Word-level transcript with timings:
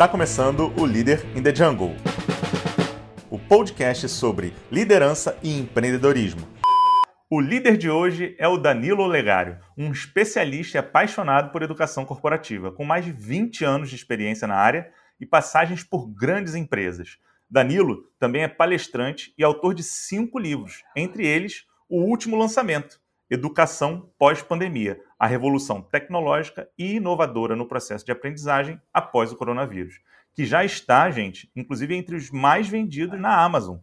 Está 0.00 0.08
começando 0.08 0.72
o 0.80 0.86
Líder 0.86 1.26
in 1.36 1.42
the 1.42 1.54
Jungle, 1.54 1.94
o 3.30 3.38
podcast 3.38 4.08
sobre 4.08 4.54
liderança 4.72 5.38
e 5.42 5.58
empreendedorismo. 5.58 6.40
O 7.28 7.38
líder 7.38 7.76
de 7.76 7.90
hoje 7.90 8.34
é 8.38 8.48
o 8.48 8.56
Danilo 8.56 9.02
Olegário, 9.02 9.58
um 9.76 9.92
especialista 9.92 10.78
e 10.78 10.80
apaixonado 10.80 11.52
por 11.52 11.62
educação 11.62 12.06
corporativa, 12.06 12.72
com 12.72 12.82
mais 12.82 13.04
de 13.04 13.12
20 13.12 13.62
anos 13.62 13.90
de 13.90 13.96
experiência 13.96 14.48
na 14.48 14.54
área 14.54 14.90
e 15.20 15.26
passagens 15.26 15.84
por 15.84 16.08
grandes 16.08 16.54
empresas. 16.54 17.18
Danilo 17.50 18.10
também 18.18 18.42
é 18.42 18.48
palestrante 18.48 19.34
e 19.36 19.44
autor 19.44 19.74
de 19.74 19.82
cinco 19.82 20.38
livros, 20.38 20.82
entre 20.96 21.26
eles 21.26 21.66
o 21.90 22.00
último 22.00 22.38
lançamento, 22.38 22.98
Educação 23.28 24.10
Pós-Pandemia, 24.18 24.98
a 25.20 25.26
revolução 25.26 25.82
tecnológica 25.82 26.66
e 26.78 26.94
inovadora 26.94 27.54
no 27.54 27.68
processo 27.68 28.06
de 28.06 28.10
aprendizagem 28.10 28.80
após 28.90 29.30
o 29.30 29.36
coronavírus, 29.36 30.00
que 30.32 30.46
já 30.46 30.64
está, 30.64 31.10
gente, 31.10 31.50
inclusive 31.54 31.94
entre 31.94 32.16
os 32.16 32.30
mais 32.30 32.66
vendidos 32.66 33.20
na 33.20 33.44
Amazon, 33.44 33.76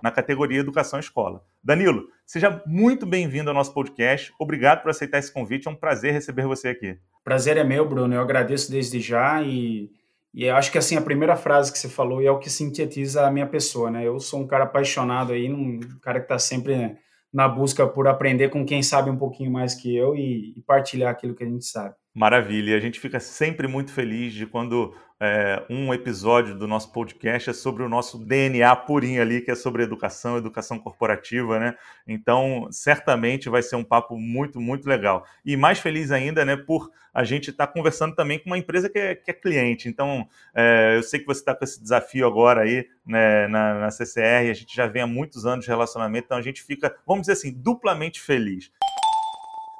na 0.00 0.12
categoria 0.12 0.60
Educação 0.60 1.00
Escola. 1.00 1.42
Danilo, 1.64 2.04
seja 2.24 2.62
muito 2.64 3.04
bem-vindo 3.04 3.50
ao 3.50 3.54
nosso 3.54 3.74
podcast. 3.74 4.32
Obrigado 4.38 4.82
por 4.82 4.90
aceitar 4.92 5.18
esse 5.18 5.32
convite. 5.32 5.66
É 5.66 5.70
um 5.70 5.74
prazer 5.74 6.12
receber 6.12 6.46
você 6.46 6.68
aqui. 6.68 6.96
Prazer 7.24 7.56
é 7.56 7.64
meu, 7.64 7.88
Bruno. 7.88 8.14
Eu 8.14 8.20
agradeço 8.20 8.70
desde 8.70 9.00
já 9.00 9.42
e 9.42 9.90
e 10.32 10.50
acho 10.50 10.72
que 10.72 10.78
assim 10.78 10.96
a 10.96 11.00
primeira 11.00 11.36
frase 11.36 11.72
que 11.72 11.78
você 11.78 11.88
falou 11.88 12.20
é 12.20 12.28
o 12.28 12.40
que 12.40 12.50
sintetiza 12.50 13.24
a 13.24 13.30
minha 13.30 13.46
pessoa, 13.46 13.88
né? 13.88 14.04
Eu 14.04 14.18
sou 14.18 14.40
um 14.40 14.46
cara 14.46 14.64
apaixonado 14.64 15.32
aí, 15.32 15.48
um 15.48 15.78
cara 16.02 16.18
que 16.18 16.24
está 16.24 16.40
sempre 16.40 16.96
na 17.34 17.48
busca 17.48 17.84
por 17.84 18.06
aprender 18.06 18.48
com 18.48 18.64
quem 18.64 18.80
sabe 18.80 19.10
um 19.10 19.18
pouquinho 19.18 19.50
mais 19.50 19.74
que 19.74 19.94
eu 19.94 20.14
e, 20.14 20.54
e 20.56 20.62
partilhar 20.62 21.10
aquilo 21.10 21.34
que 21.34 21.42
a 21.42 21.48
gente 21.48 21.64
sabe. 21.66 21.96
Maravilha. 22.14 22.76
A 22.76 22.80
gente 22.80 23.00
fica 23.00 23.18
sempre 23.18 23.66
muito 23.66 23.92
feliz 23.92 24.32
de 24.32 24.46
quando 24.46 24.94
é, 25.18 25.64
um 25.68 25.92
episódio 25.92 26.54
do 26.54 26.68
nosso 26.68 26.92
podcast 26.92 27.50
é 27.50 27.52
sobre 27.52 27.82
o 27.82 27.88
nosso 27.88 28.18
DNA 28.18 28.76
purinho 28.76 29.20
ali, 29.20 29.40
que 29.40 29.50
é 29.50 29.54
sobre 29.56 29.82
educação, 29.82 30.38
educação 30.38 30.78
corporativa, 30.78 31.58
né? 31.58 31.74
Então, 32.06 32.68
certamente 32.70 33.48
vai 33.48 33.62
ser 33.64 33.74
um 33.74 33.82
papo 33.82 34.16
muito, 34.16 34.60
muito 34.60 34.88
legal. 34.88 35.26
E 35.44 35.56
mais 35.56 35.80
feliz 35.80 36.12
ainda, 36.12 36.44
né, 36.44 36.56
por 36.56 36.88
a 37.12 37.24
gente 37.24 37.50
estar 37.50 37.66
tá 37.66 37.72
conversando 37.72 38.14
também 38.14 38.38
com 38.38 38.46
uma 38.46 38.58
empresa 38.58 38.88
que 38.88 38.98
é, 38.98 39.16
que 39.16 39.32
é 39.32 39.34
cliente. 39.34 39.88
Então, 39.88 40.28
é, 40.54 40.94
eu 40.96 41.02
sei 41.02 41.18
que 41.18 41.26
você 41.26 41.40
está 41.40 41.52
com 41.52 41.64
esse 41.64 41.82
desafio 41.82 42.28
agora 42.28 42.60
aí 42.60 42.86
né, 43.04 43.48
na, 43.48 43.80
na 43.80 43.90
CCR, 43.90 44.50
a 44.50 44.54
gente 44.54 44.74
já 44.74 44.86
vem 44.86 45.02
há 45.02 45.06
muitos 45.06 45.46
anos 45.46 45.64
de 45.64 45.70
relacionamento, 45.70 46.26
então 46.26 46.38
a 46.38 46.42
gente 46.42 46.62
fica, 46.62 46.94
vamos 47.04 47.22
dizer 47.22 47.32
assim, 47.32 47.52
duplamente 47.52 48.20
feliz. 48.20 48.70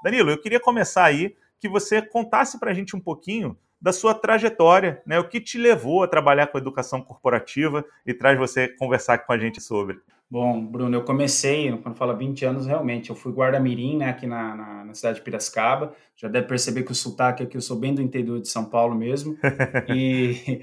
Danilo, 0.03 0.31
eu 0.31 0.41
queria 0.41 0.61
começar 0.61 1.05
aí 1.05 1.37
que 1.61 1.69
você 1.69 2.03
contasse 2.03 2.59
para 2.59 2.71
a 2.71 2.75
gente 2.75 2.95
um 2.95 3.01
pouquinho 3.01 3.57
da 3.81 3.93
sua 3.93 4.15
trajetória, 4.15 5.03
né? 5.07 5.19
O 5.19 5.29
que 5.29 5.41
te 5.41 5.59
levou 5.59 6.03
a 6.03 6.09
trabalhar 6.09 6.47
com 6.47 6.57
educação 6.57 7.03
corporativa 7.03 7.85
e 8.07 8.15
traz 8.15 8.39
você 8.39 8.69
conversar 8.69 9.19
com 9.19 9.33
a 9.33 9.39
gente 9.39 9.61
sobre. 9.61 9.99
Bom, 10.31 10.65
Bruno, 10.65 10.97
eu 10.97 11.05
comecei, 11.05 11.71
quando 11.79 11.95
fala 11.95 12.17
20 12.17 12.45
anos, 12.47 12.67
realmente, 12.67 13.11
eu 13.11 13.15
fui 13.15 13.31
guarda-mirim, 13.31 13.99
né, 13.99 14.09
aqui 14.09 14.27
na, 14.27 14.57
na, 14.57 14.85
na, 14.85 14.95
cidade 14.95 15.19
de 15.19 15.23
Piracicaba, 15.23 15.95
já 16.17 16.29
deve 16.29 16.49
perceber 16.49 16.83
que 16.83 16.93
o 16.93 16.95
sotaque 16.95 17.43
aqui, 17.43 17.57
eu 17.57 17.61
sou 17.61 17.79
bem 17.79 17.95
do 17.95 18.01
interior 18.01 18.41
de 18.41 18.49
São 18.49 18.65
Paulo 18.65 18.95
mesmo, 18.95 19.37
e, 19.95 20.63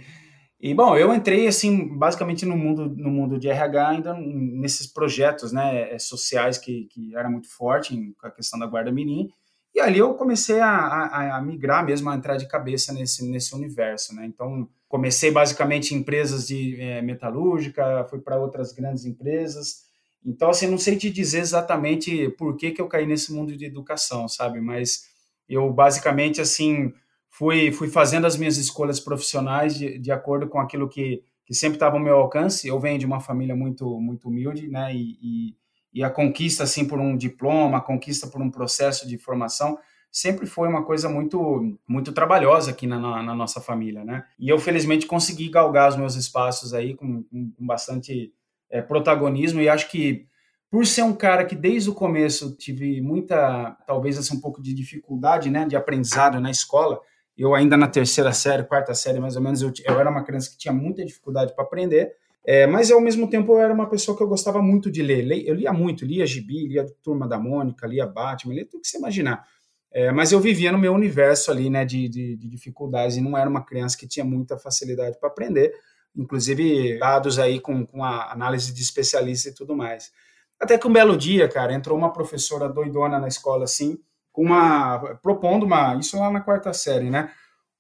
e, 0.59 0.73
bom, 0.73 0.98
eu 0.98 1.14
entrei, 1.14 1.48
assim, 1.48 1.95
basicamente 1.95 2.44
no 2.45 2.58
mundo, 2.58 2.89
no 2.89 3.11
mundo 3.11 3.39
de 3.39 3.48
RH, 3.48 3.88
ainda 3.88 4.14
nesses 4.16 4.88
projetos, 4.88 5.53
né, 5.53 5.98
sociais 6.00 6.58
que, 6.58 6.86
que 6.86 7.16
era 7.16 7.30
muito 7.30 7.48
forte, 7.48 7.95
com 8.20 8.27
a 8.27 8.32
questão 8.32 8.60
da 8.60 8.66
guarda-mirim, 8.66 9.30
e 9.73 9.80
ali 9.80 9.99
eu 9.99 10.14
comecei 10.15 10.59
a, 10.59 10.70
a, 10.70 11.37
a, 11.37 11.42
migrar 11.42 11.86
mesmo, 11.86 12.09
a 12.09 12.15
entrar 12.15 12.36
de 12.36 12.48
cabeça 12.48 12.92
nesse, 12.92 13.27
nesse 13.30 13.55
universo, 13.55 14.14
né? 14.14 14.26
Então, 14.26 14.67
comecei 14.87 15.32
basicamente 15.32 15.95
em 15.95 15.99
empresas 15.99 16.48
de 16.48 16.80
é, 16.80 17.02
metalúrgica, 17.02 18.05
fui 18.10 18.20
para 18.20 18.37
outras 18.37 18.73
grandes 18.73 19.05
empresas. 19.05 19.83
Então, 20.26 20.49
assim, 20.49 20.67
não 20.67 20.77
sei 20.77 20.98
te 20.98 21.10
dizer 21.10 21.39
exatamente 21.39 22.30
por 22.31 22.58
que, 22.58 22.71
que 22.71 22.81
eu 22.81 22.87
caí 22.87 23.08
nesse 23.08 23.33
mundo 23.33 23.55
de 23.55 23.65
educação, 23.65 24.27
sabe? 24.27 24.60
Mas 24.60 25.05
eu 25.48 25.71
basicamente, 25.71 26.42
assim, 26.42 26.93
fui, 27.30 27.71
fui 27.71 27.87
fazendo 27.87 28.27
as 28.27 28.36
minhas 28.36 28.58
escolhas 28.58 28.99
profissionais 28.99 29.76
de, 29.76 29.98
de 29.98 30.11
acordo 30.11 30.48
com 30.48 30.60
aquilo 30.60 30.89
que, 30.89 31.23
que 31.45 31.54
sempre 31.54 31.77
estava 31.77 31.95
ao 31.95 32.04
meu 32.04 32.17
alcance. 32.17 32.67
Eu 32.67 32.80
venho 32.80 32.99
de 32.99 33.05
uma 33.05 33.21
família 33.21 33.55
muito, 33.55 33.99
muito 33.99 34.27
humilde, 34.27 34.67
né? 34.67 34.93
E, 34.93 35.17
e 35.21 35.55
e 35.94 36.04
a 36.04 36.10
conquista 36.10 36.64
assim 36.64 36.86
por 36.86 37.00
um 37.00 37.16
diploma, 37.16 37.78
a 37.78 37.82
conquista 37.82 38.28
por 38.28 38.42
um 38.42 38.50
processo 38.50 39.08
de 39.08 39.18
formação 39.18 39.78
sempre 40.12 40.46
foi 40.46 40.68
uma 40.68 40.84
coisa 40.84 41.08
muito 41.08 41.78
muito 41.88 42.12
trabalhosa 42.12 42.72
aqui 42.72 42.86
na, 42.86 43.00
na, 43.00 43.24
na 43.24 43.36
nossa 43.36 43.62
família, 43.62 44.04
né? 44.04 44.26
E 44.38 44.50
eu 44.50 44.60
felizmente 44.60 45.06
consegui 45.06 45.50
galgar 45.50 45.90
os 45.90 45.96
meus 45.96 46.16
espaços 46.16 46.74
aí 46.74 46.94
com, 46.96 47.24
com, 47.24 47.52
com 47.52 47.66
bastante 47.66 48.34
é, 48.70 48.82
protagonismo 48.82 49.62
e 49.62 49.70
acho 49.70 49.90
que 49.90 50.26
por 50.70 50.86
ser 50.86 51.04
um 51.04 51.14
cara 51.14 51.44
que 51.44 51.56
desde 51.56 51.90
o 51.90 51.94
começo 51.94 52.56
tive 52.56 53.02
muita, 53.02 53.72
talvez 53.86 54.18
assim, 54.18 54.38
um 54.38 54.40
pouco 54.40 54.62
de 54.62 54.73
dificuldade, 54.73 55.50
né, 55.50 55.66
de 55.66 55.76
aprendizado 55.76 56.40
na 56.40 56.50
escola, 56.50 56.98
eu 57.38 57.54
ainda 57.54 57.76
na 57.76 57.90
terceira 57.90 58.32
série, 58.32 58.64
quarta 58.64 58.94
série 58.94 59.20
mais 59.20 59.36
ou 59.36 59.42
menos, 59.42 59.62
eu, 59.62 59.73
eu 59.84 60.00
era 60.00 60.10
uma 60.10 60.23
criança 60.23 60.50
que 60.50 60.58
tinha 60.58 60.73
muita 60.73 61.04
dificuldade 61.04 61.54
para 61.54 61.66
aprender, 61.66 62.14
é, 62.44 62.66
mas 62.66 62.92
ao 62.92 63.00
mesmo 63.00 63.30
tempo 63.30 63.54
eu 63.54 63.60
era 63.60 63.74
uma 63.74 63.88
pessoa 63.88 64.18
que 64.18 64.24
eu 64.24 64.28
gostava 64.28 64.62
muito 64.62 64.90
de 64.90 65.04
ler. 65.04 65.48
Eu 65.48 65.56
lia 65.56 65.72
muito, 65.72 66.06
lia 66.06 66.26
Gibi, 66.26 66.68
lia 66.68 66.86
Turma 67.04 67.28
da 67.28 67.38
Mônica, 67.38 67.86
lia 67.86 68.06
Batman, 68.08 68.56
lia 68.56 68.66
tudo 68.66 68.82
que 68.82 68.88
você 68.88 68.98
imaginar. 68.98 69.46
É, 69.94 70.12
mas 70.12 70.32
eu 70.32 70.40
vivia 70.40 70.72
no 70.72 70.78
meu 70.78 70.94
universo 70.94 71.52
ali, 71.52 71.70
né, 71.70 71.84
de, 71.84 72.08
de, 72.08 72.38
de, 72.38 72.48
dificuldades 72.48 73.18
e 73.18 73.22
não 73.22 73.38
era 73.38 73.50
uma 73.50 73.64
criança 73.64 73.98
que 73.98 74.08
tinha 74.08 74.24
muita 74.24 74.58
facilidade 74.58 75.20
para 75.20 75.28
aprender, 75.28 75.74
inclusive 76.16 76.98
dados 76.98 77.38
aí 77.38 77.60
com, 77.60 77.86
com 77.86 78.02
a 78.02 78.32
análise 78.32 78.73
de 78.73 78.82
especialista 78.82 79.50
e 79.50 79.54
tudo 79.54 79.76
mais. 79.76 80.10
Até 80.58 80.78
que 80.78 80.88
um 80.88 80.94
belo 80.94 81.18
dia, 81.18 81.48
cara, 81.50 81.73
entrou 81.73 81.98
uma 81.98 82.14
professora 82.14 82.70
doidona 82.70 83.20
na 83.20 83.28
escola 83.28 83.66
assim, 83.66 84.00
com 84.32 84.44
uma 84.44 85.18
propondo 85.22 85.66
uma, 85.66 85.96
isso 85.96 86.18
lá 86.18 86.32
na 86.32 86.40
quarta 86.40 86.72
série, 86.72 87.10
né, 87.10 87.30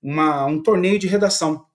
uma, 0.03 0.45
um 0.45 0.61
torneio 0.61 0.99
de 0.99 1.07
redação. 1.07 1.65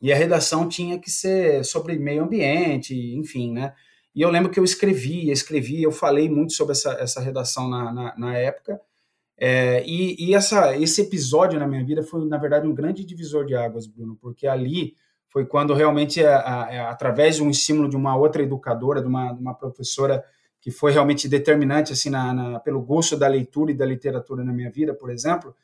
E 0.00 0.12
a 0.12 0.16
redação 0.16 0.68
tinha 0.68 0.98
que 0.98 1.10
ser 1.10 1.64
sobre 1.64 1.98
meio 1.98 2.22
ambiente, 2.22 2.94
enfim, 3.14 3.52
né? 3.52 3.74
E 4.14 4.22
eu 4.22 4.30
lembro 4.30 4.50
que 4.50 4.58
eu 4.58 4.64
escrevia, 4.64 5.32
escrevia, 5.32 5.84
eu 5.84 5.92
falei 5.92 6.28
muito 6.28 6.52
sobre 6.52 6.72
essa, 6.72 6.92
essa 6.94 7.20
redação 7.20 7.68
na, 7.68 7.92
na, 7.92 8.14
na 8.16 8.36
época. 8.36 8.80
É, 9.36 9.84
e, 9.86 10.16
e 10.18 10.34
essa, 10.34 10.76
esse 10.76 11.02
episódio 11.02 11.58
na 11.58 11.66
minha 11.66 11.84
vida 11.84 12.02
foi, 12.02 12.24
na 12.26 12.38
verdade, 12.38 12.66
um 12.66 12.74
grande 12.74 13.04
divisor 13.04 13.46
de 13.46 13.54
águas, 13.54 13.86
Bruno, 13.86 14.16
porque 14.20 14.48
ali 14.48 14.96
foi 15.28 15.46
quando 15.46 15.74
realmente, 15.74 16.24
a, 16.24 16.36
a, 16.38 16.62
a, 16.62 16.90
através 16.90 17.36
de 17.36 17.42
um 17.42 17.50
estímulo 17.50 17.88
de 17.88 17.96
uma 17.96 18.16
outra 18.16 18.42
educadora, 18.42 19.00
de 19.00 19.06
uma, 19.06 19.32
uma 19.32 19.54
professora 19.54 20.24
que 20.60 20.70
foi 20.70 20.90
realmente 20.90 21.28
determinante 21.28 21.92
assim 21.92 22.10
na, 22.10 22.32
na, 22.34 22.60
pelo 22.60 22.82
gosto 22.82 23.16
da 23.16 23.28
leitura 23.28 23.70
e 23.70 23.74
da 23.74 23.86
literatura 23.86 24.42
na 24.42 24.52
minha 24.52 24.70
vida, 24.70 24.92
por 24.92 25.10
exemplo, 25.10 25.54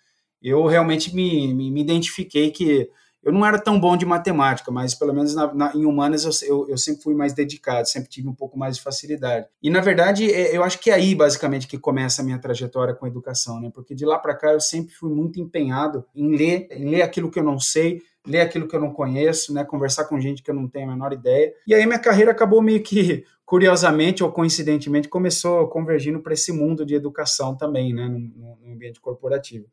eu 0.40 0.64
realmente 0.66 1.14
me, 1.14 1.52
me, 1.52 1.70
me 1.70 1.80
identifiquei 1.80 2.50
que 2.50 2.88
eu 3.24 3.32
não 3.32 3.44
era 3.44 3.58
tão 3.58 3.80
bom 3.80 3.96
de 3.96 4.04
matemática, 4.04 4.70
mas 4.70 4.94
pelo 4.94 5.14
menos 5.14 5.34
na, 5.34 5.52
na, 5.54 5.72
em 5.74 5.84
humanas 5.84 6.24
eu, 6.24 6.48
eu, 6.48 6.68
eu, 6.70 6.78
sempre 6.78 7.02
fui 7.02 7.14
mais 7.14 7.32
dedicado, 7.32 7.88
sempre 7.88 8.10
tive 8.10 8.28
um 8.28 8.34
pouco 8.34 8.58
mais 8.58 8.76
de 8.76 8.82
facilidade. 8.82 9.46
E 9.62 9.70
na 9.70 9.80
verdade, 9.80 10.30
é, 10.30 10.56
eu 10.56 10.62
acho 10.62 10.78
que 10.78 10.90
é 10.90 10.94
aí 10.94 11.14
basicamente 11.14 11.66
que 11.66 11.78
começa 11.78 12.20
a 12.20 12.24
minha 12.24 12.38
trajetória 12.38 12.94
com 12.94 13.06
a 13.06 13.08
educação, 13.08 13.60
né? 13.60 13.70
Porque 13.72 13.94
de 13.94 14.04
lá 14.04 14.18
para 14.18 14.34
cá 14.34 14.52
eu 14.52 14.60
sempre 14.60 14.94
fui 14.94 15.10
muito 15.10 15.40
empenhado 15.40 16.04
em 16.14 16.36
ler, 16.36 16.68
em 16.70 16.90
ler 16.90 17.02
aquilo 17.02 17.30
que 17.30 17.38
eu 17.38 17.44
não 17.44 17.58
sei, 17.58 18.02
ler 18.26 18.40
aquilo 18.40 18.68
que 18.68 18.76
eu 18.76 18.80
não 18.80 18.92
conheço, 18.92 19.54
né? 19.54 19.64
Conversar 19.64 20.04
com 20.04 20.20
gente 20.20 20.42
que 20.42 20.50
eu 20.50 20.54
não 20.54 20.68
tenho 20.68 20.88
a 20.88 20.92
menor 20.92 21.12
ideia. 21.12 21.52
E 21.66 21.74
aí 21.74 21.86
minha 21.86 21.98
carreira 21.98 22.30
acabou 22.30 22.60
meio 22.60 22.82
que 22.82 23.24
curiosamente 23.44 24.22
ou 24.22 24.32
coincidentemente 24.32 25.08
começou 25.08 25.68
convergindo 25.68 26.20
para 26.20 26.34
esse 26.34 26.52
mundo 26.52 26.84
de 26.84 26.94
educação 26.94 27.54
também, 27.54 27.92
né? 27.92 28.08
no, 28.08 28.18
no 28.18 28.72
ambiente 28.72 29.00
corporativo. 29.00 29.66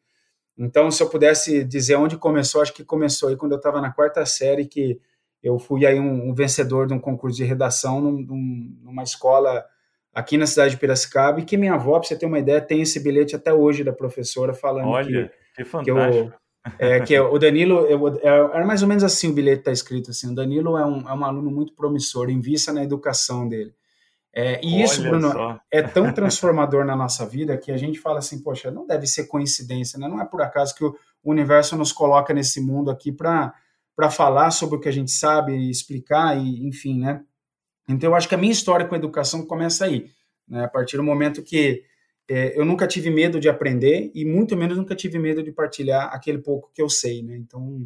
Então, 0.57 0.91
se 0.91 1.01
eu 1.01 1.09
pudesse 1.09 1.63
dizer 1.63 1.95
onde 1.95 2.17
começou, 2.17 2.61
acho 2.61 2.73
que 2.73 2.83
começou 2.83 3.29
aí 3.29 3.35
quando 3.35 3.53
eu 3.53 3.57
estava 3.57 3.81
na 3.81 3.91
quarta 3.91 4.25
série, 4.25 4.65
que 4.65 4.99
eu 5.41 5.57
fui 5.57 5.85
aí 5.85 5.99
um, 5.99 6.29
um, 6.29 6.33
vencedor 6.33 6.87
de 6.87 6.93
um 6.93 6.99
concurso 6.99 7.37
de 7.37 7.43
redação 7.43 7.99
num, 7.99 8.77
numa 8.83 9.03
escola 9.03 9.65
aqui 10.13 10.37
na 10.37 10.45
cidade 10.45 10.71
de 10.71 10.77
Piracicaba, 10.77 11.39
e 11.39 11.45
que 11.45 11.57
minha 11.57 11.73
avó, 11.73 11.97
para 11.97 12.07
você 12.07 12.15
ter 12.15 12.25
uma 12.25 12.39
ideia, 12.39 12.61
tem 12.61 12.81
esse 12.81 12.99
bilhete 12.99 13.35
até 13.35 13.53
hoje 13.53 13.83
da 13.83 13.93
professora 13.93 14.53
falando 14.53 14.89
Olha, 14.89 15.31
que, 15.55 15.63
que 15.63 15.65
fantástico. 15.65 16.29
Que, 16.29 16.83
eu, 16.83 16.87
é, 16.87 16.99
que 16.99 17.19
o 17.19 17.39
Danilo, 17.39 17.87
eu, 17.87 18.07
é, 18.07 18.27
era 18.27 18.65
mais 18.65 18.83
ou 18.83 18.87
menos 18.87 19.03
assim 19.03 19.29
o 19.29 19.33
bilhete 19.33 19.61
está 19.61 19.71
escrito 19.71 20.11
assim, 20.11 20.31
o 20.31 20.35
Danilo 20.35 20.77
é 20.77 20.85
um, 20.85 21.09
é 21.09 21.13
um 21.13 21.25
aluno 21.25 21.49
muito 21.49 21.73
promissor, 21.73 22.29
invista 22.29 22.71
na 22.71 22.83
educação 22.83 23.47
dele. 23.47 23.73
É, 24.33 24.61
e 24.63 24.75
Olha 24.75 24.83
isso, 24.83 25.01
Bruno, 25.01 25.31
só. 25.31 25.59
é 25.69 25.81
tão 25.81 26.11
transformador 26.13 26.85
na 26.85 26.95
nossa 26.95 27.25
vida 27.25 27.57
que 27.57 27.71
a 27.71 27.77
gente 27.77 27.99
fala 27.99 28.19
assim, 28.19 28.41
poxa, 28.41 28.71
não 28.71 28.87
deve 28.87 29.05
ser 29.05 29.25
coincidência, 29.25 29.99
né? 29.99 30.07
Não 30.07 30.21
é 30.21 30.25
por 30.25 30.41
acaso 30.41 30.73
que 30.73 30.85
o 30.85 30.95
universo 31.23 31.75
nos 31.75 31.91
coloca 31.91 32.33
nesse 32.33 32.61
mundo 32.61 32.89
aqui 32.89 33.11
para 33.11 33.53
falar 34.09 34.51
sobre 34.51 34.77
o 34.77 34.79
que 34.79 34.87
a 34.87 34.93
gente 34.93 35.11
sabe, 35.11 35.69
explicar 35.69 36.37
e, 36.37 36.65
enfim, 36.65 36.99
né? 36.99 37.21
Então, 37.89 38.09
eu 38.09 38.15
acho 38.15 38.29
que 38.29 38.35
a 38.35 38.37
minha 38.37 38.53
história 38.53 38.85
com 38.85 38.95
a 38.95 38.97
educação 38.97 39.45
começa 39.45 39.83
aí, 39.83 40.09
né? 40.47 40.63
A 40.63 40.69
partir 40.69 40.95
do 40.95 41.03
momento 41.03 41.43
que 41.43 41.83
é, 42.29 42.57
eu 42.57 42.63
nunca 42.63 42.87
tive 42.87 43.09
medo 43.09 43.37
de 43.37 43.49
aprender 43.49 44.11
e 44.15 44.23
muito 44.23 44.55
menos 44.55 44.77
nunca 44.77 44.95
tive 44.95 45.19
medo 45.19 45.43
de 45.43 45.51
partilhar 45.51 46.13
aquele 46.13 46.37
pouco 46.37 46.71
que 46.73 46.81
eu 46.81 46.87
sei, 46.87 47.21
né? 47.21 47.35
Então, 47.35 47.85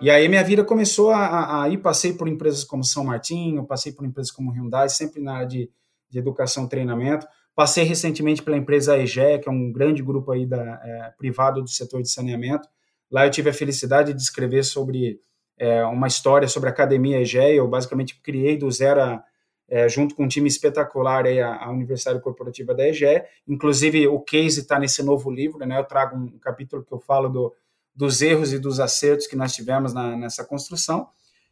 E 0.00 0.10
aí 0.10 0.28
minha 0.28 0.44
vida 0.44 0.62
começou 0.62 1.10
a, 1.10 1.62
a, 1.62 1.68
ir, 1.68 1.78
passei 1.78 2.12
por 2.12 2.28
empresas 2.28 2.62
como 2.62 2.84
São 2.84 3.02
Martinho, 3.02 3.66
passei 3.66 3.90
por 3.92 4.06
empresas 4.06 4.30
como 4.30 4.52
Hyundai, 4.52 4.88
sempre 4.88 5.20
na 5.20 5.34
área 5.34 5.48
de, 5.48 5.70
de 6.08 6.18
educação 6.18 6.64
e 6.64 6.68
treinamento. 6.68 7.26
Passei 7.52 7.82
recentemente 7.82 8.40
pela 8.40 8.56
empresa 8.56 8.96
EGE, 8.96 9.40
que 9.42 9.48
é 9.48 9.50
um 9.50 9.72
grande 9.72 10.00
grupo 10.00 10.30
aí 10.30 10.46
da, 10.46 10.80
é, 10.84 11.12
privado 11.18 11.60
do 11.60 11.68
setor 11.68 12.00
de 12.00 12.08
saneamento. 12.08 12.68
Lá 13.10 13.26
eu 13.26 13.30
tive 13.32 13.50
a 13.50 13.52
felicidade 13.52 14.14
de 14.14 14.22
escrever 14.22 14.64
sobre 14.64 15.20
é, 15.58 15.84
uma 15.84 16.06
história 16.06 16.46
sobre 16.46 16.68
a 16.68 16.72
Academia 16.72 17.20
EGE. 17.20 17.56
Eu 17.56 17.66
basicamente 17.66 18.20
criei 18.22 18.56
do 18.56 18.70
zero, 18.70 19.20
é, 19.68 19.88
junto 19.88 20.14
com 20.14 20.22
um 20.22 20.28
time 20.28 20.46
espetacular, 20.46 21.26
aí, 21.26 21.40
a, 21.40 21.64
a 21.64 21.70
Universidade 21.72 22.20
Corporativa 22.20 22.72
da 22.72 22.86
EGE. 22.86 23.24
Inclusive, 23.48 24.06
o 24.06 24.20
case 24.20 24.60
está 24.60 24.78
nesse 24.78 25.02
novo 25.02 25.28
livro. 25.28 25.66
Né? 25.66 25.76
Eu 25.76 25.84
trago 25.84 26.16
um 26.16 26.38
capítulo 26.38 26.84
que 26.84 26.92
eu 26.94 27.00
falo 27.00 27.28
do, 27.28 27.52
dos 27.98 28.22
erros 28.22 28.52
e 28.52 28.60
dos 28.60 28.78
acertos 28.78 29.26
que 29.26 29.34
nós 29.34 29.52
tivemos 29.52 29.92
na, 29.92 30.16
nessa 30.16 30.44
construção. 30.44 31.08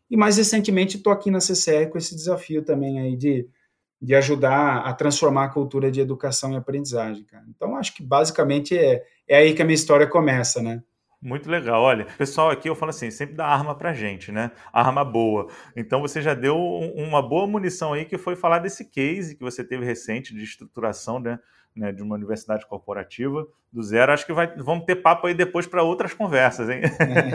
E 0.09 0.17
mais 0.17 0.37
recentemente 0.37 0.97
estou 0.97 1.13
aqui 1.13 1.29
na 1.29 1.41
CCR 1.41 1.91
com 1.91 1.99
esse 1.99 2.15
desafio 2.15 2.63
também 2.63 3.01
aí 3.01 3.17
de, 3.17 3.49
de 4.01 4.15
ajudar 4.15 4.87
a 4.87 4.95
transformar 4.95 5.47
a 5.47 5.49
cultura 5.49 5.91
de 5.91 6.01
educação 6.01 6.53
e 6.53 6.57
aprendizagem, 6.57 7.25
cara. 7.25 7.45
Então 7.49 7.77
acho 7.77 7.93
que 7.93 8.03
basicamente 8.03 8.79
é, 8.79 9.03
é 9.27 9.39
aí 9.39 9.55
que 9.55 9.61
a 9.61 9.65
minha 9.65 9.75
história 9.75 10.07
começa, 10.07 10.63
né? 10.63 10.85
Muito 11.21 11.51
legal. 11.51 11.83
Olha, 11.83 12.05
pessoal 12.17 12.51
aqui 12.51 12.69
eu 12.69 12.77
falo 12.77 12.91
assim, 12.91 13.11
sempre 13.11 13.35
dá 13.35 13.47
arma 13.47 13.75
pra 13.75 13.93
gente, 13.93 14.31
né? 14.31 14.53
Arma 14.73 15.05
boa. 15.05 15.49
Então 15.75 16.01
você 16.01 16.23
já 16.23 16.33
deu 16.33 16.57
uma 16.57 17.21
boa 17.21 17.49
munição 17.49 17.93
aí 17.93 18.05
que 18.05 18.17
foi 18.17 18.37
falar 18.37 18.61
desse 18.61 18.85
case 18.85 19.35
que 19.35 19.43
você 19.43 19.65
teve 19.65 19.85
recente 19.85 20.33
de 20.33 20.45
estruturação, 20.45 21.19
né? 21.19 21.41
Né, 21.76 21.93
de 21.93 22.02
uma 22.02 22.14
universidade 22.14 22.67
corporativa 22.67 23.46
do 23.70 23.82
zero. 23.82 24.12
Acho 24.12 24.25
que 24.25 24.32
vai, 24.32 24.46
vamos 24.56 24.87
ter 24.87 24.96
papo 24.96 25.26
aí 25.26 25.34
depois 25.34 25.67
para 25.67 25.82
outras 25.82 26.14
conversas, 26.14 26.69
hein? 26.70 26.81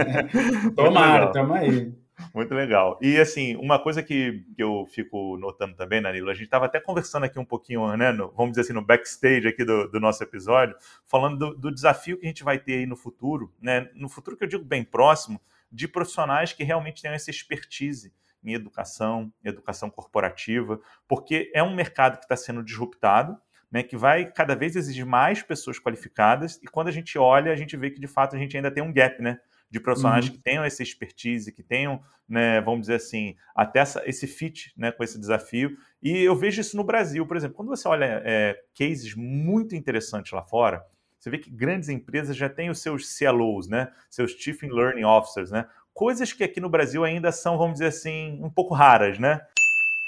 Tomara, 0.75 1.31
tamo 1.31 1.53
aí. 1.53 1.93
Muito 2.33 2.53
legal. 2.53 2.99
E 3.01 3.17
assim, 3.19 3.55
uma 3.55 3.79
coisa 3.79 4.01
que, 4.03 4.43
que 4.55 4.61
eu 4.61 4.87
fico 4.91 5.37
notando 5.37 5.75
também, 5.75 6.01
Danilo, 6.01 6.29
a 6.29 6.33
gente 6.33 6.45
estava 6.45 6.65
até 6.65 6.79
conversando 6.79 7.23
aqui 7.23 7.39
um 7.39 7.45
pouquinho, 7.45 7.95
né, 7.97 8.11
no, 8.11 8.31
vamos 8.31 8.51
dizer 8.51 8.61
assim, 8.61 8.73
no 8.73 8.85
backstage 8.85 9.47
aqui 9.47 9.63
do, 9.65 9.87
do 9.87 9.99
nosso 9.99 10.23
episódio, 10.23 10.75
falando 11.05 11.37
do, 11.37 11.57
do, 11.57 11.71
desafio 11.73 12.17
que 12.17 12.25
a 12.25 12.27
gente 12.27 12.43
vai 12.43 12.59
ter 12.59 12.73
aí 12.73 12.85
no 12.85 12.95
futuro, 12.95 13.51
né, 13.61 13.89
no 13.95 14.07
futuro 14.07 14.37
que 14.37 14.43
eu 14.43 14.47
digo 14.47 14.63
bem 14.63 14.83
próximo, 14.83 15.41
de 15.71 15.87
profissionais 15.87 16.53
que 16.53 16.63
realmente 16.63 17.01
tenham 17.01 17.15
essa 17.15 17.31
expertise 17.31 18.13
em 18.43 18.53
educação, 18.53 19.31
educação 19.43 19.89
corporativa, 19.89 20.79
porque 21.07 21.51
é 21.53 21.63
um 21.63 21.75
mercado 21.75 22.17
que 22.17 22.25
está 22.25 22.35
sendo 22.35 22.63
disruptado, 22.63 23.37
né, 23.71 23.81
que 23.81 23.95
vai 23.95 24.25
cada 24.25 24.55
vez 24.55 24.75
exigir 24.75 25.05
mais 25.05 25.41
pessoas 25.41 25.79
qualificadas, 25.79 26.59
e 26.61 26.67
quando 26.67 26.89
a 26.89 26.91
gente 26.91 27.17
olha, 27.17 27.51
a 27.51 27.55
gente 27.55 27.77
vê 27.77 27.89
que 27.89 27.99
de 27.99 28.07
fato 28.07 28.35
a 28.35 28.39
gente 28.39 28.55
ainda 28.55 28.69
tem 28.69 28.83
um 28.83 28.91
gap, 28.91 29.21
né? 29.21 29.39
De 29.69 29.79
profissionais 29.79 30.25
uhum. 30.25 30.33
que 30.33 30.37
tenham 30.39 30.63
essa 30.65 30.83
expertise, 30.83 31.49
que 31.49 31.63
tenham, 31.63 32.03
né, 32.27 32.59
vamos 32.59 32.81
dizer 32.81 32.95
assim, 32.95 33.37
até 33.55 33.79
essa, 33.79 34.03
esse 34.05 34.27
fit 34.27 34.73
né, 34.75 34.91
com 34.91 35.01
esse 35.01 35.17
desafio. 35.17 35.77
E 36.03 36.21
eu 36.21 36.35
vejo 36.35 36.59
isso 36.59 36.75
no 36.75 36.83
Brasil, 36.83 37.25
por 37.25 37.37
exemplo, 37.37 37.55
quando 37.55 37.69
você 37.69 37.87
olha 37.87 38.21
é, 38.25 38.59
cases 38.77 39.15
muito 39.15 39.73
interessantes 39.73 40.33
lá 40.33 40.43
fora, 40.43 40.85
você 41.21 41.29
vê 41.29 41.37
que 41.37 41.51
grandes 41.51 41.87
empresas 41.87 42.35
já 42.35 42.49
têm 42.49 42.69
os 42.69 42.81
seus 42.81 43.17
CLOs, 43.17 43.67
né? 43.67 43.89
Seus 44.09 44.31
Chief 44.31 44.61
Learning 44.63 45.03
Officers, 45.03 45.51
né? 45.51 45.67
Coisas 45.93 46.33
que 46.33 46.43
aqui 46.43 46.59
no 46.59 46.69
Brasil 46.69 47.03
ainda 47.03 47.31
são, 47.31 47.57
vamos 47.59 47.73
dizer 47.73 47.87
assim, 47.87 48.39
um 48.41 48.49
pouco 48.49 48.73
raras, 48.73 49.19
né? 49.19 49.39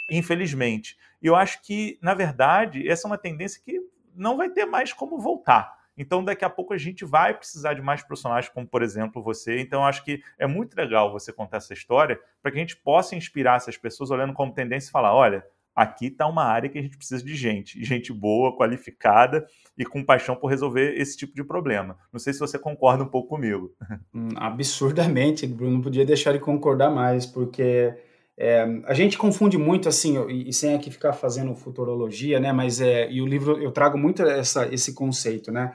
Infelizmente. 0.09 0.97
E 1.23 1.27
eu 1.27 1.35
acho 1.37 1.61
que, 1.63 1.97
na 2.01 2.13
verdade, 2.13 2.85
essa 2.85 3.07
é 3.07 3.09
uma 3.09 3.17
tendência 3.17 3.61
que 3.63 3.79
não 4.13 4.35
vai 4.35 4.49
ter 4.49 4.65
mais 4.65 4.91
como 4.91 5.17
voltar. 5.17 5.81
Então, 5.97 6.23
daqui 6.23 6.43
a 6.43 6.49
pouco 6.49 6.73
a 6.73 6.77
gente 6.77 7.05
vai 7.05 7.33
precisar 7.33 7.75
de 7.75 7.81
mais 7.81 8.03
personagens, 8.03 8.51
como 8.51 8.67
por 8.67 8.81
exemplo 8.81 9.23
você. 9.23 9.59
Então, 9.59 9.85
acho 9.85 10.03
que 10.03 10.21
é 10.37 10.45
muito 10.45 10.75
legal 10.75 11.11
você 11.11 11.31
contar 11.31 11.57
essa 11.57 11.73
história 11.73 12.19
para 12.41 12.51
que 12.51 12.57
a 12.57 12.61
gente 12.61 12.75
possa 12.75 13.15
inspirar 13.15 13.55
essas 13.55 13.77
pessoas 13.77 14.11
olhando 14.11 14.33
como 14.33 14.53
tendência 14.53 14.89
e 14.89 14.91
falar: 14.91 15.15
olha, 15.15 15.45
aqui 15.75 16.07
está 16.07 16.27
uma 16.27 16.43
área 16.43 16.69
que 16.69 16.77
a 16.77 16.81
gente 16.81 16.97
precisa 16.97 17.23
de 17.23 17.35
gente, 17.35 17.83
gente 17.83 18.11
boa, 18.11 18.57
qualificada 18.57 19.45
e 19.77 19.85
com 19.85 20.03
paixão 20.03 20.35
por 20.35 20.47
resolver 20.47 20.99
esse 20.99 21.15
tipo 21.15 21.35
de 21.35 21.43
problema. 21.43 21.97
Não 22.11 22.19
sei 22.19 22.33
se 22.33 22.39
você 22.39 22.59
concorda 22.59 23.03
um 23.03 23.09
pouco 23.09 23.29
comigo. 23.29 23.71
Hum, 24.13 24.29
absurdamente, 24.35 25.47
Bruno, 25.47 25.75
não 25.75 25.81
podia 25.81 26.05
deixar 26.05 26.33
de 26.33 26.39
concordar 26.39 26.89
mais, 26.89 27.25
porque 27.25 27.93
é, 28.37 28.65
a 28.85 28.93
gente 28.93 29.17
confunde 29.17 29.57
muito 29.57 29.87
assim, 29.87 30.17
e, 30.27 30.49
e, 30.49 30.53
sem 30.53 30.73
aqui 30.73 30.89
ficar 30.89 31.13
fazendo 31.13 31.55
futurologia, 31.55 32.39
né? 32.39 32.51
Mas 32.51 32.81
é, 32.81 33.09
e 33.11 33.21
o 33.21 33.25
livro 33.25 33.61
eu 33.61 33.71
trago 33.71 33.97
muito 33.97 34.23
essa, 34.23 34.67
esse 34.73 34.93
conceito, 34.93 35.51
né? 35.51 35.71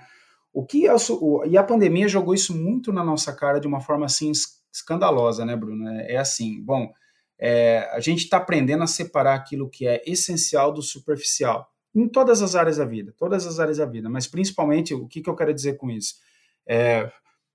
O 0.53 0.65
que 0.65 0.87
é 0.87 0.95
o, 0.95 1.45
e 1.45 1.57
a 1.57 1.63
pandemia 1.63 2.09
jogou 2.09 2.35
isso 2.35 2.57
muito 2.57 2.93
na 2.93 3.05
nossa 3.05 3.33
cara 3.33 3.61
de 3.61 3.67
uma 3.67 3.81
forma 3.81 4.07
assim 4.07 4.33
escandalosa, 4.73 5.45
né, 5.45 5.55
Bruno? 5.55 5.89
É, 5.89 6.15
é 6.15 6.17
assim, 6.17 6.61
bom, 6.65 6.91
é, 7.39 7.89
a 7.93 8.01
gente 8.01 8.25
está 8.25 8.39
aprendendo 8.39 8.83
a 8.83 8.89
separar 8.89 9.35
aquilo 9.35 9.71
que 9.71 9.87
é 9.87 10.03
essencial 10.05 10.73
do 10.73 10.83
superficial 10.83 11.69
em 11.95 12.09
todas 12.09 12.43
as 12.43 12.55
áreas 12.55 12.77
da 12.77 12.85
vida, 12.85 13.15
todas 13.17 13.47
as 13.47 13.61
áreas 13.61 13.79
da 13.79 13.87
vida, 13.87 14.09
mas 14.11 14.27
principalmente 14.27 14.95
o 14.95 15.07
que, 15.07 15.21
que 15.21 15.31
eu 15.31 15.37
quero 15.37 15.55
dizer 15.55 15.77
com 15.77 15.91
isso? 15.91 16.15
É, 16.67 17.11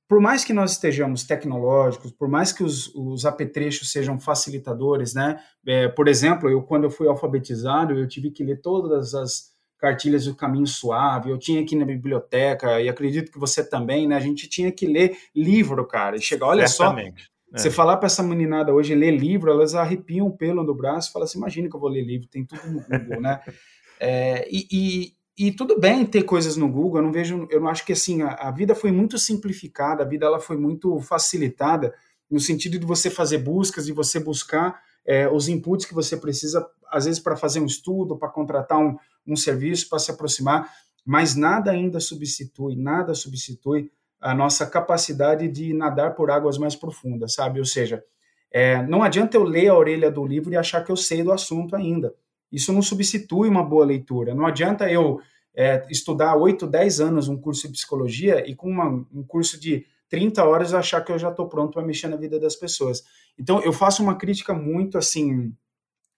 por 0.07 0.19
mais 0.19 0.43
que 0.43 0.53
nós 0.53 0.73
estejamos 0.73 1.23
tecnológicos, 1.23 2.11
por 2.11 2.27
mais 2.27 2.51
que 2.51 2.63
os, 2.63 2.93
os 2.95 3.25
apetrechos 3.25 3.91
sejam 3.91 4.19
facilitadores, 4.19 5.13
né? 5.13 5.39
É, 5.65 5.87
por 5.87 6.07
exemplo, 6.07 6.49
eu 6.49 6.61
quando 6.61 6.83
eu 6.83 6.91
fui 6.91 7.07
alfabetizado, 7.07 7.93
eu 7.93 8.07
tive 8.07 8.31
que 8.31 8.43
ler 8.43 8.61
todas 8.61 9.13
as 9.15 9.53
cartilhas 9.79 10.25
do 10.25 10.35
Caminho 10.35 10.65
Suave, 10.65 11.29
eu 11.29 11.37
tinha 11.37 11.59
ir 11.59 11.75
na 11.75 11.83
biblioteca, 11.83 12.79
e 12.81 12.87
acredito 12.87 13.31
que 13.31 13.37
você 13.37 13.67
também, 13.67 14.07
né? 14.07 14.15
A 14.15 14.19
gente 14.19 14.47
tinha 14.47 14.71
que 14.71 14.85
ler 14.85 15.17
livro, 15.35 15.85
cara, 15.85 16.15
e 16.15 16.21
chegar, 16.21 16.47
olha 16.47 16.65
Certamente. 16.67 17.23
só, 17.23 17.29
é. 17.53 17.57
você 17.57 17.69
falar 17.69 17.97
para 17.97 18.07
essa 18.07 18.23
meninada 18.23 18.73
hoje 18.73 18.95
ler 18.95 19.11
livro, 19.11 19.51
elas 19.51 19.75
arrepiam 19.75 20.27
o 20.27 20.37
pelo 20.37 20.63
no 20.63 20.73
braço 20.73 21.09
e 21.09 21.11
falam 21.11 21.25
assim, 21.25 21.37
imagina 21.37 21.69
que 21.69 21.75
eu 21.75 21.79
vou 21.79 21.89
ler 21.89 22.01
livro, 22.01 22.27
tem 22.27 22.45
tudo 22.45 22.61
no 22.65 22.81
Google, 22.81 23.21
né? 23.21 23.41
É, 23.99 24.49
e, 24.51 24.67
e, 24.69 25.13
e 25.37 25.51
tudo 25.51 25.79
bem 25.79 26.05
ter 26.05 26.23
coisas 26.23 26.55
no 26.55 26.69
Google, 26.69 26.97
eu 26.97 27.03
não 27.03 27.11
vejo, 27.11 27.47
eu 27.49 27.59
não 27.59 27.67
acho 27.67 27.85
que 27.85 27.93
assim, 27.93 28.21
a, 28.21 28.33
a, 28.33 28.51
vida 28.51 28.75
foi 28.75 28.91
muito 28.91 29.17
simplificada, 29.17 30.03
a 30.03 30.07
vida 30.07 30.25
ela 30.25 30.39
foi 30.39 30.57
muito 30.57 30.99
facilitada, 30.99 31.93
no 32.29 32.39
sentido 32.39 32.77
de 32.77 32.85
você 32.85 33.09
fazer 33.09 33.39
buscas, 33.39 33.85
de 33.85 33.93
você 33.93 34.19
buscar 34.19 34.79
é, 35.05 35.27
os 35.27 35.47
inputs 35.47 35.85
que 35.85 35.93
você 35.93 36.15
precisa, 36.15 36.65
às 36.91 37.05
vezes, 37.05 37.19
para 37.19 37.35
fazer 37.35 37.59
um 37.59 37.65
estudo, 37.65 38.17
para 38.17 38.29
contratar 38.29 38.79
um, 38.79 38.95
um 39.25 39.35
serviço, 39.35 39.89
para 39.89 39.99
se 39.99 40.11
aproximar, 40.11 40.71
mas 41.05 41.35
nada 41.35 41.71
ainda 41.71 41.99
substitui, 41.99 42.75
nada 42.75 43.13
substitui 43.13 43.91
a 44.21 44.33
nossa 44.33 44.65
capacidade 44.65 45.47
de 45.49 45.73
nadar 45.73 46.15
por 46.15 46.31
águas 46.31 46.57
mais 46.57 46.75
profundas, 46.75 47.33
sabe? 47.33 47.59
Ou 47.59 47.65
seja, 47.65 48.03
é, 48.51 48.81
não 48.83 49.03
adianta 49.03 49.35
eu 49.35 49.43
ler 49.43 49.67
a 49.67 49.77
orelha 49.77 50.09
do 50.09 50.25
livro 50.25 50.53
e 50.53 50.57
achar 50.57 50.83
que 50.83 50.91
eu 50.91 50.95
sei 50.95 51.23
do 51.23 51.31
assunto 51.31 51.75
ainda. 51.75 52.13
Isso 52.53 52.71
não 52.71 52.83
substitui 52.83 53.49
uma 53.49 53.63
boa 53.63 53.83
leitura. 53.83 54.35
Não 54.35 54.45
adianta 54.45 54.89
eu 54.89 55.19
é, 55.55 55.83
estudar 55.89 56.35
8, 56.35 56.67
10 56.67 56.99
anos 56.99 57.27
um 57.27 57.35
curso 57.35 57.67
de 57.67 57.73
psicologia 57.73 58.47
e 58.47 58.55
com 58.55 58.69
uma, 58.69 58.87
um 59.11 59.23
curso 59.23 59.59
de 59.59 59.85
30 60.07 60.43
horas 60.45 60.73
achar 60.75 61.01
que 61.01 61.11
eu 61.11 61.17
já 61.17 61.29
estou 61.29 61.49
pronto 61.49 61.73
para 61.73 61.81
mexer 61.81 62.07
na 62.07 62.15
vida 62.15 62.39
das 62.39 62.55
pessoas. 62.55 63.03
Então, 63.37 63.59
eu 63.63 63.73
faço 63.73 64.03
uma 64.03 64.15
crítica 64.15 64.53
muito, 64.53 64.99
assim, 64.99 65.51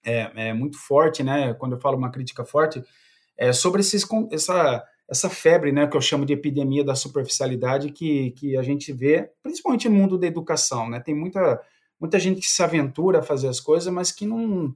é, 0.05 0.49
é, 0.49 0.53
muito 0.53 0.77
forte, 0.77 1.23
né? 1.23 1.53
Quando 1.53 1.75
eu 1.75 1.79
falo 1.79 1.97
uma 1.97 2.11
crítica 2.11 2.43
forte, 2.43 2.83
é 3.37 3.53
sobre 3.53 3.79
esses, 3.79 4.05
essa, 4.31 4.83
essa 5.09 5.29
febre, 5.29 5.71
né, 5.71 5.87
que 5.87 5.95
eu 5.95 6.01
chamo 6.01 6.25
de 6.25 6.33
epidemia 6.33 6.83
da 6.83 6.95
superficialidade 6.95 7.91
que, 7.91 8.31
que 8.31 8.57
a 8.57 8.61
gente 8.61 8.91
vê, 8.91 9.31
principalmente 9.41 9.87
no 9.87 9.95
mundo 9.95 10.17
da 10.17 10.27
educação, 10.27 10.89
né? 10.89 10.99
Tem 10.99 11.15
muita, 11.15 11.61
muita 11.97 12.19
gente 12.19 12.41
que 12.41 12.47
se 12.47 12.61
aventura 12.61 13.19
a 13.19 13.23
fazer 13.23 13.47
as 13.47 13.61
coisas, 13.61 13.91
mas 13.93 14.11
que 14.11 14.25
não 14.25 14.75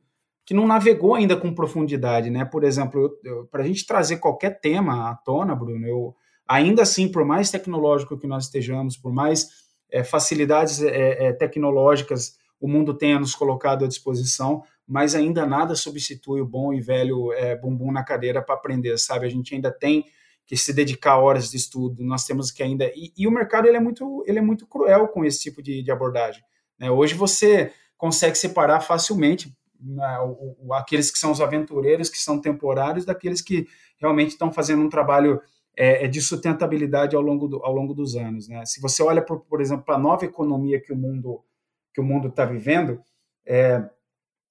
que 0.50 0.54
não 0.56 0.66
navegou 0.66 1.14
ainda 1.14 1.38
com 1.38 1.54
profundidade, 1.54 2.32
né? 2.32 2.44
Por 2.44 2.64
exemplo, 2.64 3.16
para 3.52 3.62
a 3.62 3.68
gente 3.68 3.86
trazer 3.86 4.18
qualquer 4.18 4.60
tema 4.60 5.12
à 5.12 5.16
tona, 5.16 5.54
Bruno, 5.54 5.86
eu, 5.86 6.16
ainda 6.48 6.82
assim, 6.82 7.08
por 7.08 7.24
mais 7.24 7.52
tecnológico 7.52 8.18
que 8.18 8.26
nós 8.26 8.46
estejamos, 8.46 8.98
por 8.98 9.14
mais 9.14 9.48
é, 9.92 10.04
facilidades 10.04 10.82
é, 10.82 11.32
tecnológicas 11.34 12.36
o 12.60 12.68
mundo 12.68 12.96
tenha 12.96 13.20
nos 13.20 13.36
colocado 13.36 13.86
à 13.86 13.88
disposição, 13.88 14.64
mas 14.88 15.14
ainda 15.14 15.46
nada 15.46 15.76
substitui 15.76 16.42
o 16.42 16.48
bom 16.48 16.74
e 16.74 16.82
velho 16.82 17.32
é, 17.34 17.56
bumbum 17.56 17.92
na 17.92 18.04
cadeira 18.04 18.42
para 18.42 18.56
aprender, 18.56 18.98
sabe? 18.98 19.28
A 19.28 19.30
gente 19.30 19.54
ainda 19.54 19.72
tem 19.72 20.04
que 20.48 20.58
se 20.58 20.74
dedicar 20.74 21.20
horas 21.20 21.52
de 21.52 21.58
estudo, 21.58 22.04
nós 22.04 22.26
temos 22.26 22.50
que 22.50 22.64
ainda... 22.64 22.88
E, 22.96 23.14
e 23.16 23.28
o 23.28 23.32
mercado, 23.32 23.68
ele 23.68 23.78
é, 23.78 23.80
muito, 23.80 24.24
ele 24.26 24.40
é 24.40 24.42
muito 24.42 24.66
cruel 24.66 25.10
com 25.10 25.24
esse 25.24 25.42
tipo 25.42 25.62
de, 25.62 25.84
de 25.84 25.92
abordagem. 25.92 26.42
Né? 26.80 26.90
Hoje 26.90 27.14
você 27.14 27.72
consegue 27.96 28.36
separar 28.36 28.82
facilmente 28.82 29.56
né, 29.80 30.20
o, 30.20 30.56
o, 30.60 30.74
aqueles 30.74 31.10
que 31.12 31.18
são 31.18 31.32
os 31.32 31.42
aventureiros, 31.42 32.10
que 32.10 32.18
são 32.18 32.40
temporários, 32.40 33.06
daqueles 33.06 33.42
que 33.42 33.68
realmente 33.98 34.30
estão 34.30 34.52
fazendo 34.52 34.82
um 34.82 34.90
trabalho 34.90 35.42
é, 35.76 36.06
é, 36.06 36.08
de 36.08 36.22
sustentabilidade 36.22 37.16
ao 37.16 37.22
longo, 37.22 37.48
do, 37.48 37.64
ao 37.64 37.74
longo 37.74 37.94
dos 37.94 38.16
anos. 38.16 38.48
Né? 38.48 38.66
Se 38.66 38.82
você 38.82 39.02
olha, 39.02 39.22
por, 39.22 39.40
por 39.42 39.62
exemplo, 39.62 39.86
para 39.86 39.96
a 39.96 40.00
nova 40.00 40.26
economia 40.26 40.82
que 40.82 40.92
o 40.92 40.98
mundo 40.98 41.44
que 41.92 42.00
o 42.00 42.04
mundo 42.04 42.28
está 42.28 42.46
vivendo, 42.46 43.02
é, 43.46 43.84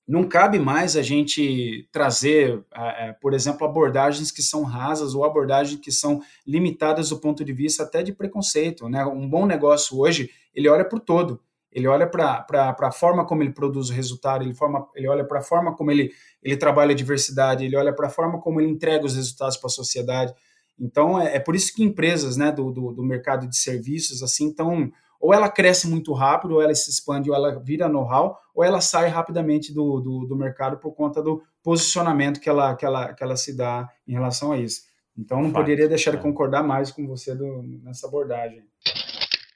não 0.06 0.24
cabe 0.24 0.58
mais 0.58 0.96
a 0.96 1.02
gente 1.02 1.86
trazer, 1.92 2.64
é, 2.74 3.12
por 3.12 3.34
exemplo, 3.34 3.66
abordagens 3.66 4.30
que 4.30 4.42
são 4.42 4.62
rasas 4.62 5.14
ou 5.14 5.22
abordagens 5.22 5.78
que 5.78 5.92
são 5.92 6.20
limitadas 6.46 7.10
do 7.10 7.20
ponto 7.20 7.44
de 7.44 7.52
vista 7.52 7.82
até 7.82 8.02
de 8.02 8.12
preconceito. 8.12 8.88
Né? 8.88 9.04
Um 9.04 9.28
bom 9.28 9.44
negócio 9.46 9.98
hoje, 9.98 10.30
ele 10.54 10.68
olha 10.68 10.84
para 10.84 10.96
o 10.96 11.00
todo. 11.00 11.40
Ele 11.72 11.86
olha 11.86 12.06
para 12.06 12.74
a 12.78 12.92
forma 12.92 13.26
como 13.26 13.42
ele 13.42 13.52
produz 13.52 13.90
o 13.90 13.92
resultado, 13.92 14.42
ele, 14.42 14.54
forma, 14.54 14.88
ele 14.94 15.08
olha 15.08 15.24
para 15.24 15.40
a 15.40 15.42
forma 15.42 15.74
como 15.76 15.90
ele, 15.90 16.10
ele 16.42 16.56
trabalha 16.56 16.92
a 16.92 16.96
diversidade, 16.96 17.64
ele 17.64 17.76
olha 17.76 17.94
para 17.94 18.06
a 18.06 18.10
forma 18.10 18.40
como 18.40 18.60
ele 18.60 18.70
entrega 18.70 19.04
os 19.04 19.14
resultados 19.14 19.56
para 19.56 19.66
a 19.66 19.70
sociedade. 19.70 20.34
Então, 20.80 21.20
é, 21.20 21.36
é, 21.36 21.40
por 21.40 21.54
isso 21.54 21.74
que 21.74 21.82
empresas 21.82 22.36
né, 22.36 22.50
do, 22.50 22.70
do, 22.70 22.92
do 22.92 23.02
mercado 23.02 23.46
de 23.48 23.56
serviços 23.56 24.22
assim 24.22 24.48
estão 24.48 24.90
ou 25.20 25.34
ela 25.34 25.48
cresce 25.48 25.88
muito 25.88 26.12
rápido, 26.12 26.54
ou 26.54 26.62
ela 26.62 26.74
se 26.74 26.90
expande, 26.90 27.28
ou 27.28 27.34
ela 27.34 27.58
vira 27.58 27.88
know-how, 27.88 28.38
ou 28.54 28.62
ela 28.62 28.80
sai 28.80 29.08
rapidamente 29.08 29.72
do, 29.74 30.00
do, 30.00 30.26
do, 30.26 30.36
mercado 30.36 30.78
por 30.78 30.92
conta 30.92 31.22
do 31.22 31.42
posicionamento 31.62 32.40
que 32.40 32.48
ela, 32.48 32.74
que, 32.76 32.86
ela, 32.86 33.12
que 33.12 33.22
ela 33.22 33.36
se 33.36 33.56
dá 33.56 33.88
em 34.06 34.12
relação 34.12 34.52
a 34.52 34.58
isso. 34.58 34.82
Então, 35.16 35.42
não 35.42 35.50
Fato, 35.50 35.62
poderia 35.62 35.88
deixar 35.88 36.12
de 36.12 36.18
é. 36.18 36.20
concordar 36.20 36.62
mais 36.62 36.92
com 36.92 37.04
você 37.06 37.34
do, 37.34 37.62
nessa 37.82 38.06
abordagem. 38.06 38.62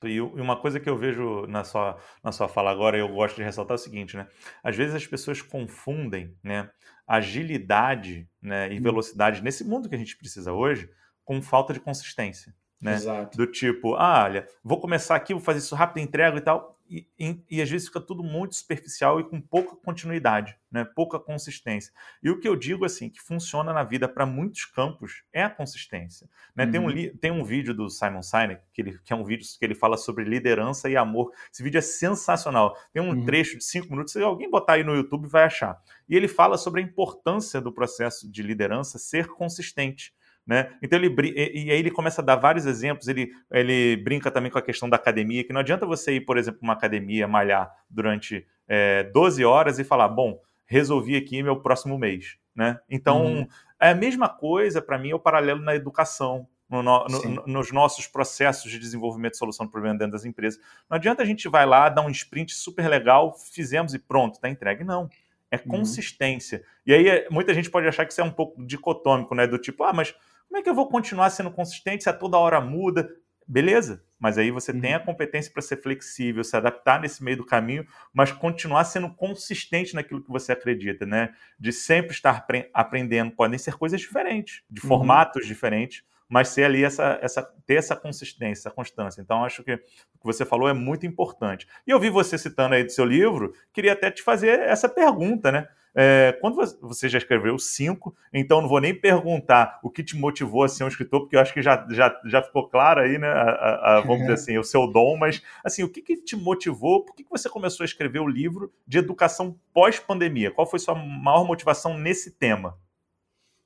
E 0.08 0.20
uma 0.20 0.56
coisa 0.56 0.80
que 0.80 0.88
eu 0.88 0.96
vejo 0.96 1.46
na 1.46 1.64
sua, 1.64 1.96
na 2.22 2.32
sua 2.32 2.48
fala 2.48 2.70
agora, 2.70 2.96
eu 2.96 3.08
gosto 3.08 3.36
de 3.36 3.42
ressaltar 3.42 3.76
é 3.76 3.80
o 3.80 3.82
seguinte, 3.82 4.16
né? 4.16 4.26
Às 4.62 4.76
vezes 4.76 4.94
as 4.94 5.06
pessoas 5.06 5.42
confundem 5.42 6.36
né, 6.42 6.70
agilidade 7.06 8.28
né, 8.40 8.72
e 8.72 8.78
hum. 8.78 8.82
velocidade 8.82 9.42
nesse 9.42 9.64
mundo 9.64 9.88
que 9.88 9.94
a 9.94 9.98
gente 9.98 10.16
precisa 10.16 10.52
hoje 10.52 10.90
com 11.24 11.40
falta 11.40 11.72
de 11.72 11.80
consistência 11.80 12.54
né? 12.82 12.94
Exato. 12.94 13.38
Do 13.38 13.46
tipo, 13.46 13.94
ah, 13.94 14.24
olha, 14.24 14.48
vou 14.62 14.80
começar 14.80 15.14
aqui, 15.14 15.32
vou 15.32 15.42
fazer 15.42 15.60
isso 15.60 15.76
rápido, 15.76 16.02
entrego 16.02 16.36
e 16.36 16.40
tal. 16.40 16.76
E, 16.92 17.08
e, 17.18 17.42
e, 17.50 17.62
às 17.62 17.70
vezes 17.70 17.88
fica 17.88 18.02
tudo 18.02 18.22
muito 18.22 18.54
superficial 18.54 19.18
e 19.18 19.24
com 19.24 19.40
pouca 19.40 19.74
continuidade, 19.76 20.54
né? 20.70 20.84
pouca 20.84 21.18
consistência. 21.18 21.90
E 22.22 22.28
o 22.28 22.38
que 22.38 22.46
eu 22.46 22.54
digo 22.54 22.84
assim, 22.84 23.08
que 23.08 23.18
funciona 23.18 23.72
na 23.72 23.82
vida 23.82 24.06
para 24.06 24.26
muitos 24.26 24.66
campos 24.66 25.24
é 25.32 25.42
a 25.42 25.48
consistência. 25.48 26.28
Né? 26.54 26.66
Uhum. 26.66 26.70
Tem, 26.70 26.80
um, 26.80 27.16
tem 27.16 27.30
um 27.30 27.44
vídeo 27.44 27.72
do 27.72 27.88
Simon 27.88 28.20
Sinek, 28.20 28.60
que, 28.74 28.82
ele, 28.82 28.98
que 29.02 29.10
é 29.10 29.16
um 29.16 29.24
vídeo 29.24 29.46
que 29.58 29.64
ele 29.64 29.74
fala 29.74 29.96
sobre 29.96 30.24
liderança 30.24 30.90
e 30.90 30.94
amor. 30.94 31.32
Esse 31.50 31.62
vídeo 31.62 31.78
é 31.78 31.82
sensacional. 31.82 32.76
Tem 32.92 33.02
um 33.02 33.14
uhum. 33.14 33.24
trecho 33.24 33.56
de 33.56 33.64
cinco 33.64 33.88
minutos, 33.90 34.12
se 34.12 34.22
alguém 34.22 34.50
botar 34.50 34.74
aí 34.74 34.84
no 34.84 34.94
YouTube 34.94 35.26
vai 35.26 35.44
achar. 35.44 35.80
E 36.06 36.14
ele 36.14 36.28
fala 36.28 36.58
sobre 36.58 36.82
a 36.82 36.84
importância 36.84 37.58
do 37.58 37.72
processo 37.72 38.30
de 38.30 38.42
liderança 38.42 38.98
ser 38.98 39.28
consistente. 39.28 40.12
Né? 40.46 40.72
Então 40.82 40.98
ele 40.98 41.14
e, 41.28 41.66
e 41.66 41.70
aí 41.70 41.78
ele 41.78 41.90
começa 41.90 42.20
a 42.20 42.24
dar 42.24 42.36
vários 42.36 42.66
exemplos. 42.66 43.06
Ele, 43.08 43.30
ele 43.50 43.96
brinca 43.96 44.30
também 44.30 44.50
com 44.50 44.58
a 44.58 44.62
questão 44.62 44.88
da 44.88 44.96
academia, 44.96 45.44
que 45.44 45.52
não 45.52 45.60
adianta 45.60 45.86
você 45.86 46.14
ir, 46.14 46.22
por 46.22 46.36
exemplo, 46.36 46.60
para 46.60 46.66
uma 46.66 46.72
academia 46.72 47.28
malhar 47.28 47.70
durante 47.88 48.46
é, 48.66 49.04
12 49.04 49.44
horas 49.44 49.78
e 49.78 49.84
falar, 49.84 50.08
bom, 50.08 50.40
resolvi 50.66 51.16
aqui 51.16 51.42
meu 51.42 51.60
próximo 51.60 51.98
mês. 51.98 52.36
Né? 52.54 52.78
Então 52.90 53.24
uhum. 53.24 53.46
é 53.80 53.90
a 53.90 53.94
mesma 53.94 54.28
coisa 54.28 54.82
para 54.82 54.98
mim 54.98 55.10
é 55.10 55.14
o 55.14 55.20
paralelo 55.20 55.60
na 55.60 55.74
educação. 55.74 56.46
No, 56.68 56.82
no, 56.82 57.06
no, 57.06 57.46
nos 57.46 57.70
nossos 57.70 58.06
processos 58.06 58.70
de 58.70 58.78
desenvolvimento 58.78 59.32
de 59.32 59.38
solução 59.38 59.66
do 59.66 59.70
problema 59.70 59.98
dentro 59.98 60.12
das 60.12 60.24
empresas. 60.24 60.58
Não 60.88 60.96
adianta 60.96 61.22
a 61.22 61.26
gente 61.26 61.46
vai 61.46 61.66
lá, 61.66 61.90
dar 61.90 62.00
um 62.00 62.08
sprint 62.08 62.54
super 62.54 62.88
legal, 62.88 63.36
fizemos 63.52 63.92
e 63.92 63.98
pronto, 63.98 64.36
está 64.36 64.48
entregue. 64.48 64.82
Não 64.82 65.10
é 65.52 65.56
uhum. 65.56 65.62
consistência. 65.78 66.58
Uhum. 66.58 66.64
E 66.86 66.94
aí 66.94 67.26
muita 67.30 67.52
gente 67.52 67.70
pode 67.70 67.86
achar 67.86 68.06
que 68.06 68.12
isso 68.12 68.22
é 68.22 68.24
um 68.24 68.30
pouco 68.30 68.64
dicotômico, 68.64 69.34
né? 69.34 69.46
Do 69.46 69.58
tipo, 69.58 69.84
ah, 69.84 69.92
mas 69.92 70.14
como 70.52 70.60
é 70.60 70.62
que 70.62 70.68
eu 70.68 70.74
vou 70.74 70.86
continuar 70.86 71.30
sendo 71.30 71.50
consistente 71.50 72.04
se 72.04 72.10
a 72.10 72.12
toda 72.12 72.36
hora 72.36 72.60
muda? 72.60 73.08
Beleza, 73.48 74.04
mas 74.20 74.36
aí 74.36 74.50
você 74.50 74.70
uhum. 74.70 74.80
tem 74.82 74.92
a 74.92 74.98
uhum. 74.98 75.06
competência 75.06 75.50
para 75.50 75.62
ser 75.62 75.78
flexível, 75.78 76.44
se 76.44 76.54
adaptar 76.54 77.00
nesse 77.00 77.24
meio 77.24 77.38
do 77.38 77.46
caminho, 77.46 77.86
mas 78.12 78.32
continuar 78.32 78.84
sendo 78.84 79.08
consistente 79.14 79.94
naquilo 79.94 80.22
que 80.22 80.28
você 80.28 80.52
acredita, 80.52 81.06
né? 81.06 81.30
De 81.58 81.72
sempre 81.72 82.12
estar 82.12 82.46
aprendendo. 82.74 83.30
Podem 83.32 83.58
ser 83.58 83.78
coisas 83.78 83.98
diferentes, 83.98 84.62
de 84.68 84.82
uhum. 84.82 84.88
formatos 84.88 85.46
diferentes, 85.46 86.04
mas 86.28 86.48
ser 86.48 86.64
ali 86.64 86.84
essa, 86.84 87.18
essa, 87.22 87.42
ter 87.64 87.76
essa 87.76 87.96
consistência, 87.96 88.68
essa 88.68 88.70
constância. 88.70 89.22
Então, 89.22 89.46
acho 89.46 89.64
que 89.64 89.72
o 89.72 89.78
que 89.78 90.24
você 90.24 90.44
falou 90.44 90.68
é 90.68 90.74
muito 90.74 91.06
importante. 91.06 91.66
E 91.86 91.90
eu 91.90 91.98
vi 91.98 92.10
você 92.10 92.36
citando 92.36 92.74
aí 92.74 92.84
do 92.84 92.92
seu 92.92 93.06
livro, 93.06 93.54
queria 93.72 93.94
até 93.94 94.10
te 94.10 94.22
fazer 94.22 94.60
essa 94.60 94.86
pergunta, 94.86 95.50
né? 95.50 95.66
É, 95.94 96.38
quando 96.40 96.56
você 96.80 97.06
já 97.06 97.18
escreveu 97.18 97.58
cinco, 97.58 98.16
então 98.32 98.62
não 98.62 98.68
vou 98.68 98.80
nem 98.80 98.94
perguntar 98.94 99.78
o 99.82 99.90
que 99.90 100.02
te 100.02 100.16
motivou 100.16 100.64
a 100.64 100.68
ser 100.68 100.84
um 100.84 100.88
escritor, 100.88 101.20
porque 101.20 101.36
eu 101.36 101.40
acho 101.40 101.52
que 101.52 101.60
já, 101.60 101.86
já, 101.90 102.18
já 102.24 102.42
ficou 102.42 102.68
claro 102.68 103.00
aí, 103.00 103.18
né? 103.18 103.28
A, 103.28 103.42
a, 103.42 103.96
a, 103.96 104.00
vamos 104.00 104.20
dizer 104.20 104.32
assim, 104.32 104.58
o 104.58 104.64
seu 104.64 104.86
dom, 104.86 105.18
mas 105.18 105.42
assim, 105.62 105.82
o 105.82 105.88
que, 105.88 106.00
que 106.00 106.16
te 106.16 106.34
motivou? 106.34 107.04
Por 107.04 107.14
que, 107.14 107.24
que 107.24 107.30
você 107.30 107.48
começou 107.48 107.84
a 107.84 107.86
escrever 107.86 108.20
o 108.20 108.28
livro 108.28 108.72
de 108.86 108.98
educação 108.98 109.54
pós-pandemia? 109.74 110.50
Qual 110.50 110.66
foi 110.66 110.78
sua 110.78 110.94
maior 110.94 111.44
motivação 111.44 111.98
nesse 111.98 112.30
tema? 112.30 112.78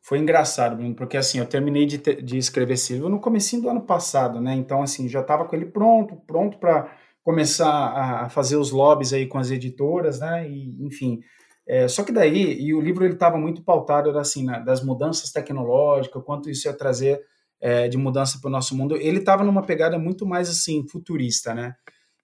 Foi 0.03 0.19
engraçado, 0.19 0.77
Bruno, 0.77 0.95
porque 0.95 1.17
assim, 1.17 1.39
eu 1.39 1.47
terminei 1.47 1.87
de, 1.87 1.99
de 1.99 2.39
escrever 2.39 2.75
esse 2.75 2.93
livro 2.93 3.09
no 3.09 3.21
comecinho 3.21 3.63
do 3.63 3.69
ano 3.69 3.83
passado, 3.83 4.41
né? 4.41 4.55
Então, 4.55 4.83
assim, 4.83 5.09
já 5.09 5.21
estava 5.21 5.45
com 5.45 5.55
ele 5.55 5.67
pronto, 5.67 6.17
pronto 6.27 6.59
para 6.59 6.91
começar 7.25 7.69
a 7.69 8.29
fazer 8.29 8.57
os 8.57 8.71
lobbies 8.71 9.13
aí 9.13 9.27
com 9.27 9.37
as 9.37 9.51
editoras, 9.51 10.21
né? 10.21 10.49
E, 10.49 10.77
enfim, 10.87 11.21
é, 11.67 11.89
só 11.89 12.05
que 12.05 12.13
daí, 12.13 12.61
e 12.61 12.73
o 12.73 12.81
livro 12.81 13.05
ele 13.05 13.15
estava 13.15 13.37
muito 13.37 13.63
pautado 13.63 14.09
era 14.09 14.21
assim, 14.21 14.47
das 14.65 14.83
mudanças 14.85 15.33
tecnológicas, 15.33 16.23
quanto 16.23 16.49
isso 16.49 16.69
ia 16.69 16.73
trazer 16.73 17.21
é, 17.61 17.89
de 17.89 17.97
mudança 17.99 18.39
para 18.41 18.49
o 18.49 18.53
nosso 18.53 18.77
mundo. 18.77 18.97
Ele 18.97 19.19
estava 19.19 19.43
numa 19.43 19.63
pegada 19.63 19.99
muito 19.99 20.25
mais 20.25 20.49
assim 20.49 20.87
futurista, 20.87 21.55
né? 21.55 21.75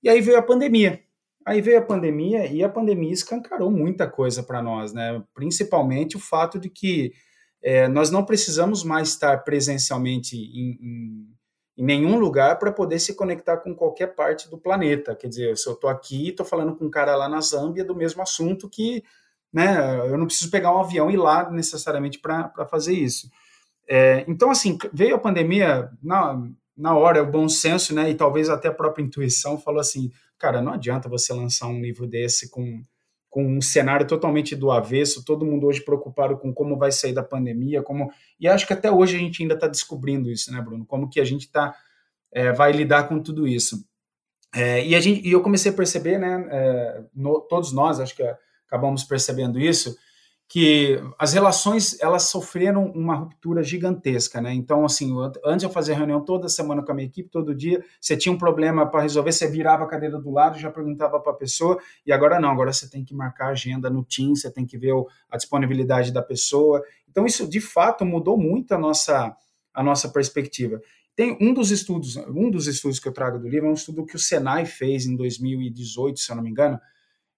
E 0.02 0.08
aí 0.08 0.20
veio 0.20 0.38
a 0.38 0.42
pandemia. 0.42 1.00
Aí 1.44 1.60
veio 1.60 1.78
a 1.78 1.82
pandemia 1.82 2.46
e 2.46 2.62
a 2.62 2.68
pandemia 2.68 3.12
escancarou 3.12 3.68
muita 3.68 4.08
coisa 4.08 4.44
para 4.44 4.62
nós, 4.62 4.92
né? 4.92 5.20
Principalmente 5.34 6.16
o 6.16 6.20
fato 6.20 6.60
de 6.60 6.70
que 6.70 7.12
é, 7.60 7.88
nós 7.88 8.10
não 8.12 8.24
precisamos 8.24 8.84
mais 8.84 9.08
estar 9.08 9.42
presencialmente 9.42 10.36
em, 10.36 10.78
em, 10.80 11.28
em 11.78 11.84
nenhum 11.84 12.16
lugar 12.16 12.60
para 12.60 12.70
poder 12.70 13.00
se 13.00 13.14
conectar 13.14 13.56
com 13.56 13.74
qualquer 13.74 14.14
parte 14.14 14.48
do 14.48 14.58
planeta. 14.58 15.16
Quer 15.16 15.26
dizer, 15.26 15.58
se 15.58 15.68
eu 15.68 15.72
estou 15.72 15.90
aqui, 15.90 16.28
estou 16.28 16.46
falando 16.46 16.76
com 16.76 16.84
um 16.84 16.90
cara 16.90 17.16
lá 17.16 17.28
na 17.28 17.40
Zâmbia 17.40 17.84
do 17.84 17.96
mesmo 17.96 18.22
assunto 18.22 18.68
que 18.68 19.02
né? 19.52 19.98
Eu 20.08 20.16
não 20.16 20.26
preciso 20.26 20.50
pegar 20.50 20.74
um 20.74 20.80
avião 20.80 21.10
e 21.10 21.14
ir 21.14 21.18
lá 21.18 21.50
necessariamente 21.50 22.18
para 22.18 22.66
fazer 22.70 22.94
isso. 22.94 23.30
É, 23.88 24.24
então, 24.26 24.50
assim, 24.50 24.78
veio 24.92 25.16
a 25.16 25.18
pandemia 25.18 25.90
na, 26.02 26.40
na 26.76 26.96
hora, 26.96 27.22
o 27.22 27.30
bom 27.30 27.48
senso, 27.48 27.94
né? 27.94 28.10
E 28.10 28.14
talvez 28.14 28.48
até 28.48 28.68
a 28.68 28.74
própria 28.74 29.02
intuição 29.02 29.58
falou 29.58 29.80
assim: 29.80 30.10
cara, 30.38 30.62
não 30.62 30.72
adianta 30.72 31.08
você 31.08 31.32
lançar 31.32 31.68
um 31.68 31.80
livro 31.80 32.06
desse 32.06 32.50
com, 32.50 32.82
com 33.28 33.44
um 33.44 33.60
cenário 33.60 34.06
totalmente 34.06 34.56
do 34.56 34.70
avesso, 34.70 35.24
todo 35.24 35.46
mundo 35.46 35.66
hoje 35.66 35.84
preocupado 35.84 36.36
com 36.36 36.52
como 36.52 36.76
vai 36.76 36.90
sair 36.90 37.12
da 37.12 37.22
pandemia, 37.22 37.82
como 37.82 38.10
e 38.40 38.48
acho 38.48 38.66
que 38.66 38.72
até 38.72 38.90
hoje 38.90 39.16
a 39.16 39.18
gente 39.18 39.42
ainda 39.42 39.54
está 39.54 39.68
descobrindo 39.68 40.30
isso, 40.30 40.50
né, 40.52 40.60
Bruno? 40.60 40.84
Como 40.86 41.08
que 41.08 41.20
a 41.20 41.24
gente 41.24 41.50
tá, 41.50 41.74
é, 42.32 42.52
vai 42.52 42.72
lidar 42.72 43.08
com 43.08 43.20
tudo 43.20 43.46
isso. 43.46 43.84
É, 44.54 44.84
e, 44.84 44.94
a 44.94 45.00
gente, 45.00 45.26
e 45.26 45.32
eu 45.32 45.42
comecei 45.42 45.72
a 45.72 45.74
perceber, 45.74 46.18
né, 46.18 46.46
é, 46.50 47.04
no, 47.14 47.40
todos 47.40 47.72
nós, 47.72 48.00
acho 48.00 48.14
que 48.14 48.22
acabamos 48.72 49.04
percebendo 49.04 49.60
isso, 49.60 49.94
que 50.48 50.98
as 51.18 51.32
relações 51.32 51.98
elas 52.00 52.24
sofreram 52.24 52.86
uma 52.86 53.14
ruptura 53.14 53.62
gigantesca, 53.62 54.40
né? 54.40 54.52
Então, 54.52 54.84
assim, 54.84 55.14
antes 55.44 55.62
eu 55.62 55.70
fazia 55.70 55.94
reunião 55.94 56.22
toda 56.22 56.48
semana 56.48 56.82
com 56.82 56.92
a 56.92 56.94
minha 56.94 57.06
equipe, 57.06 57.28
todo 57.30 57.54
dia, 57.54 57.82
você 58.00 58.16
tinha 58.16 58.32
um 58.32 58.38
problema 58.38 58.86
para 58.86 59.02
resolver, 59.02 59.32
você 59.32 59.46
virava 59.46 59.84
a 59.84 59.86
cadeira 59.86 60.18
do 60.18 60.30
lado, 60.30 60.58
já 60.58 60.70
perguntava 60.70 61.20
para 61.20 61.32
a 61.32 61.36
pessoa, 61.36 61.78
e 62.04 62.12
agora 62.12 62.38
não, 62.38 62.50
agora 62.50 62.72
você 62.72 62.88
tem 62.88 63.04
que 63.04 63.14
marcar 63.14 63.46
a 63.46 63.50
agenda 63.50 63.88
no 63.88 64.04
Teams, 64.04 64.40
você 64.40 64.50
tem 64.50 64.66
que 64.66 64.76
ver 64.76 64.92
a 65.30 65.36
disponibilidade 65.36 66.12
da 66.12 66.22
pessoa. 66.22 66.82
Então, 67.08 67.24
isso 67.24 67.48
de 67.48 67.60
fato 67.60 68.04
mudou 68.04 68.36
muito 68.36 68.72
a 68.72 68.78
nossa, 68.78 69.34
a 69.72 69.82
nossa 69.82 70.08
perspectiva. 70.10 70.80
Tem 71.14 71.36
um 71.40 71.52
dos 71.54 71.70
estudos, 71.70 72.16
um 72.16 72.50
dos 72.50 72.66
estudos 72.66 72.98
que 72.98 73.08
eu 73.08 73.12
trago 73.12 73.38
do 73.38 73.48
livro 73.48 73.68
é 73.68 73.70
um 73.70 73.74
estudo 73.74 74.04
que 74.04 74.16
o 74.16 74.18
Senai 74.18 74.66
fez 74.66 75.06
em 75.06 75.16
2018, 75.16 76.18
se 76.18 76.30
eu 76.30 76.36
não 76.36 76.42
me 76.42 76.50
engano, 76.50 76.78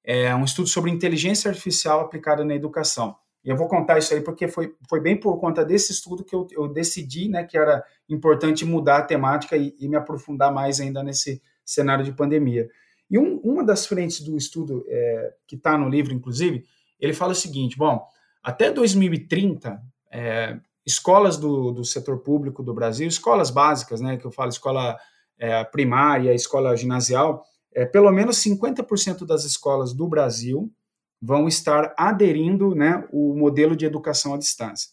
é 0.04 0.34
um 0.34 0.44
estudo 0.44 0.68
sobre 0.68 0.90
inteligência 0.90 1.48
artificial 1.48 2.00
aplicada 2.00 2.44
na 2.44 2.54
educação. 2.54 3.16
E 3.44 3.48
eu 3.48 3.56
vou 3.56 3.68
contar 3.68 3.98
isso 3.98 4.14
aí 4.14 4.20
porque 4.20 4.48
foi, 4.48 4.74
foi 4.88 5.00
bem 5.00 5.18
por 5.18 5.38
conta 5.38 5.64
desse 5.64 5.92
estudo 5.92 6.24
que 6.24 6.34
eu, 6.34 6.46
eu 6.50 6.68
decidi 6.68 7.28
né, 7.28 7.44
que 7.44 7.58
era 7.58 7.84
importante 8.08 8.64
mudar 8.64 8.98
a 8.98 9.02
temática 9.02 9.56
e, 9.56 9.74
e 9.78 9.88
me 9.88 9.96
aprofundar 9.96 10.52
mais 10.52 10.80
ainda 10.80 11.02
nesse 11.02 11.42
cenário 11.64 12.04
de 12.04 12.12
pandemia. 12.12 12.68
E 13.10 13.18
um, 13.18 13.38
uma 13.44 13.62
das 13.62 13.86
frentes 13.86 14.20
do 14.20 14.36
estudo, 14.36 14.84
é, 14.88 15.34
que 15.46 15.56
está 15.56 15.76
no 15.76 15.88
livro, 15.88 16.14
inclusive, 16.14 16.64
ele 16.98 17.12
fala 17.12 17.32
o 17.32 17.36
seguinte: 17.36 17.76
bom, 17.76 18.02
até 18.42 18.70
2030, 18.70 19.80
é, 20.10 20.58
escolas 20.86 21.36
do, 21.36 21.70
do 21.70 21.84
setor 21.84 22.18
público 22.18 22.62
do 22.62 22.72
Brasil, 22.72 23.06
escolas 23.06 23.50
básicas, 23.50 24.00
né, 24.00 24.16
que 24.16 24.24
eu 24.24 24.30
falo 24.30 24.48
escola 24.48 24.98
é, 25.38 25.64
primária, 25.64 26.32
escola 26.34 26.76
ginasial, 26.76 27.44
é, 27.74 27.84
pelo 27.84 28.10
menos 28.12 28.36
50% 28.36 29.26
das 29.26 29.44
escolas 29.44 29.92
do 29.92 30.06
Brasil 30.06 30.72
vão 31.20 31.48
estar 31.48 31.94
aderindo 31.96 32.74
né, 32.74 33.06
o 33.10 33.34
modelo 33.34 33.74
de 33.74 33.86
educação 33.86 34.34
à 34.34 34.38
distância. 34.38 34.90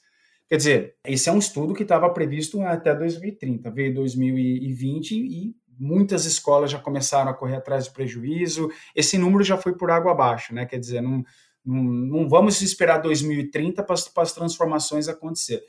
Quer 0.47 0.57
dizer, 0.57 0.95
esse 1.05 1.29
é 1.29 1.31
um 1.31 1.39
estudo 1.39 1.73
que 1.73 1.83
estava 1.83 2.09
previsto 2.09 2.61
até 2.61 2.93
2030, 2.93 3.69
veio 3.71 3.93
2020 3.93 5.11
e 5.11 5.55
muitas 5.79 6.25
escolas 6.25 6.69
já 6.71 6.79
começaram 6.79 7.31
a 7.31 7.33
correr 7.33 7.55
atrás 7.55 7.87
do 7.87 7.93
prejuízo, 7.93 8.69
esse 8.95 9.17
número 9.17 9.43
já 9.43 9.57
foi 9.57 9.75
por 9.75 9.89
água 9.89 10.11
abaixo, 10.11 10.53
né? 10.53 10.65
Quer 10.65 10.79
dizer, 10.79 11.01
não, 11.01 11.23
Não, 11.63 11.83
não 11.83 12.29
vamos 12.29 12.61
esperar 12.61 12.97
2030 12.97 13.83
para 13.83 13.93
as 13.93 14.33
transformações 14.33 15.07
acontecer. 15.07 15.63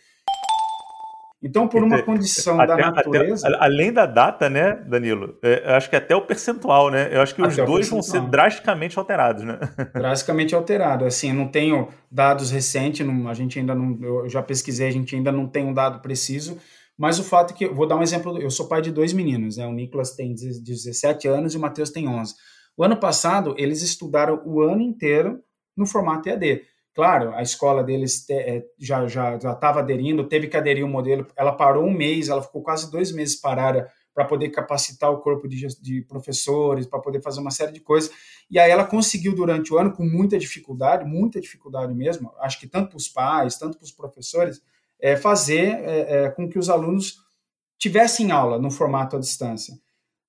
Então, 1.42 1.66
por 1.66 1.82
uma 1.82 2.00
condição 2.02 2.60
até, 2.60 2.76
da 2.76 2.90
natureza. 2.92 3.48
Até, 3.48 3.56
além 3.64 3.92
da 3.92 4.06
data, 4.06 4.48
né, 4.48 4.76
Danilo? 4.86 5.36
É, 5.42 5.74
acho 5.74 5.90
que 5.90 5.96
até 5.96 6.14
o 6.14 6.22
percentual, 6.22 6.88
né? 6.88 7.08
Eu 7.10 7.20
acho 7.20 7.34
que 7.34 7.42
os 7.42 7.56
dois 7.56 7.88
vão 7.88 8.00
ser 8.00 8.20
drasticamente 8.22 8.96
alterados, 8.96 9.42
né? 9.42 9.58
Drasticamente 9.92 10.54
alterado. 10.54 11.04
Assim, 11.04 11.32
não 11.32 11.48
tenho 11.48 11.88
dados 12.08 12.52
recentes, 12.52 13.04
não, 13.04 13.28
a 13.28 13.34
gente 13.34 13.58
ainda 13.58 13.74
não. 13.74 13.98
Eu 14.00 14.28
já 14.28 14.40
pesquisei, 14.40 14.86
a 14.86 14.92
gente 14.92 15.16
ainda 15.16 15.32
não 15.32 15.48
tem 15.48 15.64
um 15.64 15.74
dado 15.74 16.00
preciso. 16.00 16.58
Mas 16.96 17.18
o 17.18 17.24
fato 17.24 17.52
é 17.52 17.56
que, 17.56 17.66
vou 17.66 17.88
dar 17.88 17.96
um 17.96 18.02
exemplo, 18.02 18.38
eu 18.38 18.50
sou 18.50 18.68
pai 18.68 18.80
de 18.80 18.92
dois 18.92 19.12
meninos, 19.12 19.56
né? 19.56 19.66
O 19.66 19.72
Nicolas 19.72 20.14
tem 20.14 20.34
17 20.34 21.26
anos 21.26 21.54
e 21.54 21.56
o 21.56 21.60
Matheus 21.60 21.90
tem 21.90 22.06
11. 22.06 22.34
O 22.76 22.84
ano 22.84 22.96
passado, 22.96 23.54
eles 23.58 23.82
estudaram 23.82 24.40
o 24.46 24.60
ano 24.60 24.80
inteiro 24.80 25.40
no 25.76 25.86
formato 25.86 26.28
EAD. 26.28 26.62
Claro, 26.94 27.34
a 27.34 27.42
escola 27.42 27.82
deles 27.82 28.28
é, 28.28 28.62
já 28.78 29.06
já 29.06 29.36
estava 29.36 29.80
aderindo, 29.80 30.28
teve 30.28 30.46
que 30.46 30.56
aderir 30.56 30.84
o 30.84 30.88
modelo. 30.88 31.26
Ela 31.34 31.52
parou 31.52 31.84
um 31.84 31.92
mês, 31.92 32.28
ela 32.28 32.42
ficou 32.42 32.62
quase 32.62 32.90
dois 32.90 33.10
meses 33.12 33.36
parada 33.36 33.90
para 34.14 34.26
poder 34.26 34.50
capacitar 34.50 35.10
o 35.10 35.20
corpo 35.20 35.48
de, 35.48 35.66
de 35.80 36.02
professores, 36.02 36.86
para 36.86 37.00
poder 37.00 37.22
fazer 37.22 37.40
uma 37.40 37.50
série 37.50 37.72
de 37.72 37.80
coisas. 37.80 38.10
E 38.50 38.58
aí 38.58 38.70
ela 38.70 38.84
conseguiu 38.84 39.34
durante 39.34 39.72
o 39.72 39.78
ano, 39.78 39.92
com 39.92 40.04
muita 40.04 40.38
dificuldade, 40.38 41.08
muita 41.08 41.40
dificuldade 41.40 41.94
mesmo, 41.94 42.30
acho 42.40 42.60
que 42.60 42.66
tanto 42.66 42.90
para 42.90 42.98
os 42.98 43.08
pais, 43.08 43.56
tanto 43.56 43.78
para 43.78 43.84
os 43.84 43.92
professores, 43.92 44.60
é, 45.00 45.16
fazer 45.16 45.78
é, 45.80 46.24
é, 46.24 46.30
com 46.30 46.48
que 46.48 46.58
os 46.58 46.68
alunos 46.68 47.18
tivessem 47.78 48.30
aula 48.30 48.58
no 48.58 48.70
formato 48.70 49.16
à 49.16 49.18
distância. 49.18 49.74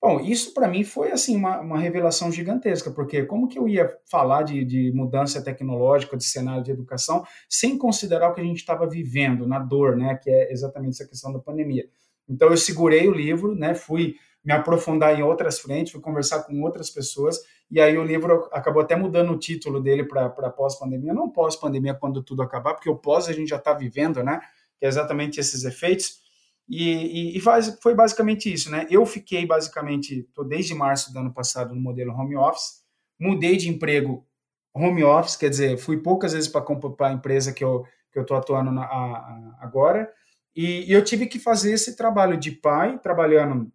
Bom, 0.03 0.19
isso 0.19 0.53
para 0.53 0.67
mim 0.67 0.83
foi 0.83 1.13
assim 1.13 1.33
uma, 1.33 1.61
uma, 1.61 1.79
revelação 1.79 2.29
gigantesca, 2.29 2.91
porque 2.91 3.23
como 3.23 3.47
que 3.47 3.57
eu 3.57 3.69
ia 3.69 3.89
falar 4.05 4.43
de, 4.43 4.65
de, 4.65 4.91
mudança 4.91 5.41
tecnológica, 5.41 6.17
de 6.17 6.25
cenário 6.25 6.61
de 6.61 6.71
educação, 6.71 7.25
sem 7.47 7.77
considerar 7.77 8.29
o 8.29 8.33
que 8.33 8.41
a 8.41 8.43
gente 8.43 8.57
estava 8.57 8.85
vivendo 8.85 9.47
na 9.47 9.59
dor, 9.59 9.95
né, 9.95 10.19
que 10.21 10.29
é 10.29 10.51
exatamente 10.51 10.95
essa 10.95 11.07
questão 11.07 11.31
da 11.31 11.39
pandemia. 11.39 11.87
Então 12.27 12.49
eu 12.49 12.57
segurei 12.57 13.07
o 13.07 13.13
livro, 13.13 13.55
né, 13.55 13.73
fui 13.73 14.15
me 14.43 14.51
aprofundar 14.51 15.17
em 15.17 15.23
outras 15.23 15.57
frentes, 15.61 15.93
fui 15.93 16.01
conversar 16.01 16.43
com 16.43 16.61
outras 16.63 16.89
pessoas, 16.89 17.39
e 17.71 17.79
aí 17.79 17.97
o 17.97 18.03
livro 18.03 18.49
acabou 18.51 18.81
até 18.81 18.97
mudando 18.97 19.31
o 19.31 19.39
título 19.39 19.79
dele 19.79 20.03
para 20.03 20.29
pós-pandemia, 20.49 21.13
não 21.13 21.29
pós-pandemia 21.29 21.93
quando 21.93 22.21
tudo 22.21 22.41
acabar, 22.41 22.73
porque 22.73 22.89
o 22.89 22.97
pós 22.97 23.29
a 23.29 23.31
gente 23.31 23.47
já 23.47 23.55
está 23.55 23.71
vivendo, 23.71 24.21
né, 24.21 24.41
que 24.77 24.85
é 24.85 24.89
exatamente 24.89 25.39
esses 25.39 25.63
efeitos, 25.63 26.22
e, 26.67 27.33
e, 27.33 27.37
e 27.37 27.41
faz, 27.41 27.77
foi 27.81 27.93
basicamente 27.93 28.51
isso, 28.51 28.71
né? 28.71 28.87
Eu 28.89 29.05
fiquei 29.05 29.45
basicamente, 29.45 30.27
tô 30.33 30.43
desde 30.43 30.73
março 30.73 31.11
do 31.13 31.19
ano 31.19 31.33
passado 31.33 31.75
no 31.75 31.81
modelo 31.81 32.13
home 32.13 32.35
office, 32.35 32.81
mudei 33.19 33.57
de 33.57 33.69
emprego 33.69 34.25
home 34.73 35.03
office, 35.03 35.35
quer 35.35 35.49
dizer, 35.49 35.77
fui 35.77 35.97
poucas 35.97 36.33
vezes 36.33 36.49
para 36.49 36.63
a 37.07 37.13
empresa 37.13 37.53
que 37.53 37.63
eu 37.63 37.85
que 38.11 38.19
eu 38.19 38.25
tô 38.25 38.35
atuando 38.35 38.71
na, 38.71 38.83
a, 38.83 39.17
a, 39.17 39.57
agora, 39.59 40.07
e, 40.55 40.87
e 40.87 40.91
eu 40.91 41.03
tive 41.03 41.25
que 41.25 41.39
fazer 41.39 41.73
esse 41.73 41.95
trabalho 41.95 42.37
de 42.37 42.51
pai, 42.51 42.99
trabalhando 42.99 43.71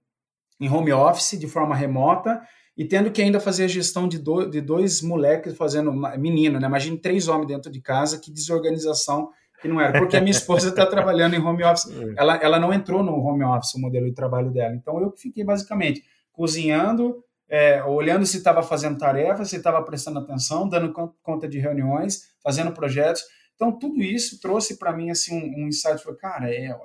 em 0.60 0.70
home 0.70 0.92
office 0.92 1.36
de 1.36 1.48
forma 1.48 1.74
remota 1.74 2.40
e 2.76 2.84
tendo 2.84 3.10
que 3.10 3.20
ainda 3.20 3.40
fazer 3.40 3.64
a 3.64 3.68
gestão 3.68 4.06
de, 4.06 4.16
do, 4.18 4.48
de 4.48 4.60
dois 4.60 5.02
moleques 5.02 5.56
fazendo 5.56 5.92
menino, 6.16 6.60
né? 6.60 6.68
Imagine 6.68 6.96
três 6.96 7.26
homens 7.26 7.48
dentro 7.48 7.70
de 7.70 7.80
casa, 7.80 8.20
que 8.20 8.30
desorganização 8.30 9.30
que 9.60 9.68
não 9.68 9.80
era, 9.80 9.98
porque 9.98 10.16
a 10.16 10.20
minha 10.20 10.30
esposa 10.30 10.68
está 10.68 10.86
trabalhando 10.86 11.34
em 11.34 11.40
home 11.40 11.64
office. 11.64 11.90
É. 11.90 12.14
Ela, 12.16 12.36
ela 12.36 12.58
não 12.60 12.72
entrou 12.72 13.02
no 13.02 13.12
home 13.12 13.44
office, 13.44 13.74
o 13.74 13.80
modelo 13.80 14.06
de 14.06 14.14
trabalho 14.14 14.50
dela. 14.50 14.74
Então 14.74 15.00
eu 15.00 15.12
fiquei 15.16 15.44
basicamente 15.44 16.02
cozinhando, 16.32 17.22
é, 17.48 17.82
olhando 17.82 18.24
se 18.24 18.36
estava 18.36 18.62
fazendo 18.62 18.98
tarefas, 18.98 19.50
se 19.50 19.56
estava 19.56 19.82
prestando 19.82 20.20
atenção, 20.20 20.68
dando 20.68 20.92
conta 21.22 21.48
de 21.48 21.58
reuniões, 21.58 22.22
fazendo 22.42 22.72
projetos. 22.72 23.22
Então 23.54 23.76
tudo 23.76 24.00
isso 24.02 24.40
trouxe 24.40 24.78
para 24.78 24.92
mim 24.92 25.10
assim 25.10 25.34
um, 25.34 25.64
um 25.64 25.68
insight, 25.68 26.02
falei, 26.02 26.18
cara, 26.18 26.54
é, 26.54 26.76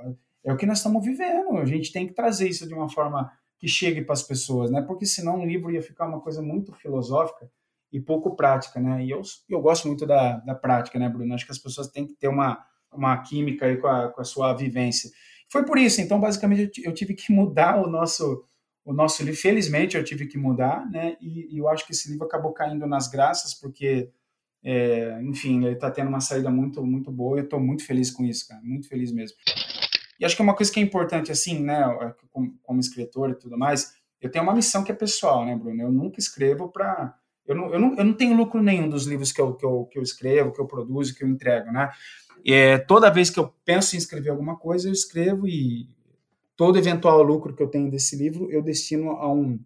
é 0.44 0.54
o 0.54 0.58
que 0.58 0.66
nós 0.66 0.80
estamos 0.80 1.04
vivendo. 1.06 1.58
A 1.58 1.66
gente 1.66 1.92
tem 1.92 2.08
que 2.08 2.14
trazer 2.14 2.50
isso 2.50 2.68
de 2.68 2.74
uma 2.74 2.90
forma 2.90 3.32
que 3.60 3.68
chegue 3.68 4.02
para 4.02 4.14
as 4.14 4.24
pessoas, 4.24 4.72
né? 4.72 4.82
Porque 4.82 5.06
senão 5.06 5.40
o 5.40 5.46
livro 5.46 5.72
ia 5.72 5.82
ficar 5.82 6.08
uma 6.08 6.20
coisa 6.20 6.42
muito 6.42 6.74
filosófica 6.74 7.50
e 7.94 8.02
pouco 8.02 8.36
prática, 8.36 8.80
né? 8.80 9.06
E 9.06 9.12
eu, 9.12 9.22
eu 9.48 9.62
gosto 9.62 9.88
muito 9.88 10.04
da, 10.04 10.38
da 10.38 10.56
prática, 10.56 10.98
né, 10.98 11.08
Bruno? 11.08 11.32
Acho 11.36 11.46
que 11.46 11.52
as 11.52 11.60
pessoas 11.60 11.88
têm 11.90 12.08
que 12.08 12.16
ter 12.16 12.28
uma, 12.28 12.58
uma 12.92 13.16
química 13.22 13.68
aí 13.68 13.78
com 13.78 13.88
a, 13.88 14.10
com 14.10 14.20
a 14.20 14.26
sua 14.26 14.52
vivência. 14.54 15.12
Foi 15.52 15.64
por 15.64 15.78
isso, 15.78 16.02
então, 16.02 16.20
basicamente, 16.20 16.84
eu 16.84 16.92
tive 16.92 17.14
que 17.14 17.32
mudar 17.32 17.80
o 17.80 17.88
nosso 17.88 18.44
o 18.86 18.92
nosso 18.92 19.24
livro. 19.24 19.40
Felizmente, 19.40 19.96
eu 19.96 20.04
tive 20.04 20.26
que 20.26 20.38
mudar, 20.38 20.90
né? 20.90 21.16
E, 21.22 21.56
e 21.56 21.58
eu 21.60 21.70
acho 21.70 21.86
que 21.86 21.94
esse 21.94 22.12
livro 22.12 22.26
acabou 22.26 22.52
caindo 22.52 22.86
nas 22.86 23.08
graças, 23.08 23.54
porque, 23.54 24.10
é, 24.64 25.22
enfim, 25.22 25.64
ele 25.64 25.76
está 25.76 25.90
tendo 25.90 26.10
uma 26.10 26.20
saída 26.20 26.50
muito, 26.50 26.84
muito 26.84 27.12
boa. 27.12 27.38
E 27.38 27.42
eu 27.42 27.44
estou 27.46 27.62
muito 27.62 27.86
feliz 27.86 28.12
com 28.12 28.26
isso, 28.26 28.48
cara, 28.48 28.60
muito 28.62 28.90
feliz 28.90 29.12
mesmo. 29.12 29.38
E 30.20 30.26
acho 30.26 30.36
que 30.36 30.42
é 30.42 30.44
uma 30.44 30.56
coisa 30.56 30.72
que 30.72 30.80
é 30.80 30.84
importante, 30.84 31.32
assim, 31.32 31.64
né, 31.64 31.82
como, 32.32 32.58
como 32.62 32.80
escritor 32.80 33.30
e 33.30 33.36
tudo 33.36 33.58
mais, 33.58 33.94
eu 34.20 34.30
tenho 34.30 34.44
uma 34.44 34.54
missão 34.54 34.84
que 34.84 34.92
é 34.92 34.96
pessoal, 34.96 35.46
né, 35.46 35.56
Bruno? 35.56 35.82
Eu 35.82 35.92
nunca 35.92 36.20
escrevo 36.20 36.70
para 36.70 37.16
eu 37.46 37.56
não, 37.56 37.74
eu, 37.74 37.80
não, 37.80 37.96
eu 37.98 38.04
não 38.04 38.14
tenho 38.14 38.36
lucro 38.36 38.62
nenhum 38.62 38.88
dos 38.88 39.06
livros 39.06 39.32
que 39.32 39.42
eu, 39.42 39.54
que, 39.54 39.66
eu, 39.66 39.86
que 39.92 40.00
eu 40.00 40.04
escrevo, 40.04 40.52
que 40.52 40.62
eu 40.62 40.66
produzo, 40.66 41.16
que 41.16 41.24
eu 41.24 41.28
entrego, 41.28 41.72
né? 41.72 41.92
É, 42.46 42.78
toda 42.78 43.10
vez 43.10 43.30
que 43.30 43.40
eu 43.40 43.54
penso 43.64 43.96
em 43.96 44.00
escrever 44.00 44.30
alguma 44.30 44.58
coisa, 44.58 44.90
eu 44.90 44.94
escrevo 44.94 45.48
e 45.48 45.88
todo 46.56 46.78
eventual 46.78 47.22
lucro 47.22 47.56
que 47.56 47.64
eu 47.64 47.68
tenho 47.68 47.90
desse 47.90 48.16
livro 48.16 48.52
eu 48.52 48.62
destino 48.62 49.12
a 49.12 49.32
um, 49.32 49.60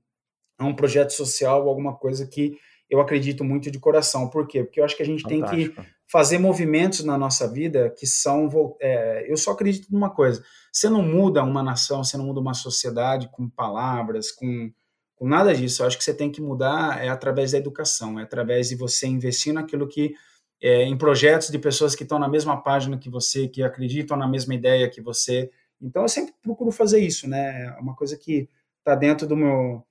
a 0.58 0.66
um 0.66 0.76
projeto 0.76 1.12
social, 1.12 1.68
alguma 1.68 1.96
coisa 1.96 2.26
que 2.26 2.58
eu 2.90 3.02
acredito 3.02 3.44
muito 3.44 3.70
de 3.70 3.80
coração. 3.80 4.30
Por 4.30 4.48
quê? 4.48 4.64
Porque 4.64 4.80
eu 4.80 4.86
acho 4.86 4.96
que 4.96 5.04
a 5.04 5.06
gente 5.06 5.24
Fantástico. 5.24 5.76
tem 5.76 5.86
que 5.86 5.92
fazer 6.08 6.38
movimentos 6.38 7.04
na 7.04 7.18
nossa 7.18 7.52
vida 7.52 7.94
que 7.98 8.08
são. 8.08 8.50
É, 8.80 9.26
eu 9.30 9.38
só 9.38 9.52
acredito 9.52 9.92
numa 9.92 10.10
coisa: 10.10 10.44
você 10.72 10.90
não 10.90 11.02
muda 11.02 11.44
uma 11.44 11.62
nação, 11.62 12.04
você 12.04 12.18
não 12.18 12.26
muda 12.26 12.40
uma 12.40 12.54
sociedade 12.54 13.30
com 13.30 13.50
palavras, 13.50 14.32
com 14.32 14.72
com 15.18 15.28
nada 15.28 15.54
disso. 15.54 15.82
Eu 15.82 15.88
acho 15.88 15.98
que 15.98 16.04
você 16.04 16.14
tem 16.14 16.32
que 16.32 16.42
mudar 16.42 17.04
é 17.04 17.10
através 17.10 17.52
da 17.52 17.58
educação, 17.58 18.20
é 18.20 18.24
através 18.24 18.70
de 18.70 18.76
você 18.76 19.08
investir 19.08 19.52
naquilo 19.52 19.88
que 19.88 20.14
é, 20.62 20.84
em 20.84 20.98
projetos 20.98 21.50
de 21.50 21.60
pessoas 21.60 21.96
que 21.96 22.04
estão 22.04 22.18
na 22.18 22.30
mesma 22.30 22.62
página 22.62 22.98
que 22.98 23.10
você, 23.10 23.48
que 23.48 23.62
acreditam 23.62 24.16
na 24.16 24.28
mesma 24.28 24.56
ideia 24.56 24.90
que 24.90 25.02
você. 25.02 25.52
Então 25.82 26.04
eu 26.04 26.10
sempre 26.10 26.34
procuro 26.42 26.72
fazer 26.72 27.00
isso, 27.00 27.28
né? 27.28 27.66
É 27.66 27.80
uma 27.80 27.96
coisa 27.96 28.16
que 28.16 28.48
está 28.80 28.96
dentro 28.96 29.28
do 29.28 29.36
meu. 29.36 29.84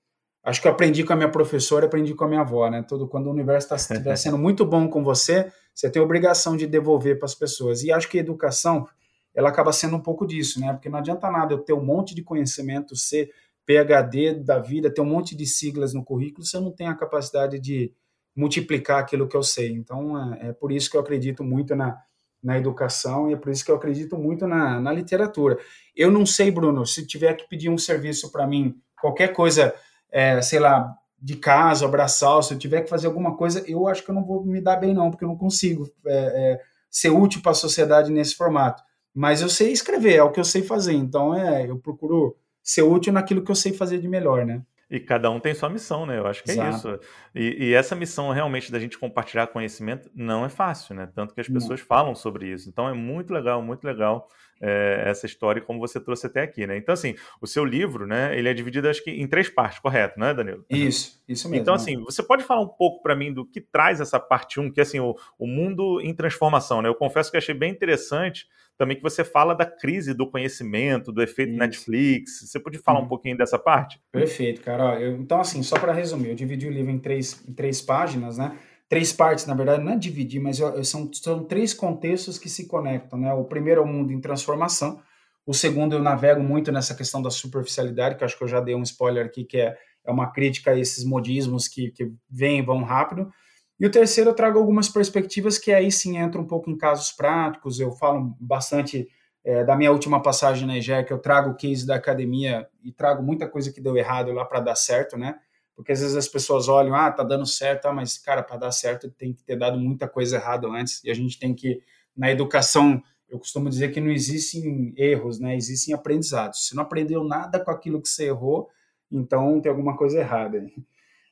Acho 0.43 0.63
que 0.63 0.69
eu 0.69 0.73
aprendi 0.73 1.03
com 1.03 1.13
a 1.13 1.17
minha 1.17 1.31
professora, 1.31 1.87
aprendi 1.87 2.15
com 2.15 2.25
a 2.25 2.29
minha 2.29 2.41
avó, 2.41 2.71
né? 2.71 2.83
Todo 2.83 3.09
quando 3.09 3.27
o 3.27 3.33
universo 3.33 3.73
está 3.75 4.17
sendo 4.17 4.39
muito 4.39 4.65
bom 4.65 4.89
com 4.89 5.03
você, 5.03 5.51
você 5.75 5.91
tem 5.91 6.01
a 6.01 6.05
obrigação 6.05 6.57
de 6.57 6.67
devolver 6.67 7.19
para 7.19 7.27
as 7.27 7.35
pessoas. 7.35 7.83
E 7.83 7.93
acho 7.93 8.09
que 8.09 8.19
a 8.19 8.21
educação 8.21 8.87
ela 9.35 9.51
acaba 9.51 9.73
sendo 9.73 9.97
um 9.97 10.01
pouco 10.01 10.27
disso, 10.27 10.61
né? 10.61 10.73
Porque 10.73 10.89
não 10.89 10.99
adianta 10.99 11.31
nada 11.31 11.53
eu 11.53 11.59
ter 11.59 11.73
um 11.73 11.85
monte 11.85 12.15
de 12.15 12.23
conhecimento, 12.23 12.97
ser 12.97 13.31
PhD 13.67 14.35
da 14.35 14.59
vida, 14.59 14.93
ter 14.93 15.01
um 15.01 15.07
monte 15.07 15.35
de 15.35 15.45
siglas 15.45 15.93
no 15.93 16.05
currículo, 16.05 16.47
se 16.47 16.57
eu 16.57 16.61
não 16.61 16.71
tenho 16.71 16.91
a 16.91 16.97
capacidade 16.97 17.59
de 17.59 17.93
multiplicar 18.35 19.01
aquilo 19.01 19.27
que 19.27 19.37
eu 19.37 19.43
sei. 19.43 19.73
Então, 19.73 20.35
é, 20.35 20.49
é 20.49 20.53
por 20.53 20.71
isso 20.71 20.91
que 20.91 20.97
eu 20.97 21.01
acredito 21.01 21.43
muito 21.43 21.75
na, 21.75 21.99
na 22.43 22.57
educação 22.57 23.29
e 23.29 23.35
é 23.35 23.37
por 23.37 23.51
isso 23.51 23.65
que 23.65 23.71
eu 23.71 23.77
acredito 23.77 24.17
muito 24.17 24.47
na, 24.47 24.81
na 24.81 24.93
literatura. 24.93 25.59
Eu 25.97 26.11
não 26.11 26.25
sei, 26.25 26.51
Bruno, 26.51 26.87
se 26.87 27.07
tiver 27.07 27.35
que 27.35 27.49
pedir 27.49 27.69
um 27.69 27.79
serviço 27.79 28.31
para 28.31 28.47
mim, 28.47 28.77
qualquer 29.01 29.33
coisa, 29.33 29.75
é, 30.13 30.41
sei 30.43 30.61
lá, 30.61 30.95
de 31.21 31.37
casa, 31.37 31.87
abraçar, 31.87 32.43
se 32.43 32.55
eu 32.55 32.59
tiver 32.59 32.83
que 32.83 32.91
fazer 32.91 33.07
alguma 33.07 33.37
coisa, 33.37 33.65
eu 33.67 33.89
acho 33.89 34.05
que 34.05 34.11
eu 34.11 34.15
não 34.15 34.25
vou 34.25 34.45
me 34.45 34.61
dar 34.61 34.77
bem, 34.77 34.95
não, 34.95 35.11
porque 35.11 35.25
eu 35.25 35.29
não 35.29 35.37
consigo 35.37 35.91
é, 36.07 36.15
é, 36.15 36.61
ser 36.91 37.11
útil 37.11 37.43
para 37.43 37.53
a 37.53 37.55
sociedade 37.55 38.13
nesse 38.13 38.37
formato. 38.37 38.83
Mas 39.15 39.41
eu 39.41 39.49
sei 39.49 39.73
escrever, 39.73 40.17
é 40.17 40.23
o 40.23 40.31
que 40.31 40.39
eu 40.39 40.45
sei 40.45 40.63
fazer, 40.63 40.93
então 40.93 41.35
é, 41.35 41.69
eu 41.69 41.79
procuro 41.79 42.37
ser 42.67 42.83
útil 42.83 43.13
naquilo 43.13 43.43
que 43.43 43.51
eu 43.51 43.55
sei 43.55 43.73
fazer 43.73 43.99
de 43.99 44.09
melhor, 44.09 44.45
né? 44.45 44.63
E 44.89 45.01
cada 45.01 45.31
um 45.31 45.41
tem 45.41 45.53
sua 45.53 45.69
missão, 45.69 46.07
né? 46.07 46.19
Eu 46.19 46.27
acho 46.27 46.45
que 46.45 46.51
é 46.51 46.55
Exato. 46.55 46.89
é 46.89 46.95
isso. 46.95 47.01
E, 47.35 47.67
e, 47.67 47.75
essa 47.75 47.97
missão 47.97 48.31
realmente 48.31 48.71
da 48.71 48.79
gente 48.79 48.97
compartilhar 48.97 49.49
conhecimento 49.49 50.09
não 50.15 50.45
é 50.45 50.49
fácil, 50.49 50.95
né? 50.95 51.09
Tanto 51.13 51.35
que 51.35 51.41
as 51.41 51.49
pessoas 51.49 51.81
não. 51.81 51.87
falam 51.87 52.15
sobre 52.15 52.49
isso. 52.53 52.69
Então 52.69 52.89
é 52.89 52.93
muito 52.93 53.33
legal, 53.33 53.61
muito 53.61 53.85
legal 53.85 54.29
é, 54.61 55.03
essa 55.07 55.27
história 55.27 55.61
como 55.61 55.81
você 55.81 56.01
trouxe 56.01 56.27
até 56.27 56.43
aqui, 56.43 56.67
né? 56.67 56.77
Então, 56.77 56.93
assim, 56.93 57.17
o 57.41 57.47
seu 57.49 57.65
livro, 57.65 58.07
né? 58.07 58.39
Ele 58.39 58.49
é 58.49 58.55
dividido, 58.55 58.89
acho 58.89 59.03
que, 59.03 59.11
em 59.11 59.27
três 59.27 59.49
partes, 59.49 59.81
correto, 59.81 60.19
né, 60.21 60.33
Danilo? 60.33 60.65
Isso, 60.71 61.21
isso 61.29 61.49
mesmo. 61.49 61.63
Então, 61.63 61.75
assim, 61.75 62.01
você 62.05 62.23
pode 62.23 62.45
falar 62.45 62.63
um 62.63 62.69
pouco 62.69 63.03
para 63.03 63.17
mim 63.17 63.33
do 63.33 63.45
que 63.45 63.61
traz 63.61 64.01
essa 64.01 64.21
parte 64.21 64.61
1, 64.61 64.71
que 64.71 64.81
é, 64.81 64.83
assim, 64.83 65.01
o, 65.01 65.17
o 65.39 65.47
mundo 65.47 66.01
em 66.01 66.15
transformação, 66.15 66.81
né? 66.81 66.89
Eu 66.89 66.95
confesso 66.95 67.31
que 67.31 67.37
achei 67.37 67.55
bem 67.55 67.73
interessante 67.73 68.47
também 68.77 68.97
que 68.97 69.03
você 69.03 69.25
fala 69.25 69.55
da 69.55 69.65
crise 69.65 70.13
do 70.13 70.31
conhecimento, 70.31 71.13
do 71.13 71.23
efeito 71.23 71.51
Isso. 71.51 71.59
Netflix. 71.59 72.41
Você 72.43 72.61
pode 72.61 72.79
falar 72.79 73.01
um 73.01 73.09
pouquinho 73.09 73.37
dessa 73.37 73.59
parte? 73.59 74.01
Perfeito, 74.13 74.61
cara. 74.61 75.01
Eu, 75.01 75.17
então, 75.17 75.41
assim, 75.41 75.63
só 75.63 75.79
para 75.79 75.93
resumir, 75.93 76.29
eu 76.29 76.35
dividi 76.35 76.67
o 76.67 76.71
livro 76.71 76.91
em 76.91 76.99
três, 76.99 77.43
em 77.49 77.53
três 77.53 77.81
páginas, 77.81 78.39
né? 78.39 78.57
Três 78.89 79.13
partes, 79.13 79.47
na 79.47 79.55
verdade, 79.55 79.83
não 79.83 79.93
é 79.93 79.97
dividir, 79.97 80.41
mas 80.41 80.61
eu, 80.61 80.85
são, 80.85 81.11
são 81.13 81.43
três 81.45 81.75
contextos 81.75 82.39
que 82.39 82.49
se 82.49 82.69
conectam, 82.69 83.19
né? 83.19 83.33
O 83.33 83.45
primeiro 83.45 83.81
é 83.81 83.85
o 83.85 83.87
mundo 83.87 84.13
em 84.13 84.21
transformação, 84.21 85.01
o 85.47 85.55
segundo 85.55 85.95
eu 85.95 86.03
navego 86.03 86.43
muito 86.43 86.73
nessa 86.73 86.95
questão 86.95 87.23
da 87.23 87.31
superficialidade, 87.31 88.17
que 88.17 88.25
eu 88.25 88.27
acho 88.27 88.37
que 88.37 88.43
eu 88.43 88.49
já 88.49 88.61
dei 88.61 88.75
um 88.75 88.83
spoiler 88.83 89.25
aqui, 89.25 89.45
que 89.45 89.59
é, 89.59 89.77
é 90.05 90.11
uma 90.11 90.33
crítica 90.33 90.73
a 90.73 90.79
esses 90.79 91.05
modismos 91.05 91.69
que, 91.69 91.93
que 91.93 92.11
vêm 92.29 92.59
e 92.59 92.63
vão 92.63 92.83
rápido. 92.83 93.31
E 93.79 93.87
o 93.87 93.91
terceiro, 93.91 94.31
eu 94.31 94.35
trago 94.35 94.59
algumas 94.59 94.89
perspectivas 94.89 95.59
que 95.59 95.73
aí 95.73 95.93
sim 95.93 96.17
entra 96.17 96.41
um 96.41 96.47
pouco 96.47 96.71
em 96.71 96.77
casos 96.77 97.13
práticos. 97.13 97.79
Eu 97.79 97.93
falo 97.93 98.35
bastante 98.41 99.09
é, 99.47 99.63
da 99.63 99.77
minha 99.77 99.93
última 99.93 100.21
passagem 100.21 100.67
na 100.67 100.77
EGEC, 100.77 101.09
eu 101.09 101.19
trago 101.19 101.51
o 101.51 101.55
case 101.55 101.87
da 101.87 101.95
academia 101.95 102.67
e 102.83 102.91
trago 102.91 103.23
muita 103.23 103.47
coisa 103.47 103.73
que 103.73 103.81
deu 103.81 103.97
errado 103.97 104.33
lá 104.33 104.45
para 104.45 104.59
dar 104.59 104.75
certo, 104.75 105.17
né? 105.17 105.39
Porque 105.77 105.93
às 105.93 106.01
vezes 106.01 106.17
as 106.17 106.27
pessoas 106.27 106.69
olham, 106.69 106.97
ah, 106.97 107.13
tá 107.13 107.23
dando 107.23 107.47
certo, 107.47 107.87
ah, 107.87 107.93
mas 107.93 108.19
cara, 108.19 108.43
para 108.43 108.57
dar 108.57 108.73
certo 108.73 109.09
tem 109.09 109.33
que 109.33 109.45
ter 109.45 109.57
dado 109.57 109.79
muita 109.79 110.09
coisa 110.09 110.37
errada 110.37 110.67
antes 110.67 111.05
e 111.05 111.11
a 111.11 111.15
gente 111.15 111.39
tem 111.39 111.55
que, 111.55 111.81
na 112.17 112.29
educação, 112.29 113.01
eu 113.29 113.39
costumo 113.39 113.71
dizer 113.71 113.93
que 113.93 114.01
não 114.01 114.11
existem 114.11 114.93
erros, 114.97 115.39
né? 115.39 115.55
Existem 115.55 115.95
aprendizados. 115.95 116.67
Se 116.67 116.75
não 116.75 116.83
aprendeu 116.83 117.23
nada 117.23 117.61
com 117.61 117.71
aquilo 117.71 118.03
que 118.03 118.09
você 118.09 118.25
errou, 118.27 118.69
então 119.13 119.61
tem 119.61 119.71
alguma 119.71 119.97
coisa 119.97 120.19
errada. 120.19 120.67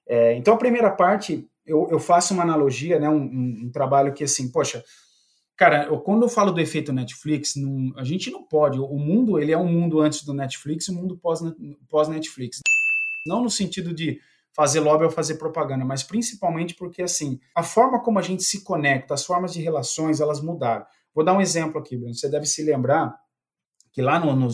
É, 0.07 0.35
então 0.35 0.55
a 0.55 0.59
primeira 0.59 0.91
parte, 0.91 1.49
eu, 1.67 1.89
eu, 1.91 1.99
faço 1.99 2.35
uma 2.35 2.43
analogia, 2.43 2.99
né? 2.99 3.09
Um, 3.09 3.23
um, 3.23 3.61
um, 3.65 3.71
trabalho 3.71 4.13
que 4.13 4.25
assim, 4.25 4.51
poxa, 4.51 4.83
cara, 5.57 5.85
eu, 5.85 5.99
quando 6.01 6.23
eu 6.23 6.29
falo 6.29 6.53
do 6.53 6.61
efeito 6.61 6.93
Netflix, 6.93 7.55
não, 7.57 7.93
a 7.97 8.05
gente 8.05 8.31
não 8.31 8.43
pode. 8.43 8.79
O 8.79 8.99
mundo 8.99 9.39
ele 9.39 9.53
é 9.53 9.59
um 9.59 9.71
mundo 9.71 10.01
antes 10.01 10.25
do 10.25 10.35
Netflix, 10.35 10.87
e 10.87 10.93
um 10.93 10.95
mundo 10.95 11.17
pós 11.17 11.41
pós 11.89 12.09
Netflix. 12.09 12.61
Não 13.27 13.43
no 13.43 13.51
sentido 13.51 13.95
de 13.95 14.21
fazer 14.53 14.81
lobby 14.81 15.05
ou 15.05 15.11
fazer 15.11 15.35
propaganda, 15.35 15.85
mas 15.85 16.03
principalmente 16.03 16.75
porque 16.75 17.03
assim 17.03 17.41
a 17.55 17.63
forma 17.63 18.01
como 18.01 18.19
a 18.19 18.23
gente 18.23 18.43
se 18.45 18.63
conecta, 18.63 19.15
as 19.15 19.25
formas 19.25 19.53
de 19.53 19.61
relações, 19.61 20.21
elas 20.21 20.41
mudaram. 20.41 20.87
Vou 21.15 21.25
dar 21.25 21.33
um 21.33 21.41
exemplo 21.41 21.79
aqui, 21.79 21.97
Bruno. 21.97 22.15
Você 22.15 22.29
deve 22.29 22.47
se 22.47 22.63
lembrar 22.63 23.17
que 23.93 24.03
lá 24.03 24.19
no, 24.19 24.49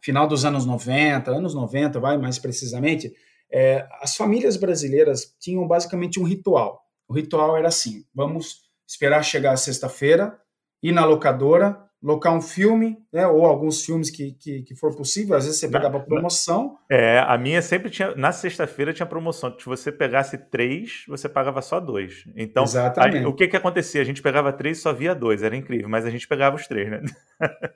final 0.00 0.26
dos 0.26 0.44
anos 0.44 0.64
90, 0.66 1.30
anos 1.30 1.54
90, 1.54 2.00
vai 2.00 2.18
mais 2.18 2.38
precisamente, 2.38 3.12
é, 3.52 3.86
as 4.00 4.16
famílias 4.16 4.56
brasileiras 4.56 5.34
tinham 5.38 5.66
basicamente 5.66 6.20
um 6.20 6.24
ritual. 6.24 6.82
O 7.08 7.14
ritual 7.14 7.56
era 7.56 7.68
assim: 7.68 8.04
vamos 8.14 8.62
esperar 8.86 9.22
chegar 9.22 9.52
a 9.52 9.56
sexta-feira, 9.56 10.38
ir 10.82 10.92
na 10.92 11.04
locadora, 11.04 11.90
locar 12.02 12.34
um 12.34 12.40
filme, 12.40 12.96
né, 13.12 13.26
ou 13.26 13.44
alguns 13.44 13.84
filmes 13.84 14.08
que, 14.08 14.32
que, 14.32 14.62
que, 14.62 14.74
for 14.74 14.96
possível, 14.96 15.36
às 15.36 15.44
vezes 15.44 15.60
você 15.60 15.68
pegava 15.68 16.00
promoção. 16.00 16.78
É, 16.90 17.18
a 17.18 17.36
minha 17.36 17.60
sempre 17.60 17.90
tinha, 17.90 18.14
na 18.14 18.32
sexta-feira 18.32 18.92
tinha 18.92 19.04
promoção, 19.04 19.54
se 19.58 19.66
você 19.66 19.92
pegasse 19.92 20.38
três, 20.38 21.04
você 21.06 21.28
pagava 21.28 21.60
só 21.60 21.78
dois. 21.78 22.24
Então, 22.34 22.64
a, 22.64 23.28
o 23.28 23.34
que 23.34 23.48
que 23.48 23.56
acontecia? 23.56 24.00
A 24.00 24.04
gente 24.04 24.22
pegava 24.22 24.52
três 24.52 24.78
e 24.78 24.80
só 24.80 24.92
via 24.92 25.14
dois, 25.14 25.42
era 25.42 25.54
incrível, 25.54 25.88
mas 25.88 26.06
a 26.06 26.10
gente 26.10 26.26
pegava 26.26 26.56
os 26.56 26.66
três, 26.66 26.90
né? 26.90 27.02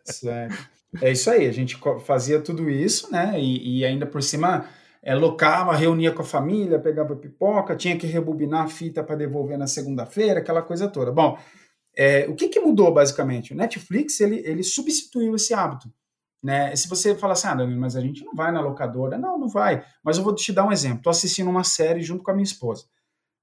Certo. 0.04 0.56
É 1.02 1.10
isso 1.10 1.28
aí, 1.28 1.46
a 1.46 1.52
gente 1.52 1.76
fazia 2.06 2.40
tudo 2.40 2.70
isso, 2.70 3.10
né, 3.12 3.34
e, 3.36 3.80
e 3.80 3.84
ainda 3.84 4.06
por 4.06 4.22
cima 4.22 4.66
é, 5.04 5.14
locava, 5.14 5.76
reunia 5.76 6.10
com 6.10 6.22
a 6.22 6.24
família, 6.24 6.78
pegava 6.78 7.14
pipoca, 7.14 7.76
tinha 7.76 7.96
que 7.96 8.06
rebobinar 8.06 8.64
a 8.64 8.68
fita 8.68 9.04
para 9.04 9.16
devolver 9.16 9.58
na 9.58 9.66
segunda-feira, 9.66 10.40
aquela 10.40 10.62
coisa 10.62 10.88
toda. 10.88 11.12
Bom, 11.12 11.38
é, 11.94 12.26
o 12.26 12.34
que, 12.34 12.48
que, 12.48 12.58
mudou 12.58 12.92
basicamente? 12.92 13.52
O 13.52 13.56
Netflix 13.56 14.18
ele, 14.20 14.42
ele 14.46 14.62
substituiu 14.62 15.36
esse 15.36 15.52
hábito. 15.52 15.92
Né? 16.42 16.74
Se 16.74 16.88
você 16.88 17.14
falar 17.14 17.34
assim, 17.34 17.48
ah, 17.48 17.54
Danilo, 17.54 17.80
mas 17.80 17.96
a 17.96 18.00
gente 18.00 18.24
não 18.24 18.34
vai 18.34 18.50
na 18.50 18.62
locadora. 18.62 19.18
Não, 19.18 19.38
não 19.38 19.48
vai. 19.48 19.84
Mas 20.02 20.16
eu 20.16 20.24
vou 20.24 20.34
te 20.34 20.52
dar 20.52 20.66
um 20.66 20.72
exemplo. 20.72 20.98
Estou 20.98 21.10
assistindo 21.10 21.50
uma 21.50 21.64
série 21.64 22.02
junto 22.02 22.24
com 22.24 22.30
a 22.30 22.34
minha 22.34 22.44
esposa. 22.44 22.84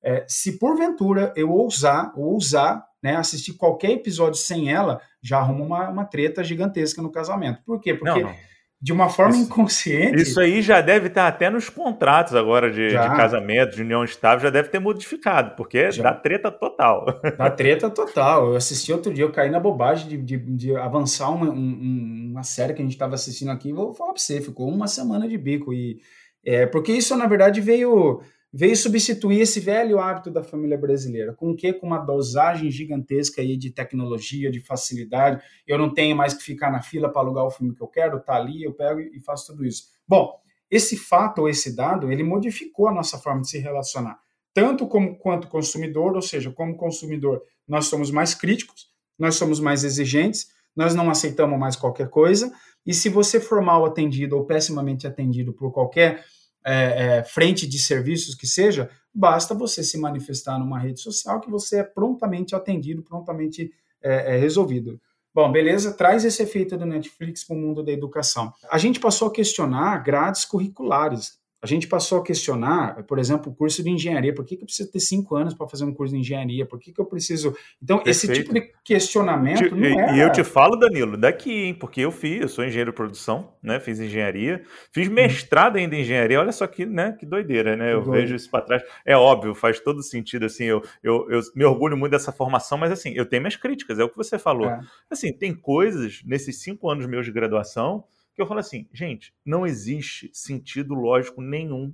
É, 0.04 0.26
se 0.28 0.58
porventura 0.58 1.32
eu 1.36 1.52
ousar, 1.52 2.12
ousar 2.16 2.84
né, 3.04 3.16
assistir 3.16 3.54
qualquer 3.54 3.92
episódio 3.92 4.40
sem 4.40 4.72
ela, 4.72 5.00
já 5.22 5.38
arruma 5.38 5.64
uma, 5.64 5.90
uma 5.90 6.06
treta 6.06 6.44
gigantesca 6.44 7.02
no 7.04 7.12
casamento. 7.12 7.62
Por 7.64 7.80
quê? 7.80 7.94
Porque 7.94 8.22
não, 8.22 8.30
não 8.30 8.52
de 8.82 8.92
uma 8.92 9.10
forma 9.10 9.36
isso, 9.36 9.44
inconsciente. 9.44 10.24
Isso 10.24 10.40
aí 10.40 10.60
já 10.62 10.82
deve 10.82 11.08
estar 11.08 11.28
até 11.28 11.52
nos 11.52 11.70
contratos 11.70 12.34
agora 12.34 12.72
de, 12.72 12.88
de 12.88 12.96
casamento, 12.96 13.76
de 13.76 13.84
união 13.84 14.04
estável, 14.04 14.40
já 14.40 14.50
deve 14.50 14.70
ter 14.70 14.80
modificado, 14.80 15.56
porque 15.56 15.92
já. 15.92 16.02
dá 16.02 16.14
treta 16.16 16.50
total. 16.50 17.06
Dá 17.38 17.50
treta 17.52 17.90
total. 17.90 18.50
Eu 18.50 18.56
assisti 18.56 18.92
outro 18.92 19.14
dia, 19.14 19.24
eu 19.24 19.32
caí 19.32 19.52
na 19.52 19.60
bobagem 19.60 20.08
de, 20.08 20.18
de, 20.18 20.38
de 20.38 20.76
avançar 20.76 21.30
uma, 21.30 21.50
um, 21.52 22.30
uma 22.32 22.44
série 22.44 22.74
que 22.74 22.82
a 22.82 22.86
gente 22.86 22.94
estava 22.94 23.14
assistindo 23.14 23.52
aqui, 23.52 23.72
vou 23.72 23.94
falar 23.94 24.14
para 24.14 24.22
você, 24.22 24.42
ficou 24.42 24.68
uma 24.68 24.88
semana 24.88 25.28
de 25.28 25.38
bico. 25.38 25.72
E, 25.72 26.00
é, 26.44 26.66
porque 26.66 26.92
isso, 26.92 27.16
na 27.16 27.28
verdade, 27.28 27.62
veio 27.62 28.22
veio 28.54 28.76
substituir 28.76 29.42
esse 29.42 29.60
velho 29.60 30.00
hábito 30.00 30.30
da 30.30 30.44
família 30.44 30.78
brasileira. 30.78 31.34
Com 31.34 31.52
o 31.52 31.56
quê? 31.56 31.72
Com 31.72 31.88
uma 31.88 32.00
dosagem 32.00 32.70
gigantesca 32.70 33.42
aí 33.42 33.56
de 33.56 33.72
tecnologia, 33.72 34.52
de 34.52 34.60
facilidade. 34.60 35.42
Eu 35.66 35.78
não 35.78 35.94
tenho 35.94 36.16
mais 36.16 36.34
que 36.34 36.44
ficar 36.44 36.70
na 36.70 36.82
fila 36.82 37.10
para 37.10 37.22
alugar 37.22 37.46
o 37.46 37.52
filme 37.52 37.74
que 37.74 37.82
eu 37.82 37.88
quero, 37.88 38.20
tá 38.20 38.36
ali, 38.36 38.64
eu 38.64 38.74
pego 38.74 39.00
e 39.00 39.20
faço 39.22 39.48
tudo 39.48 39.66
isso. 39.66 39.86
Bom, 40.08 40.42
esse 40.70 40.98
fato 40.98 41.40
ou 41.40 41.50
esse 41.50 41.76
dado, 41.76 42.12
ele 42.12 42.24
modificou 42.24 42.88
a 42.88 42.94
nossa 42.94 43.18
forma 43.18 43.42
de 43.42 43.50
se 43.50 43.60
relacionar, 43.60 44.20
tanto 44.54 44.88
como 44.88 45.18
quanto 45.18 45.48
consumidor, 45.48 46.16
ou 46.16 46.22
seja, 46.22 46.50
como 46.52 46.78
consumidor, 46.78 47.42
nós 47.68 47.88
somos 47.88 48.10
mais 48.10 48.34
críticos, 48.34 48.90
nós 49.20 49.36
somos 49.36 49.60
mais 49.60 49.84
exigentes, 49.84 50.48
nós 50.76 50.96
não 50.96 51.10
aceitamos 51.10 51.60
mais 51.60 51.76
qualquer 51.76 52.10
coisa, 52.10 52.54
e 52.86 52.94
se 52.94 53.10
você 53.10 53.40
for 53.40 53.62
mal 53.62 53.86
atendido 53.86 54.38
ou 54.38 54.46
pessimamente 54.46 55.06
atendido 55.06 55.54
por 55.54 55.72
qualquer 55.74 56.24
é, 56.66 57.18
é, 57.18 57.24
frente 57.24 57.68
de 57.68 57.80
serviços 57.80 58.36
que 58.36 58.48
seja, 58.48 58.90
basta 59.14 59.54
você 59.54 59.84
se 59.84 59.98
manifestar 59.98 60.60
numa 60.60 60.80
rede 60.80 61.00
social 61.00 61.40
que 61.40 61.50
você 61.50 61.80
é 61.80 61.84
prontamente 61.84 62.56
atendido, 62.56 63.04
prontamente 63.04 63.72
é, 64.02 64.36
é 64.36 64.38
resolvido. 64.38 65.00
Bom, 65.34 65.50
beleza, 65.52 65.94
traz 65.94 66.26
esse 66.26 66.44
efeito 66.44 66.78
do 66.78 66.86
Netflix 66.86 67.44
para 67.44 67.56
o 67.56 67.60
mundo 67.60 67.82
da 67.82 67.92
educação. 67.92 68.54
A 68.70 68.78
gente 68.78 69.00
passou 69.00 69.30
a 69.30 69.32
questionar 69.32 70.04
grades 70.04 70.44
curriculares. 70.44 71.40
A 71.62 71.68
gente 71.68 71.88
passou 71.88 72.20
a 72.20 72.24
questionar, 72.24 73.04
por 73.04 73.20
exemplo, 73.20 73.52
o 73.52 73.56
curso 73.56 73.84
de 73.84 73.90
engenharia. 73.90 74.34
Por 74.34 74.44
que, 74.44 74.58
que 74.58 74.64
eu 74.64 74.66
preciso 74.66 74.92
ter 74.92 75.00
cinco 75.00 75.36
anos 75.36 75.54
para 75.54 75.68
fazer 75.68 75.86
um 75.86 75.94
curso 75.94 76.14
de 76.14 76.20
engenharia? 76.20 76.66
Por 76.66 76.80
que, 76.80 76.92
que 76.92 77.00
eu 77.00 77.06
preciso. 77.06 77.56
Então, 77.82 77.98
Perfeito. 77.98 78.32
esse 78.32 78.42
tipo 78.42 78.54
de 78.54 78.72
questionamento. 78.84 79.70
Te, 79.70 79.76
não 79.76 79.86
é... 79.86 80.18
E 80.18 80.20
eu 80.22 80.32
te 80.32 80.44
falo, 80.44 80.76
Danilo, 80.76 81.16
daqui, 81.16 81.66
hein? 81.66 81.74
Porque 81.76 82.02
eu 82.02 82.12
fiz, 82.12 82.42
eu 82.42 82.50
sou 82.50 82.66
engenheiro 82.66 82.90
de 82.90 82.96
produção, 82.96 83.54
né? 83.62 83.80
Fiz 83.80 84.00
engenharia, 84.00 84.64
fiz 84.92 85.08
uhum. 85.08 85.14
mestrado 85.14 85.76
ainda 85.76 85.96
em 85.96 86.02
engenharia. 86.02 86.40
Olha 86.40 86.52
só 86.52 86.66
que, 86.66 86.84
né? 86.84 87.16
Que 87.20 87.28
doideira, 87.28 87.76
né? 87.76 87.94
Eu 87.94 88.02
vejo 88.02 88.34
isso 88.34 88.50
para 88.50 88.66
trás. 88.66 88.84
É 89.06 89.16
óbvio, 89.16 89.54
faz 89.54 89.80
todo 89.80 90.02
sentido. 90.02 90.48
Assim, 90.48 90.64
eu, 90.64 90.82
eu, 91.04 91.30
eu 91.30 91.42
me 91.56 91.64
orgulho 91.64 91.96
muito 91.96 92.12
dessa 92.12 92.32
formação, 92.32 92.76
mas 92.76 92.92
assim, 92.92 93.14
eu 93.14 93.26
tenho 93.26 93.44
minhas 93.44 93.56
críticas, 93.56 94.00
é 94.00 94.04
o 94.04 94.10
que 94.10 94.18
você 94.18 94.40
falou. 94.40 94.68
É. 94.68 94.80
Assim, 95.12 95.32
tem 95.32 95.54
coisas 95.54 96.24
nesses 96.26 96.60
cinco 96.60 96.90
anos 96.90 97.06
meus 97.06 97.26
de 97.26 97.32
graduação 97.32 98.04
eu 98.42 98.48
falo 98.48 98.60
assim, 98.60 98.88
gente, 98.94 99.34
não 99.46 99.66
existe 99.66 100.30
sentido 100.34 100.94
lógico 100.94 101.42
nenhum 101.42 101.94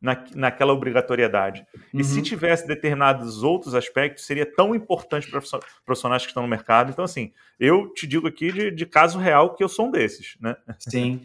na, 0.00 0.24
naquela 0.34 0.72
obrigatoriedade. 0.72 1.66
Uhum. 1.92 2.00
E 2.00 2.04
se 2.04 2.16
uhum. 2.16 2.22
tivesse 2.22 2.66
determinados 2.66 3.42
outros 3.42 3.74
aspectos, 3.74 4.24
seria 4.24 4.46
tão 4.46 4.74
importante 4.74 5.30
para 5.30 5.40
profissionais 5.84 6.22
que 6.22 6.28
estão 6.28 6.42
no 6.42 6.48
mercado. 6.48 6.90
Então, 6.90 7.04
assim, 7.04 7.32
eu 7.58 7.92
te 7.92 8.06
digo 8.06 8.26
aqui 8.26 8.50
de, 8.50 8.70
de 8.70 8.86
caso 8.86 9.18
real 9.18 9.54
que 9.54 9.62
eu 9.62 9.68
sou 9.68 9.88
um 9.88 9.90
desses, 9.90 10.36
né? 10.40 10.56
Sim. 10.78 11.20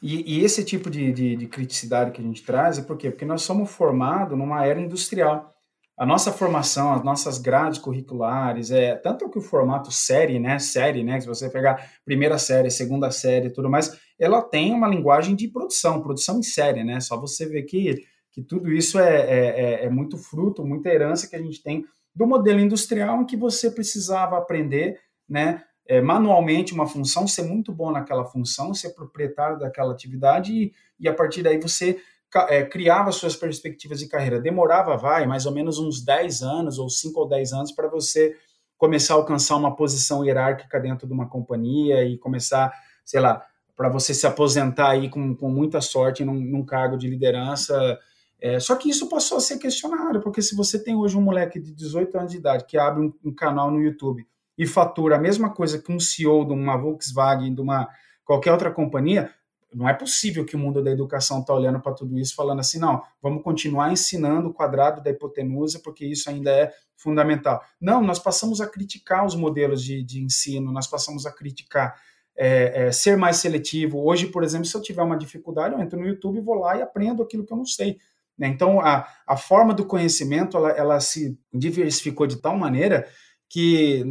E, 0.00 0.38
e 0.38 0.44
esse 0.44 0.64
tipo 0.64 0.88
de, 0.88 1.12
de, 1.12 1.36
de, 1.36 1.46
criticidade 1.46 2.12
que 2.12 2.20
a 2.20 2.24
gente 2.24 2.44
traz 2.44 2.78
é 2.78 2.82
por 2.82 2.96
quê? 2.96 3.10
Porque 3.10 3.24
nós 3.24 3.42
somos 3.42 3.70
formados 3.70 4.38
numa 4.38 4.64
era 4.64 4.80
industrial 4.80 5.57
a 5.98 6.06
nossa 6.06 6.30
formação, 6.30 6.92
as 6.92 7.02
nossas 7.02 7.38
grades 7.38 7.78
curriculares, 7.78 8.70
é 8.70 8.94
tanto 8.94 9.28
que 9.28 9.38
o 9.38 9.42
formato 9.42 9.90
série, 9.90 10.38
né, 10.38 10.58
série, 10.60 11.02
né, 11.02 11.20
se 11.20 11.26
você 11.26 11.50
pegar 11.50 11.90
primeira 12.04 12.38
série, 12.38 12.70
segunda 12.70 13.10
série, 13.10 13.50
tudo 13.50 13.68
mais, 13.68 13.98
ela 14.16 14.40
tem 14.40 14.72
uma 14.72 14.86
linguagem 14.86 15.34
de 15.34 15.48
produção, 15.48 16.00
produção 16.00 16.38
em 16.38 16.42
série, 16.42 16.84
né? 16.84 17.00
Só 17.00 17.20
você 17.20 17.46
ver 17.46 17.62
que, 17.62 18.04
que 18.30 18.42
tudo 18.42 18.72
isso 18.72 18.98
é, 18.98 19.20
é, 19.20 19.60
é, 19.60 19.84
é 19.86 19.90
muito 19.90 20.16
fruto, 20.16 20.64
muita 20.64 20.88
herança 20.88 21.28
que 21.28 21.36
a 21.36 21.42
gente 21.42 21.62
tem 21.62 21.84
do 22.14 22.26
modelo 22.26 22.60
industrial 22.60 23.22
em 23.22 23.26
que 23.26 23.36
você 23.36 23.70
precisava 23.70 24.38
aprender, 24.38 25.00
né, 25.28 25.62
é, 25.86 26.00
manualmente 26.00 26.74
uma 26.74 26.86
função, 26.86 27.26
ser 27.26 27.42
muito 27.42 27.72
bom 27.72 27.90
naquela 27.90 28.24
função, 28.24 28.72
ser 28.72 28.90
proprietário 28.90 29.58
daquela 29.58 29.92
atividade 29.92 30.52
e, 30.52 30.72
e 31.00 31.08
a 31.08 31.14
partir 31.14 31.42
daí 31.42 31.58
você 31.58 32.00
é, 32.48 32.64
criava 32.64 33.12
suas 33.12 33.34
perspectivas 33.34 34.00
de 34.00 34.08
carreira. 34.08 34.40
Demorava, 34.40 34.96
vai, 34.96 35.26
mais 35.26 35.46
ou 35.46 35.52
menos 35.52 35.78
uns 35.78 36.04
10 36.04 36.42
anos, 36.42 36.78
ou 36.78 36.88
5 36.88 37.20
ou 37.20 37.28
10 37.28 37.52
anos, 37.52 37.72
para 37.72 37.88
você 37.88 38.36
começar 38.76 39.14
a 39.14 39.16
alcançar 39.16 39.56
uma 39.56 39.74
posição 39.74 40.24
hierárquica 40.24 40.78
dentro 40.78 41.06
de 41.06 41.12
uma 41.12 41.28
companhia 41.28 42.04
e 42.04 42.16
começar, 42.18 42.72
sei 43.04 43.20
lá, 43.20 43.44
para 43.76 43.88
você 43.88 44.12
se 44.12 44.26
aposentar 44.26 44.90
aí 44.90 45.08
com, 45.08 45.34
com 45.34 45.50
muita 45.50 45.80
sorte 45.80 46.24
num, 46.24 46.34
num 46.34 46.64
cargo 46.64 46.96
de 46.96 47.08
liderança. 47.08 47.98
É, 48.40 48.60
só 48.60 48.76
que 48.76 48.88
isso 48.88 49.08
passou 49.08 49.38
a 49.38 49.40
ser 49.40 49.58
questionado, 49.58 50.20
porque 50.20 50.42
se 50.42 50.54
você 50.54 50.82
tem 50.82 50.94
hoje 50.94 51.16
um 51.16 51.20
moleque 51.20 51.58
de 51.58 51.72
18 51.72 52.18
anos 52.18 52.32
de 52.32 52.38
idade 52.38 52.64
que 52.66 52.78
abre 52.78 53.04
um, 53.04 53.12
um 53.24 53.34
canal 53.34 53.70
no 53.70 53.80
YouTube 53.80 54.26
e 54.56 54.66
fatura 54.66 55.16
a 55.16 55.20
mesma 55.20 55.50
coisa 55.50 55.80
que 55.80 55.92
um 55.92 55.98
CEO 55.98 56.44
de 56.44 56.52
uma 56.52 56.76
Volkswagen, 56.76 57.54
de 57.54 57.60
uma 57.60 57.88
qualquer 58.24 58.52
outra 58.52 58.70
companhia, 58.70 59.32
não 59.72 59.88
é 59.88 59.92
possível 59.92 60.44
que 60.44 60.56
o 60.56 60.58
mundo 60.58 60.82
da 60.82 60.90
educação 60.90 61.40
está 61.40 61.52
olhando 61.52 61.80
para 61.80 61.92
tudo 61.92 62.18
isso 62.18 62.34
falando 62.34 62.60
assim, 62.60 62.78
não, 62.78 63.02
vamos 63.22 63.42
continuar 63.42 63.92
ensinando 63.92 64.48
o 64.48 64.54
quadrado 64.54 65.02
da 65.02 65.10
hipotenusa 65.10 65.80
porque 65.82 66.06
isso 66.06 66.30
ainda 66.30 66.50
é 66.50 66.72
fundamental. 66.96 67.62
Não, 67.80 68.02
nós 68.02 68.18
passamos 68.18 68.60
a 68.60 68.66
criticar 68.66 69.24
os 69.24 69.34
modelos 69.34 69.82
de, 69.82 70.02
de 70.02 70.22
ensino, 70.22 70.72
nós 70.72 70.86
passamos 70.86 71.26
a 71.26 71.32
criticar 71.32 71.94
é, 72.36 72.86
é, 72.86 72.92
ser 72.92 73.16
mais 73.16 73.36
seletivo. 73.36 73.98
Hoje, 73.98 74.26
por 74.28 74.42
exemplo, 74.42 74.66
se 74.66 74.76
eu 74.76 74.82
tiver 74.82 75.02
uma 75.02 75.18
dificuldade, 75.18 75.74
eu 75.74 75.80
entro 75.80 75.98
no 75.98 76.06
YouTube, 76.06 76.40
vou 76.40 76.54
lá 76.54 76.76
e 76.76 76.82
aprendo 76.82 77.22
aquilo 77.22 77.44
que 77.44 77.52
eu 77.52 77.56
não 77.56 77.66
sei. 77.66 77.98
Né? 78.38 78.48
Então, 78.48 78.80
a, 78.80 79.06
a 79.26 79.36
forma 79.36 79.74
do 79.74 79.84
conhecimento 79.84 80.56
ela, 80.56 80.70
ela 80.70 81.00
se 81.00 81.36
diversificou 81.52 82.26
de 82.26 82.36
tal 82.36 82.56
maneira 82.56 83.08
que 83.48 84.04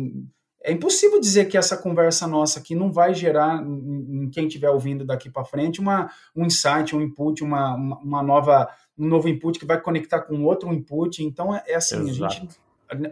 é 0.68 0.74
impossível 0.74 1.18
dizer 1.18 1.46
que 1.46 1.58
essa 1.58 1.78
conversa 1.78 2.28
nossa 2.28 2.60
aqui 2.60 2.76
não 2.76 2.92
vai 2.92 3.14
gerar 3.14 3.64
em 3.66 4.30
quem 4.30 4.48
estiver 4.48 4.70
ouvindo 4.70 5.06
daqui 5.06 5.30
para 5.30 5.46
frente 5.46 5.80
uma, 5.80 6.12
um 6.36 6.46
insight, 6.46 6.94
um 6.94 7.02
input, 7.02 7.42
uma, 7.42 7.74
uma 7.74 8.22
nova, 8.22 8.68
um 8.98 9.08
novo 9.08 9.30
input 9.30 9.58
que 9.58 9.66
vai 9.66 9.80
conectar 9.80 10.20
com 10.20 10.44
outro 10.44 10.74
input. 10.74 11.24
Então 11.24 11.56
é, 11.56 11.64
é 11.68 11.76
assim, 11.76 12.10
Exato. 12.10 12.26
a 12.26 12.30
gente 12.30 12.58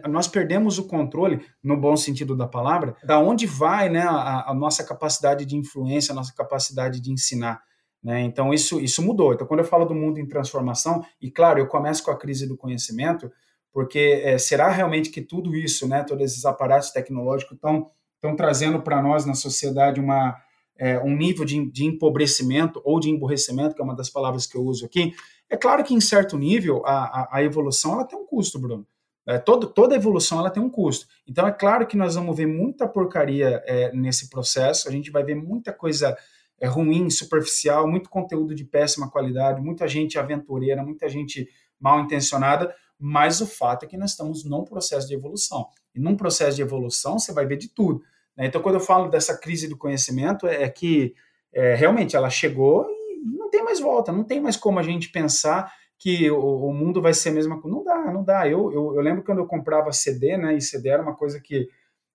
nós 0.08 0.26
perdemos 0.26 0.78
o 0.78 0.84
controle, 0.84 1.44
no 1.62 1.76
bom 1.76 1.96
sentido 1.96 2.34
da 2.34 2.46
palavra, 2.46 2.96
da 3.04 3.18
onde 3.18 3.46
vai 3.46 3.88
né, 3.88 4.00
a, 4.00 4.50
a 4.50 4.54
nossa 4.54 4.82
capacidade 4.82 5.44
de 5.44 5.56
influência, 5.56 6.12
a 6.12 6.14
nossa 6.14 6.34
capacidade 6.34 7.00
de 7.00 7.12
ensinar. 7.12 7.60
Né? 8.02 8.22
Então, 8.22 8.54
isso, 8.54 8.80
isso 8.80 9.02
mudou. 9.02 9.34
Então, 9.34 9.46
quando 9.46 9.60
eu 9.60 9.66
falo 9.66 9.84
do 9.84 9.94
mundo 9.94 10.18
em 10.18 10.26
transformação, 10.26 11.04
e 11.20 11.30
claro, 11.30 11.58
eu 11.58 11.66
começo 11.66 12.02
com 12.02 12.10
a 12.10 12.16
crise 12.16 12.46
do 12.46 12.56
conhecimento, 12.56 13.30
porque 13.76 14.22
é, 14.24 14.38
será 14.38 14.70
realmente 14.70 15.10
que 15.10 15.20
tudo 15.20 15.54
isso, 15.54 15.86
né, 15.86 16.02
todos 16.02 16.24
esses 16.24 16.46
aparatos 16.46 16.92
tecnológicos 16.92 17.56
estão 17.56 17.90
estão 18.14 18.34
trazendo 18.34 18.80
para 18.80 19.02
nós 19.02 19.26
na 19.26 19.34
sociedade 19.34 20.00
uma, 20.00 20.34
é, 20.78 20.98
um 21.00 21.14
nível 21.14 21.44
de, 21.44 21.70
de 21.70 21.84
empobrecimento 21.84 22.80
ou 22.82 22.98
de 22.98 23.10
emborrecimento, 23.10 23.74
que 23.74 23.82
é 23.82 23.84
uma 23.84 23.94
das 23.94 24.08
palavras 24.08 24.46
que 24.46 24.56
eu 24.56 24.62
uso 24.62 24.86
aqui. 24.86 25.12
É 25.50 25.58
claro 25.58 25.84
que 25.84 25.92
em 25.92 26.00
certo 26.00 26.38
nível 26.38 26.82
a, 26.86 27.04
a, 27.04 27.28
a 27.32 27.42
evolução 27.42 27.92
ela 27.92 28.06
tem 28.06 28.18
um 28.18 28.24
custo, 28.24 28.58
Bruno. 28.58 28.86
É, 29.26 29.36
todo, 29.36 29.66
toda 29.66 29.94
evolução 29.94 30.38
ela 30.38 30.48
tem 30.48 30.62
um 30.62 30.70
custo. 30.70 31.06
Então 31.28 31.46
é 31.46 31.52
claro 31.52 31.86
que 31.86 31.98
nós 31.98 32.14
vamos 32.14 32.34
ver 32.34 32.46
muita 32.46 32.88
porcaria 32.88 33.62
é, 33.66 33.92
nesse 33.92 34.30
processo, 34.30 34.88
a 34.88 34.90
gente 34.90 35.10
vai 35.10 35.22
ver 35.22 35.34
muita 35.34 35.70
coisa 35.70 36.16
é, 36.58 36.66
ruim, 36.66 37.10
superficial, 37.10 37.86
muito 37.86 38.08
conteúdo 38.08 38.54
de 38.54 38.64
péssima 38.64 39.10
qualidade, 39.10 39.60
muita 39.60 39.86
gente 39.86 40.18
aventureira, 40.18 40.82
muita 40.82 41.10
gente 41.10 41.46
mal 41.78 42.00
intencionada, 42.00 42.74
mas 42.98 43.40
o 43.40 43.46
fato 43.46 43.84
é 43.84 43.88
que 43.88 43.96
nós 43.96 44.10
estamos 44.10 44.44
num 44.44 44.64
processo 44.64 45.06
de 45.06 45.14
evolução. 45.14 45.68
E 45.94 46.00
num 46.00 46.16
processo 46.16 46.56
de 46.56 46.62
evolução 46.62 47.18
você 47.18 47.32
vai 47.32 47.46
ver 47.46 47.56
de 47.56 47.68
tudo. 47.68 48.02
Né? 48.36 48.46
Então, 48.46 48.60
quando 48.60 48.76
eu 48.76 48.80
falo 48.80 49.08
dessa 49.08 49.36
crise 49.36 49.68
do 49.68 49.76
conhecimento, 49.76 50.46
é, 50.46 50.64
é 50.64 50.68
que 50.68 51.14
é, 51.52 51.74
realmente 51.74 52.16
ela 52.16 52.30
chegou 52.30 52.86
e 52.90 53.20
não 53.24 53.50
tem 53.50 53.62
mais 53.62 53.80
volta, 53.80 54.12
não 54.12 54.24
tem 54.24 54.40
mais 54.40 54.56
como 54.56 54.78
a 54.78 54.82
gente 54.82 55.10
pensar 55.10 55.72
que 55.98 56.30
o, 56.30 56.66
o 56.68 56.74
mundo 56.74 57.00
vai 57.00 57.14
ser 57.14 57.30
a 57.30 57.32
mesma 57.32 57.60
coisa. 57.60 57.76
Não 57.76 57.84
dá, 57.84 58.12
não 58.12 58.24
dá. 58.24 58.48
Eu, 58.48 58.70
eu, 58.72 58.94
eu, 58.94 59.00
lembro 59.00 59.24
quando 59.24 59.38
eu 59.38 59.46
comprava 59.46 59.92
CD, 59.92 60.36
né? 60.36 60.54
E 60.54 60.60
CD 60.60 60.90
era 60.90 61.02
uma 61.02 61.14
coisa 61.14 61.40
que 61.40 61.68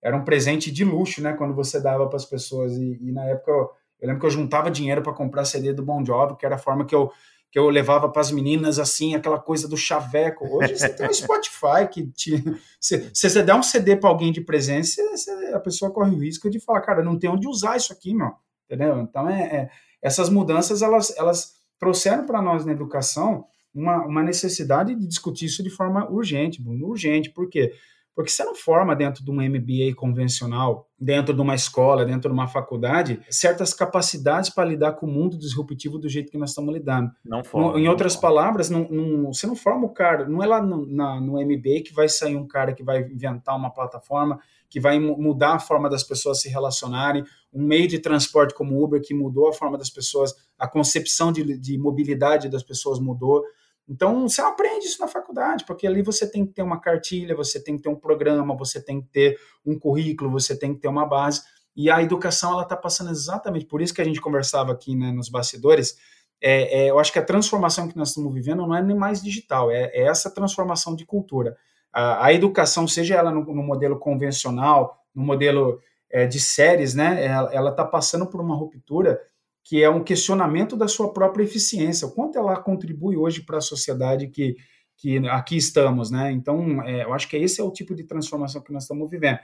era 0.04 0.16
um 0.16 0.24
presente 0.24 0.72
de 0.72 0.84
luxo, 0.84 1.22
né? 1.22 1.34
Quando 1.34 1.56
você 1.56 1.80
dava 1.82 2.08
para 2.08 2.18
as 2.18 2.26
pessoas. 2.26 2.74
E, 2.78 3.00
e, 3.02 3.12
na 3.12 3.26
época 3.26 3.52
eu, 3.52 3.72
eu 4.02 4.08
lembro 4.08 4.20
que 4.20 4.26
eu 4.28 4.32
juntava 4.32 4.70
dinheiro 4.70 5.02
para 5.02 5.14
comprar 5.14 5.46
CD 5.46 5.74
do 5.74 5.84
Bon 5.84 6.06
Jovi, 6.06 6.38
que 6.38 6.46
era 6.46 6.56
a 6.56 6.60
forma 6.60 6.86
que 6.86 6.94
eu 6.94 7.12
que 7.52 7.60
eu 7.60 7.70
levava 7.70 8.08
para 8.08 8.22
as 8.22 8.32
meninas 8.32 8.80
assim, 8.80 9.14
aquela 9.14 9.38
coisa 9.38 9.68
do 9.68 9.76
chaveco. 9.76 10.46
Hoje 10.46 10.78
você 10.78 10.88
tem 10.88 11.08
o 11.08 11.14
Spotify 11.14 11.86
que 11.92 12.08
te, 12.08 12.42
se, 12.80 13.12
se 13.14 13.30
você 13.30 13.44
der 13.44 13.56
um 13.56 13.62
CD 13.62 13.98
para 13.98 14.10
alguém 14.10 14.32
de 14.32 14.40
presente, 14.40 14.88
você, 14.88 15.32
a 15.54 15.60
pessoa 15.60 15.92
corre 15.92 16.16
o 16.16 16.20
risco 16.20 16.50
de 16.50 16.62
falar, 16.62 16.82
cara, 16.82 17.04
não 17.04 17.20
tem 17.20 17.30
onde 17.30 17.48
usar 17.48 17.76
isso 17.76 17.92
aqui, 17.92 18.14
meu. 18.14 18.32
Entendeu? 18.66 19.02
Então 19.02 19.30
é, 19.30 19.42
é 19.42 19.70
essas 20.02 20.30
mudanças 20.30 20.82
elas 20.82 21.16
elas 21.18 21.56
trouxeram 21.78 22.26
para 22.26 22.42
nós 22.42 22.66
na 22.66 22.72
educação 22.72 23.46
uma, 23.74 24.06
uma 24.06 24.24
necessidade 24.24 24.96
de 24.96 25.06
discutir 25.06 25.46
isso 25.46 25.62
de 25.62 25.70
forma 25.70 26.10
urgente, 26.10 26.62
urgente. 26.66 27.30
Por 27.30 27.50
quê? 27.50 27.68
Porque 27.68 27.91
você 28.16 28.44
não 28.44 28.54
forma 28.54 28.96
dentro 28.96 29.24
de 29.24 29.32
um 29.32 29.36
MBA 29.36 29.96
convencional, 29.96 30.90
dentro 31.00 31.34
de 31.34 31.42
uma 31.42 31.56
escola, 31.56 32.06
dentro 32.06 32.30
de 32.30 32.34
uma 32.34 32.48
faculdade, 32.48 33.22
certas 33.30 33.74
capacidades 33.74 34.50
para 34.50 34.68
lidar 34.68 34.94
com 34.94 35.06
o 35.06 35.10
mundo 35.10 35.38
disruptivo 35.38 35.98
do 35.98 36.10
jeito 36.10 36.32
que 36.32 36.38
nós 36.38 36.50
estamos 36.50 36.74
lidando. 36.74 37.10
Não 37.24 37.44
forma. 37.44 37.80
Em 37.80 37.88
outras 37.88 38.14
forma. 38.14 38.28
palavras, 38.28 38.70
não, 38.70 38.88
não, 38.90 39.34
você 39.34 39.48
não 39.48 39.56
forma 39.56 39.86
o 39.86 39.94
cara, 39.94 40.28
não 40.28 40.44
é 40.44 40.46
lá 40.46 40.62
no, 40.62 40.86
na, 40.86 41.22
no 41.22 41.34
MBA 41.34 41.84
que 41.86 41.94
vai 41.94 42.10
sair 42.10 42.36
um 42.36 42.48
cara 42.48 42.74
que 42.74 42.84
vai 42.84 43.02
inventar 43.02 43.56
uma 43.56 43.72
plataforma, 43.72 44.40
que 44.70 44.80
vai 44.80 45.00
mudar 45.00 45.56
a 45.56 45.60
forma 45.60 45.90
das 45.90 46.04
pessoas 46.04 46.42
se 46.42 46.50
relacionarem, 46.50 47.24
um 47.54 47.64
meio 47.64 47.88
de 47.88 48.00
transporte 48.00 48.54
como 48.54 48.76
o 48.76 48.84
Uber 48.84 49.02
que 49.02 49.14
mudou 49.14 49.50
a 49.50 49.54
forma 49.54 49.78
das 49.78 49.90
pessoas, 49.90 50.34
a 50.60 50.68
concepção 50.68 51.32
de, 51.32 51.58
de 51.58 51.78
mobilidade 51.78 52.50
das 52.50 52.64
pessoas 52.64 53.00
mudou. 53.00 53.44
Então, 53.88 54.28
você 54.28 54.42
aprende 54.42 54.86
isso 54.86 55.02
na 55.02 55.08
faculdade, 55.08 55.66
porque 55.66 55.86
ali 55.86 56.02
você 56.02 56.30
tem 56.30 56.46
que 56.46 56.54
ter 56.54 56.62
uma 56.62 56.80
cartilha, 56.80 57.36
você 57.36 57.62
tem 57.62 57.76
que 57.76 57.84
ter 57.84 57.90
um 57.90 57.96
programa, 57.96 58.56
você 58.56 58.82
tem 58.82 59.02
que 59.02 59.08
ter 59.08 59.38
um 59.66 59.78
currículo, 59.78 60.32
você 60.32 60.58
tem 60.58 60.74
que 60.74 60.80
ter 60.80 60.88
uma 60.88 61.06
base. 61.06 61.42
E 61.76 61.90
a 61.90 62.02
educação, 62.02 62.54
ela 62.54 62.64
está 62.64 62.76
passando 62.76 63.12
exatamente, 63.12 63.66
por 63.66 63.82
isso 63.82 63.94
que 63.94 64.02
a 64.02 64.06
gente 64.06 64.22
conversava 64.22 64.72
aqui 64.72 64.96
né, 64.96 65.12
nos 65.12 65.30
bastidores, 65.30 65.98
é, 66.42 66.86
é, 66.86 66.90
eu 66.90 66.98
acho 67.00 67.14
que 67.14 67.20
a 67.20 67.26
transformação 67.26 67.88
que 67.88 67.96
nós 67.96 68.10
estamos 68.10 68.34
vivendo 68.34 68.66
não 68.66 68.76
é 68.76 68.82
nem 68.82 68.98
mais 68.98 69.22
digital, 69.22 69.70
é, 69.70 69.92
é 69.94 70.04
essa 70.04 70.30
transformação 70.30 70.96
de 70.96 71.06
cultura. 71.06 71.56
A, 71.94 72.26
a 72.26 72.34
educação, 72.34 72.88
seja 72.88 73.16
ela 73.16 73.32
no, 73.32 73.44
no, 73.46 73.64
modelo 73.64 74.00
convencional, 74.00 74.98
no 75.14 75.24
modelo 75.24 75.80
é, 76.10 76.26
de 76.26 76.40
séries, 76.40 76.96
né, 76.96 77.26
ela 77.26 77.70
está 77.70 77.86
passando 77.86 78.26
por 78.26 78.42
uma 78.42 78.56
ruptura 78.56 79.22
que 79.64 79.84
é 79.84 79.90
um 79.90 80.04
questionamento 80.04 80.76
da 80.76 80.88
sua 80.88 81.14
própria 81.14 81.44
eficiência, 81.44 82.08
o 82.08 82.12
quanto 82.12 82.38
ela 82.38 82.60
contribui 82.60 83.16
hoje 83.16 83.42
para 83.44 83.58
a 83.58 83.62
sociedade 83.62 84.28
que, 84.28 84.56
que 84.98 85.18
aqui 85.30 85.58
estamos, 85.58 86.10
né? 86.10 86.32
Então, 86.32 86.82
é, 86.84 87.04
eu 87.04 87.14
acho 87.14 87.28
que 87.28 87.38
esse 87.38 87.62
é 87.62 87.64
o 87.64 87.72
tipo 87.72 87.96
de 87.96 88.04
transformação 88.04 88.62
que 88.62 88.74
nós 88.74 88.84
estamos 88.84 89.10
vivendo. 89.10 89.40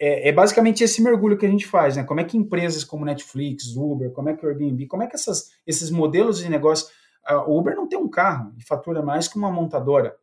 É, 0.00 0.28
é, 0.28 0.32
basicamente 0.32 0.82
esse 0.82 1.02
mergulho 1.02 1.38
que 1.38 1.46
a 1.46 1.50
gente 1.50 1.66
faz, 1.66 1.96
né? 1.96 2.04
Como 2.04 2.20
é 2.20 2.24
que 2.24 2.36
empresas 2.36 2.84
como 2.84 3.04
Netflix, 3.04 3.76
Uber, 3.76 4.10
como 4.12 4.28
é 4.28 4.36
que 4.36 4.44
o 4.44 4.48
Airbnb, 4.48 4.86
como 4.86 5.02
é 5.02 5.06
que 5.06 5.14
essas, 5.14 5.50
esses 5.66 5.90
modelos 5.90 6.38
de 6.38 6.48
negócio, 6.48 6.88
o 7.46 7.58
Uber 7.58 7.76
não 7.76 7.86
tem 7.86 7.98
um 7.98 8.08
carro 8.08 8.54
e 8.56 8.64
fatura 8.64 9.02
mais 9.02 9.28
que 9.28 9.36
uma 9.36 9.50
montadora. 9.50 10.16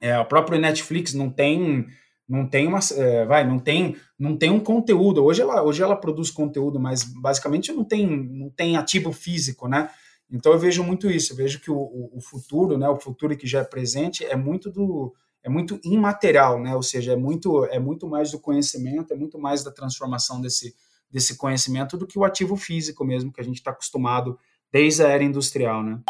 É, 0.00 0.18
o 0.18 0.24
próprio 0.24 0.58
Netflix 0.58 1.12
não 1.12 1.28
tem 1.28 1.86
não 2.30 2.46
tem 2.46 2.68
uma 2.68 2.78
é, 2.92 3.24
vai 3.26 3.44
não 3.44 3.58
tem 3.58 3.96
não 4.16 4.36
tem 4.36 4.50
um 4.50 4.60
conteúdo. 4.60 5.24
Hoje 5.24 5.42
ela 5.42 5.64
hoje 5.64 5.82
ela 5.82 5.96
produz 5.96 6.30
conteúdo 6.30 6.78
mas 6.78 7.02
basicamente 7.02 7.72
não 7.72 7.84
tem 7.84 8.06
não 8.06 8.48
tem 8.48 8.76
ativo 8.76 9.12
físico 9.12 9.66
né? 9.66 9.90
Então 10.30 10.52
eu 10.52 10.58
vejo 10.58 10.84
muito 10.84 11.10
isso. 11.10 11.32
Eu 11.32 11.36
vejo 11.36 11.60
que 11.60 11.72
o, 11.72 12.10
o 12.12 12.20
futuro 12.20 12.78
né 12.78 12.88
o 12.88 13.00
futuro 13.00 13.36
que 13.36 13.48
já 13.48 13.60
é 13.60 13.64
presente 13.64 14.24
é 14.24 14.36
muito 14.36 14.70
do 14.70 15.12
é 15.42 15.48
muito 15.48 15.80
imaterial 15.82 16.60
né? 16.60 16.76
Ou 16.76 16.84
seja 16.84 17.14
é 17.14 17.16
muito 17.16 17.64
é 17.64 17.80
muito 17.80 18.08
mais 18.08 18.30
do 18.30 18.38
conhecimento 18.38 19.12
é 19.12 19.16
muito 19.16 19.36
mais 19.36 19.64
da 19.64 19.72
transformação 19.72 20.40
desse 20.40 20.72
desse 21.10 21.36
conhecimento 21.36 21.98
do 21.98 22.06
que 22.06 22.16
o 22.16 22.24
ativo 22.24 22.56
físico 22.56 23.04
mesmo 23.04 23.32
que 23.32 23.40
a 23.40 23.44
gente 23.44 23.56
está 23.56 23.72
acostumado 23.72 24.38
desde 24.72 25.02
a 25.02 25.08
era 25.08 25.24
industrial 25.24 25.82
né? 25.82 26.00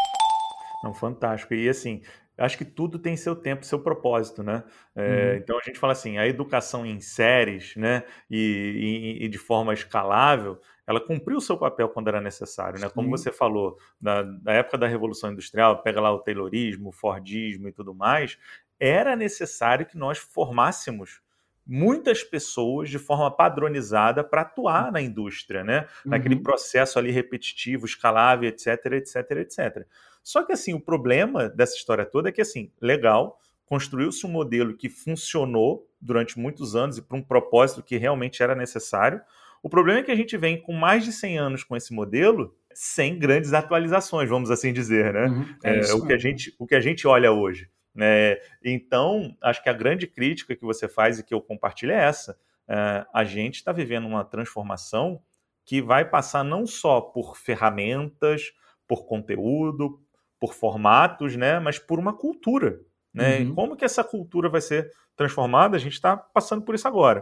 Não, 0.83 0.93
fantástico. 0.93 1.53
E 1.53 1.69
assim, 1.69 2.01
acho 2.41 2.57
que 2.57 2.65
tudo 2.65 2.99
tem 2.99 3.15
seu 3.15 3.35
tempo, 3.35 3.65
seu 3.65 3.79
propósito, 3.79 4.43
né? 4.43 4.63
É, 4.95 5.01
uhum. 5.01 5.37
Então 5.37 5.57
a 5.57 5.61
gente 5.61 5.79
fala 5.79 5.93
assim, 5.93 6.17
a 6.17 6.27
educação 6.27 6.85
em 6.85 6.99
séries, 6.99 7.75
né, 7.75 8.03
e, 8.29 9.17
e, 9.19 9.25
e, 9.25 9.29
de 9.29 9.37
forma 9.37 9.73
escalável, 9.73 10.59
ela 10.85 10.99
cumpriu 10.99 11.37
o 11.37 11.41
seu 11.41 11.57
papel 11.57 11.87
quando 11.89 12.07
era 12.07 12.19
necessário, 12.19 12.79
né? 12.79 12.89
Como 12.89 13.09
você 13.09 13.31
falou, 13.31 13.77
da, 13.99 14.23
da 14.23 14.53
época 14.53 14.77
da 14.77 14.87
Revolução 14.87 15.31
Industrial, 15.31 15.81
pega 15.81 16.01
lá 16.01 16.11
o 16.11 16.19
Taylorismo, 16.19 16.89
o 16.89 16.91
Fordismo 16.91 17.67
e 17.69 17.71
tudo 17.71 17.93
mais, 17.93 18.37
era 18.79 19.15
necessário 19.15 19.85
que 19.85 19.97
nós 19.97 20.17
formássemos 20.17 21.21
muitas 21.65 22.23
pessoas 22.23 22.89
de 22.89 22.97
forma 22.97 23.29
padronizada 23.29 24.23
para 24.23 24.41
atuar 24.41 24.91
na 24.91 24.99
indústria, 24.99 25.63
né? 25.63 25.87
Naquele 26.03 26.35
uhum. 26.35 26.43
processo 26.43 26.97
ali 26.97 27.11
repetitivo, 27.11 27.85
escalável, 27.85 28.49
etc, 28.49 28.85
etc, 28.93 29.31
etc. 29.31 29.87
Só 30.23 30.43
que 30.43 30.53
assim, 30.53 30.73
o 30.73 30.79
problema 30.79 31.49
dessa 31.49 31.75
história 31.75 32.05
toda 32.05 32.29
é 32.29 32.31
que 32.31 32.41
assim, 32.41 32.71
legal, 32.81 33.39
construiu-se 33.65 34.25
um 34.25 34.29
modelo 34.29 34.75
que 34.75 34.89
funcionou 34.89 35.87
durante 35.99 36.37
muitos 36.37 36.75
anos 36.75 36.97
e 36.97 37.01
para 37.01 37.17
um 37.17 37.23
propósito 37.23 37.81
que 37.81 37.97
realmente 37.97 38.43
era 38.43 38.55
necessário. 38.55 39.21
O 39.63 39.69
problema 39.69 39.99
é 39.99 40.03
que 40.03 40.11
a 40.11 40.15
gente 40.15 40.35
vem 40.37 40.61
com 40.61 40.73
mais 40.73 41.05
de 41.05 41.13
100 41.13 41.37
anos 41.37 41.63
com 41.63 41.75
esse 41.75 41.93
modelo 41.93 42.55
sem 42.73 43.17
grandes 43.17 43.53
atualizações, 43.53 44.29
vamos 44.29 44.49
assim 44.49 44.73
dizer, 44.73 45.13
né? 45.13 45.25
Uhum, 45.27 45.55
é, 45.63 45.79
é 45.79 45.93
o, 45.93 46.05
que 46.05 46.13
a 46.13 46.17
gente, 46.17 46.55
o 46.57 46.65
que 46.65 46.75
a 46.75 46.79
gente 46.79 47.07
olha 47.07 47.31
hoje. 47.31 47.69
Né? 47.93 48.37
Então, 48.63 49.35
acho 49.41 49.61
que 49.61 49.69
a 49.69 49.73
grande 49.73 50.07
crítica 50.07 50.55
que 50.55 50.63
você 50.63 50.87
faz 50.87 51.19
e 51.19 51.23
que 51.23 51.33
eu 51.33 51.41
compartilho 51.41 51.91
é 51.91 52.03
essa. 52.03 52.37
É, 52.67 53.05
a 53.13 53.23
gente 53.23 53.55
está 53.55 53.71
vivendo 53.71 54.07
uma 54.07 54.23
transformação 54.23 55.21
que 55.65 55.81
vai 55.81 56.05
passar 56.05 56.43
não 56.43 56.65
só 56.65 57.01
por 57.01 57.37
ferramentas, 57.37 58.51
por 58.87 59.05
conteúdo, 59.05 60.01
por 60.41 60.55
formatos, 60.55 61.35
né, 61.35 61.59
mas 61.59 61.77
por 61.77 61.99
uma 61.99 62.11
cultura. 62.11 62.79
Né? 63.13 63.39
Uhum. 63.39 63.53
como 63.53 63.75
que 63.75 63.85
essa 63.85 64.03
cultura 64.03 64.49
vai 64.49 64.61
ser 64.61 64.89
transformada? 65.15 65.75
A 65.75 65.79
gente 65.79 65.93
está 65.93 66.17
passando 66.17 66.63
por 66.63 66.73
isso 66.73 66.87
agora. 66.87 67.21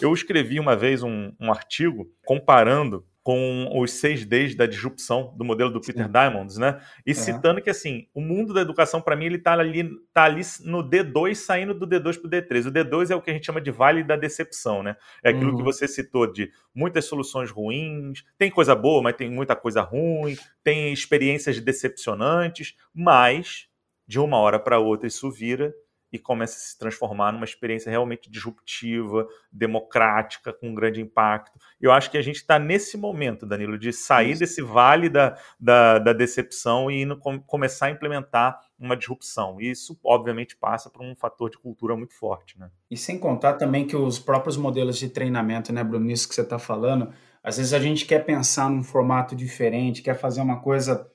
Eu 0.00 0.12
escrevi 0.12 0.60
uma 0.60 0.76
vez 0.76 1.02
um, 1.02 1.32
um 1.40 1.50
artigo 1.50 2.06
comparando 2.24 3.04
com 3.26 3.68
os 3.74 3.90
seis 3.90 4.24
Ds 4.24 4.54
da 4.54 4.66
disrupção 4.66 5.34
do 5.36 5.44
modelo 5.44 5.68
do 5.68 5.80
Peter 5.80 6.06
Sim. 6.06 6.12
Diamond, 6.12 6.60
né? 6.60 6.80
E 7.04 7.10
é. 7.10 7.14
citando 7.14 7.60
que 7.60 7.68
assim, 7.68 8.06
o 8.14 8.20
mundo 8.20 8.54
da 8.54 8.60
educação 8.60 9.02
para 9.02 9.16
mim 9.16 9.24
ele 9.24 9.34
está 9.34 9.54
ali, 9.54 9.90
tá 10.14 10.22
ali 10.22 10.42
no 10.62 10.88
D2 10.88 11.34
saindo 11.34 11.74
do 11.74 11.88
D2 11.88 12.20
para 12.20 12.28
o 12.28 12.30
D3. 12.30 12.68
O 12.68 12.70
D2 12.70 13.10
é 13.10 13.16
o 13.16 13.20
que 13.20 13.28
a 13.28 13.32
gente 13.32 13.44
chama 13.44 13.60
de 13.60 13.72
vale 13.72 14.04
da 14.04 14.14
decepção, 14.14 14.80
né? 14.80 14.96
É 15.24 15.30
aquilo 15.30 15.50
uhum. 15.50 15.56
que 15.56 15.64
você 15.64 15.88
citou 15.88 16.32
de 16.32 16.52
muitas 16.72 17.06
soluções 17.06 17.50
ruins, 17.50 18.22
tem 18.38 18.48
coisa 18.48 18.76
boa, 18.76 19.02
mas 19.02 19.16
tem 19.16 19.28
muita 19.28 19.56
coisa 19.56 19.80
ruim, 19.80 20.38
tem 20.62 20.92
experiências 20.92 21.58
decepcionantes, 21.58 22.76
mas 22.94 23.66
de 24.06 24.20
uma 24.20 24.38
hora 24.38 24.60
para 24.60 24.78
outra 24.78 25.08
isso 25.08 25.28
vira 25.32 25.74
e 26.16 26.18
começa 26.18 26.56
a 26.56 26.60
se 26.60 26.78
transformar 26.78 27.32
numa 27.32 27.44
experiência 27.44 27.90
realmente 27.90 28.30
disruptiva, 28.30 29.26
democrática, 29.52 30.52
com 30.52 30.70
um 30.70 30.74
grande 30.74 31.00
impacto. 31.00 31.58
Eu 31.80 31.92
acho 31.92 32.10
que 32.10 32.18
a 32.18 32.22
gente 32.22 32.36
está 32.36 32.58
nesse 32.58 32.96
momento, 32.96 33.46
Danilo, 33.46 33.78
de 33.78 33.92
sair 33.92 34.32
Isso. 34.32 34.40
desse 34.40 34.62
vale 34.62 35.08
da, 35.08 35.38
da, 35.60 35.98
da 35.98 36.12
decepção 36.12 36.90
e 36.90 37.02
indo, 37.02 37.16
com, 37.16 37.38
começar 37.38 37.86
a 37.86 37.90
implementar 37.90 38.58
uma 38.78 38.96
disrupção. 38.96 39.60
E 39.60 39.70
isso, 39.70 39.98
obviamente, 40.04 40.56
passa 40.56 40.90
por 40.90 41.02
um 41.02 41.14
fator 41.14 41.50
de 41.50 41.58
cultura 41.58 41.96
muito 41.96 42.14
forte. 42.14 42.58
Né? 42.58 42.70
E 42.90 42.96
sem 42.96 43.18
contar 43.18 43.54
também 43.54 43.86
que 43.86 43.96
os 43.96 44.18
próprios 44.18 44.56
modelos 44.56 44.98
de 44.98 45.08
treinamento, 45.08 45.72
né, 45.72 45.82
Bruno, 45.82 46.04
nisso 46.04 46.28
que 46.28 46.34
você 46.34 46.42
está 46.42 46.58
falando, 46.58 47.12
às 47.42 47.56
vezes 47.56 47.72
a 47.72 47.78
gente 47.78 48.04
quer 48.04 48.24
pensar 48.24 48.68
num 48.68 48.82
formato 48.82 49.34
diferente, 49.36 50.02
quer 50.02 50.14
fazer 50.14 50.40
uma 50.40 50.60
coisa. 50.60 51.10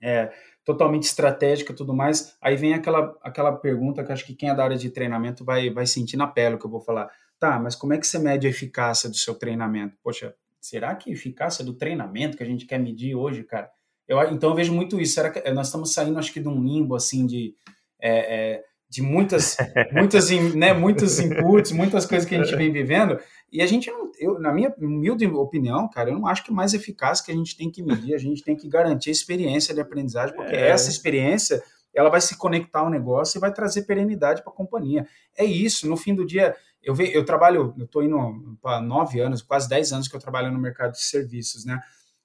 É, 0.00 0.32
totalmente 0.64 1.04
estratégica 1.04 1.72
e 1.72 1.76
tudo 1.76 1.94
mais. 1.94 2.36
Aí 2.40 2.56
vem 2.56 2.74
aquela, 2.74 3.16
aquela 3.22 3.52
pergunta 3.52 4.04
que 4.04 4.12
acho 4.12 4.24
que 4.24 4.34
quem 4.34 4.48
é 4.48 4.54
da 4.54 4.64
área 4.64 4.76
de 4.76 4.90
treinamento 4.90 5.44
vai, 5.44 5.70
vai 5.70 5.86
sentir 5.86 6.16
na 6.16 6.26
pele 6.26 6.54
o 6.54 6.58
que 6.58 6.66
eu 6.66 6.70
vou 6.70 6.80
falar. 6.80 7.10
Tá, 7.38 7.58
mas 7.58 7.74
como 7.74 7.92
é 7.92 7.98
que 7.98 8.06
você 8.06 8.18
mede 8.18 8.46
a 8.46 8.50
eficácia 8.50 9.10
do 9.10 9.16
seu 9.16 9.34
treinamento? 9.34 9.96
Poxa, 10.02 10.34
será 10.60 10.94
que 10.94 11.10
a 11.10 11.12
eficácia 11.12 11.64
do 11.64 11.74
treinamento 11.74 12.36
que 12.36 12.42
a 12.42 12.46
gente 12.46 12.66
quer 12.66 12.78
medir 12.78 13.16
hoje, 13.16 13.42
cara? 13.42 13.68
Eu, 14.06 14.20
então 14.30 14.50
eu 14.50 14.56
vejo 14.56 14.72
muito 14.72 15.00
isso. 15.00 15.14
Será 15.14 15.30
que 15.30 15.50
nós 15.50 15.66
estamos 15.66 15.92
saindo, 15.92 16.18
acho 16.18 16.32
que, 16.32 16.40
de 16.40 16.48
um 16.48 16.62
limbo 16.62 16.94
assim 16.94 17.26
de. 17.26 17.54
É, 18.00 18.54
é, 18.54 18.64
de 18.88 19.00
muitas, 19.00 19.56
muitas, 19.90 20.28
né, 20.54 20.74
muitos 20.74 21.18
inputs, 21.18 21.72
muitas 21.72 22.04
coisas 22.04 22.28
que 22.28 22.34
a 22.34 22.44
gente 22.44 22.54
vem 22.54 22.70
vivendo, 22.70 23.18
e 23.52 23.60
a 23.60 23.66
gente 23.66 23.90
não, 23.90 24.10
eu, 24.18 24.38
na 24.38 24.50
minha 24.50 24.74
humilde 24.78 25.26
opinião, 25.26 25.86
cara, 25.86 26.08
eu 26.08 26.14
não 26.14 26.26
acho 26.26 26.42
que 26.42 26.50
é 26.50 26.54
mais 26.54 26.72
eficaz 26.72 27.20
que 27.20 27.30
a 27.30 27.34
gente 27.34 27.54
tem 27.54 27.70
que 27.70 27.82
medir, 27.82 28.14
a 28.14 28.18
gente 28.18 28.42
tem 28.42 28.56
que 28.56 28.66
garantir 28.66 29.10
a 29.10 29.12
experiência 29.12 29.74
de 29.74 29.80
aprendizagem, 29.80 30.34
porque 30.34 30.56
é. 30.56 30.70
essa 30.70 30.88
experiência 30.88 31.62
ela 31.94 32.08
vai 32.08 32.22
se 32.22 32.34
conectar 32.38 32.80
ao 32.80 32.88
negócio 32.88 33.36
e 33.36 33.40
vai 33.40 33.52
trazer 33.52 33.82
perenidade 33.82 34.42
para 34.42 34.50
a 34.50 34.56
companhia. 34.56 35.06
É 35.36 35.44
isso, 35.44 35.86
no 35.86 35.98
fim 35.98 36.14
do 36.14 36.24
dia, 36.24 36.56
eu, 36.82 36.94
ve, 36.94 37.14
eu 37.14 37.26
trabalho, 37.26 37.74
eu 37.78 37.84
estou 37.84 38.02
indo 38.02 38.56
para 38.62 38.80
nove 38.80 39.20
anos, 39.20 39.42
quase 39.42 39.68
dez 39.68 39.92
anos 39.92 40.08
que 40.08 40.16
eu 40.16 40.20
trabalho 40.20 40.50
no 40.50 40.58
mercado 40.58 40.92
de 40.92 41.02
serviços, 41.02 41.66
né? 41.66 41.78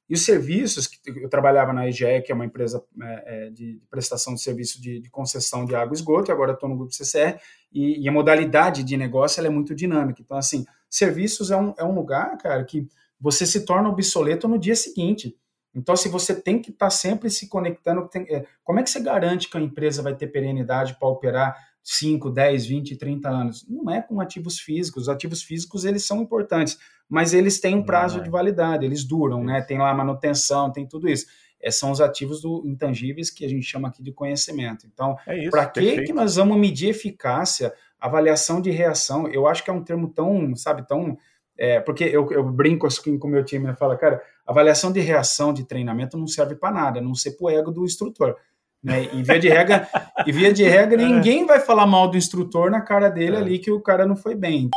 E 0.10 0.14
os 0.14 0.24
serviços, 0.24 0.88
que 0.88 1.00
eu 1.10 1.28
trabalhava 1.28 1.74
na 1.74 1.86
EGE, 1.90 2.22
que 2.26 2.32
é 2.32 2.36
uma 2.36 2.46
empresa 2.46 2.82
é, 3.02 3.48
é 3.48 3.50
de 3.50 3.82
prestação 3.90 4.34
de 4.34 4.42
serviço 4.42 4.82
de, 4.82 5.02
de, 5.02 5.10
concessão 5.10 5.66
de 5.66 5.76
água 5.76 5.94
e 5.94 5.98
esgoto, 5.98 6.32
e 6.32 6.34
agora 6.34 6.54
estou 6.54 6.70
no 6.70 6.78
grupo 6.78 6.94
CCR, 6.94 7.38
e, 7.74 8.02
e, 8.02 8.08
a 8.08 8.12
modalidade 8.12 8.84
de 8.84 8.96
negócio 8.96 9.46
é 9.46 9.50
muito 9.50 9.76
dinâmica. 9.76 10.22
Então, 10.22 10.38
assim, 10.38 10.66
serviços 10.90 11.52
é 11.52 11.58
um, 11.58 11.74
é 11.78 11.84
um 11.84 11.94
lugar, 11.94 12.38
cara, 12.38 12.64
que 12.64 12.88
você 13.20 13.46
se 13.46 13.66
torna 13.66 13.90
obsoleto 13.90 14.48
no 14.48 14.60
dia 14.60 14.76
seguinte. 14.76 15.36
Então, 15.74 15.96
se 15.96 16.10
você 16.10 16.34
tem 16.34 16.62
que 16.62 16.72
estar 16.72 16.88
tá 16.88 16.90
sempre 16.90 17.30
se 17.30 17.48
conectando, 17.48 18.08
tem, 18.08 18.24
é, 18.30 18.46
como 18.64 18.80
é 18.80 18.84
que 18.84 18.90
você 18.90 19.00
garante 19.00 19.50
que 19.50 19.58
a 19.58 19.62
empresa 19.62 20.02
vai 20.02 20.16
ter 20.16 20.28
perenidade 20.28 20.98
para 21.00 21.08
operar 21.08 21.56
5, 21.84 22.30
10, 22.30 22.66
20, 22.66 22.96
30 22.96 23.30
anos? 23.30 23.66
Não 23.68 23.90
é 23.92 24.02
com 24.02 24.20
ativos 24.20 24.60
físicos. 24.60 25.04
Os 25.04 25.10
ativos 25.10 25.44
físicos, 25.44 25.86
eles 25.86 26.06
são 26.06 26.22
importantes 26.22 26.78
mas 27.10 27.34
eles 27.34 27.60
têm 27.60 27.76
um 27.76 27.84
prazo 27.84 28.22
de 28.22 28.30
validade, 28.30 28.86
eles 28.86 29.04
duram, 29.04 29.44
né? 29.44 29.62
Tem 29.62 29.78
lá 29.78 29.94
manutenção, 29.94 30.72
tem 30.72 30.86
tudo 30.86 31.08
isso. 31.08 31.26
É, 31.62 31.72
são 31.72 31.92
os 31.92 32.00
ativos 32.00 32.42
do, 32.42 32.64
intangíveis 32.66 33.30
que 33.30 33.46
a 33.46 33.50
gente 33.50 33.64
chama 33.64 33.88
aqui 33.88 34.04
de 34.04 34.12
conhecimento. 34.12 34.86
Então, 34.86 35.18
é 35.26 35.50
para 35.50 35.66
que, 35.66 36.04
que 36.04 36.14
nós 36.14 36.36
vamos 36.36 36.58
medir 36.58 36.90
eficácia, 36.90 37.74
avaliação 38.00 38.62
de 38.62 38.70
reação? 38.70 39.28
Eu 39.28 39.48
acho 39.48 39.64
que 39.64 39.70
é 39.70 39.74
um 39.74 39.84
termo 39.84 40.10
tão, 40.10 40.56
sabe, 40.56 40.88
tão. 40.88 41.18
É, 41.58 41.80
porque 41.80 42.04
eu, 42.04 42.32
eu 42.32 42.44
brinco 42.44 42.86
assim 42.86 43.18
com 43.18 43.28
o 43.28 43.32
meu 43.32 43.44
time 43.44 43.72
e 43.72 43.76
falo, 43.76 43.98
cara, 43.98 44.22
avaliação 44.46 44.92
de 44.92 45.00
reação 45.00 45.52
de 45.52 45.64
treinamento 45.64 46.16
não 46.16 46.28
serve 46.28 46.56
para 46.56 46.72
nada, 46.72 47.02
não 47.02 47.16
ser 47.16 47.32
pro 47.32 47.50
ego 47.50 47.72
do 47.72 47.84
instrutor. 47.84 48.36
Né? 48.84 49.10
E 49.12 49.24
via 49.24 49.40
de 49.40 49.50
regra, 49.50 49.88
e 50.26 50.32
via 50.32 50.54
de 50.54 50.64
regra, 50.64 51.02
é. 51.02 51.06
ninguém 51.06 51.48
vai 51.48 51.60
falar 51.60 51.88
mal 51.88 52.08
do 52.08 52.16
instrutor 52.16 52.70
na 52.70 52.82
cara 52.82 53.10
dele 53.10 53.36
é. 53.36 53.40
ali 53.40 53.58
que 53.58 53.72
o 53.72 53.82
cara 53.82 54.06
não 54.06 54.16
foi 54.16 54.36
bem 54.36 54.70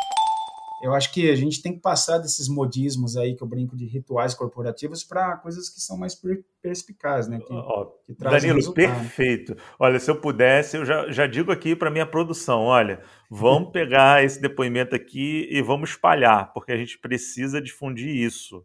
eu 0.83 0.95
acho 0.95 1.13
que 1.13 1.31
a 1.31 1.37
gente 1.37 1.63
tem 1.63 1.73
que 1.73 1.81
passar 1.81 2.19
desses 2.19 2.49
modismos 2.49 3.17
aí 3.17 3.35
que 3.35 3.43
eu 3.43 3.47
brinco 3.47 3.77
de 3.77 3.87
rituais 3.87 4.35
corporativos 4.35 5.05
para 5.05 5.37
coisas 5.37 5.69
que 5.69 5.81
são 5.81 5.97
mais 5.99 6.19
perspicazes, 6.63 7.31
né? 7.31 7.39
Que, 7.39 7.53
oh, 7.53 7.87
que 8.07 8.15
Danilo, 8.15 8.57
resultado. 8.57 8.75
perfeito. 8.75 9.57
Olha, 9.79 9.99
se 9.99 10.11
eu 10.11 10.17
pudesse, 10.17 10.77
eu 10.77 10.85
já, 10.85 11.11
já 11.11 11.27
digo 11.27 11.53
aqui 11.53 11.77
para 11.77 11.91
minha 11.91 12.07
produção, 12.07 12.63
olha, 12.63 13.01
vamos 13.31 13.71
pegar 13.73 14.25
esse 14.25 14.41
depoimento 14.41 14.97
aqui 14.97 15.47
e 15.51 15.61
vamos 15.61 15.91
espalhar, 15.91 16.53
porque 16.53 16.73
a 16.73 16.77
gente 16.77 16.99
precisa 16.99 17.61
difundir 17.61 18.09
isso. 18.09 18.65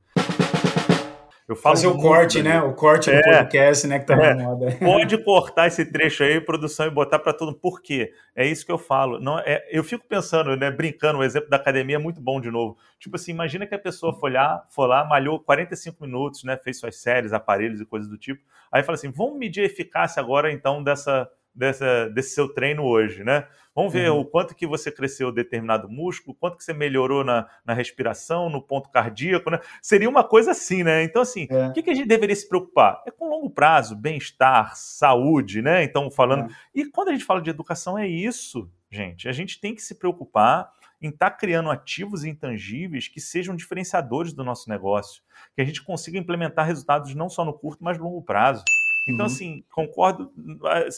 Eu 1.47 1.55
falo 1.55 1.75
Fazer 1.75 1.87
o 1.87 1.97
corte, 1.97 2.41
né? 2.41 2.59
O 2.59 2.73
corte 2.73 3.11
é, 3.11 3.17
do 3.17 3.23
podcast, 3.23 3.85
né? 3.85 3.99
Que 3.99 4.05
tá 4.07 4.15
é, 4.15 4.33
na 4.33 4.43
moda. 4.45 4.71
Pode 4.81 5.15
cortar 5.23 5.67
esse 5.67 5.85
trecho 5.85 6.23
aí, 6.23 6.41
produção, 6.41 6.87
e 6.87 6.89
botar 6.89 7.19
para 7.19 7.33
todo 7.33 7.49
mundo. 7.49 7.59
Por 7.59 7.83
quê? 7.83 8.11
É 8.35 8.47
isso 8.47 8.65
que 8.65 8.71
eu 8.71 8.79
falo. 8.79 9.19
Não, 9.19 9.37
é, 9.37 9.63
eu 9.69 9.83
fico 9.83 10.07
pensando, 10.07 10.55
né? 10.57 10.71
Brincando, 10.71 11.19
o 11.19 11.23
exemplo 11.23 11.47
da 11.47 11.57
academia 11.57 11.97
é 11.97 11.99
muito 11.99 12.19
bom 12.19 12.41
de 12.41 12.49
novo. 12.49 12.79
Tipo 12.99 13.15
assim, 13.15 13.31
imagina 13.31 13.67
que 13.67 13.75
a 13.75 13.79
pessoa 13.79 14.11
foi 14.13 14.31
lá, 14.31 14.65
foi 14.71 14.87
lá, 14.87 15.05
malhou 15.05 15.39
45 15.39 16.03
minutos, 16.03 16.43
né? 16.43 16.57
Fez 16.57 16.79
suas 16.79 16.95
séries, 16.95 17.31
aparelhos 17.31 17.79
e 17.79 17.85
coisas 17.85 18.09
do 18.09 18.17
tipo. 18.17 18.41
Aí 18.71 18.81
fala 18.81 18.95
assim: 18.95 19.11
vamos 19.11 19.37
medir 19.37 19.61
a 19.61 19.65
eficácia 19.65 20.19
agora, 20.19 20.51
então, 20.51 20.83
dessa 20.83 21.29
dessa, 21.55 22.09
desse 22.09 22.35
seu 22.35 22.49
treino 22.49 22.83
hoje, 22.83 23.23
né? 23.23 23.47
Vamos 23.75 23.91
ver 23.91 24.09
uhum. 24.09 24.21
o 24.21 24.25
quanto 24.25 24.55
que 24.55 24.65
você 24.65 24.89
cresceu 24.89 25.33
determinado 25.33 25.89
músculo, 25.89 26.33
quanto 26.33 26.57
que 26.57 26.63
você 26.63 26.73
melhorou 26.73 27.25
na, 27.25 27.45
na 27.65 27.73
respiração, 27.73 28.49
no 28.49 28.61
ponto 28.61 28.89
cardíaco, 28.89 29.49
né? 29.49 29.59
Seria 29.81 30.09
uma 30.09 30.23
coisa 30.23 30.51
assim, 30.51 30.81
né? 30.81 31.03
Então, 31.03 31.21
assim, 31.21 31.45
é. 31.49 31.67
o 31.67 31.73
que, 31.73 31.83
que, 31.83 31.89
a 31.89 31.93
gente 31.93 32.07
deveria 32.07 32.35
se 32.35 32.47
preocupar? 32.47 33.03
É 33.05 33.11
com 33.11 33.27
longo 33.27 33.49
prazo, 33.49 33.93
bem-estar, 33.93 34.75
saúde, 34.75 35.61
né? 35.61 35.83
Então, 35.83 36.09
falando. 36.09 36.49
É. 36.49 36.55
E 36.73 36.85
quando 36.85 37.09
a 37.09 37.11
gente 37.11 37.25
fala 37.25 37.41
de 37.41 37.49
educação, 37.49 37.97
é 37.97 38.07
isso, 38.07 38.71
gente. 38.89 39.27
A 39.27 39.33
gente 39.33 39.59
tem 39.59 39.75
que 39.75 39.81
se 39.81 39.95
preocupar 39.95 40.71
em 41.01 41.09
estar 41.09 41.31
tá 41.31 41.35
criando 41.35 41.69
ativos 41.69 42.23
intangíveis 42.23 43.09
que 43.09 43.19
sejam 43.19 43.55
diferenciadores 43.55 44.31
do 44.31 44.43
nosso 44.43 44.69
negócio, 44.69 45.21
que 45.53 45.61
a 45.61 45.65
gente 45.65 45.83
consiga 45.83 46.17
implementar 46.17 46.65
resultados 46.65 47.13
não 47.13 47.29
só 47.29 47.43
no 47.43 47.53
curto, 47.53 47.83
mas 47.83 47.97
no 47.97 48.05
longo 48.05 48.21
prazo. 48.21 48.63
Então, 49.07 49.27
uhum. 49.27 49.31
assim, 49.31 49.63
concordo. 49.71 50.31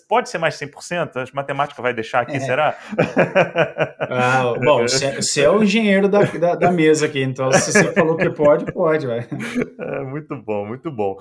Pode 0.08 0.30
ser 0.30 0.38
mais 0.38 0.56
100%? 0.56 1.18
A 1.18 1.36
matemática 1.36 1.82
vai 1.82 1.94
deixar 1.94 2.22
aqui, 2.22 2.38
é. 2.38 2.40
será? 2.40 2.78
Ah, 4.10 4.54
bom, 4.64 4.84
você 4.84 5.42
é 5.42 5.50
o 5.50 5.62
engenheiro 5.62 6.08
da, 6.08 6.22
da, 6.24 6.56
da, 6.56 6.72
mesa 6.72 7.08
aqui, 7.08 7.22
então 7.22 7.52
se 7.52 7.74
você 7.74 7.92
falou 7.92 8.16
que 8.16 8.30
pode, 8.30 8.72
pode. 8.72 9.06
Vai. 9.06 9.28
É, 9.80 10.02
muito 10.02 10.36
bom, 10.38 10.66
muito 10.66 10.90
bom. 10.90 11.18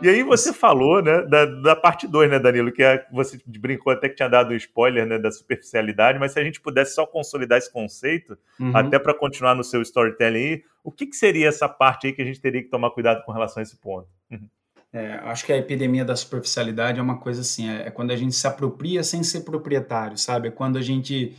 E 0.00 0.08
aí 0.08 0.22
você 0.22 0.52
falou, 0.52 1.02
né, 1.02 1.22
da, 1.22 1.44
da 1.44 1.76
parte 1.76 2.06
2, 2.06 2.30
né, 2.30 2.38
Danilo, 2.38 2.70
que 2.70 2.82
é, 2.82 3.04
você 3.12 3.38
brincou 3.46 3.92
até 3.92 4.08
que 4.08 4.14
tinha 4.14 4.28
dado 4.28 4.52
um 4.52 4.56
spoiler, 4.56 5.04
né, 5.04 5.18
da 5.18 5.30
superficialidade, 5.30 6.18
mas 6.20 6.32
se 6.32 6.40
a 6.40 6.44
gente 6.44 6.60
pudesse 6.60 6.94
só 6.94 7.04
consolidar 7.04 7.58
esse 7.58 7.72
conceito, 7.72 8.38
uhum. 8.60 8.76
até 8.76 8.98
para 8.98 9.12
continuar 9.12 9.56
no 9.56 9.64
seu 9.64 9.82
storytelling 9.82 10.38
aí, 10.38 10.62
o 10.88 10.90
que, 10.90 11.06
que, 11.06 11.16
seria 11.16 11.48
essa 11.48 11.68
parte 11.68 12.06
aí 12.06 12.14
que 12.14 12.22
a 12.22 12.24
gente 12.24 12.40
teria 12.40 12.62
que 12.62 12.70
tomar 12.70 12.90
cuidado 12.90 13.22
com 13.22 13.30
relação 13.30 13.60
a 13.60 13.62
esse 13.62 13.76
ponto? 13.76 14.08
Uhum. 14.30 14.48
É, 14.90 15.12
acho 15.24 15.44
que 15.44 15.52
a 15.52 15.58
epidemia 15.58 16.02
da 16.02 16.16
superficialidade 16.16 16.98
é 16.98 17.02
uma 17.02 17.18
coisa 17.18 17.42
assim, 17.42 17.68
é, 17.68 17.88
é, 17.88 17.90
quando 17.90 18.10
a 18.10 18.16
gente 18.16 18.34
se 18.34 18.46
apropria 18.46 19.04
sem 19.04 19.22
ser 19.22 19.42
proprietário, 19.42 20.16
sabe? 20.16 20.48
É 20.48 20.50
quando 20.50 20.78
a 20.78 20.80
gente 20.80 21.36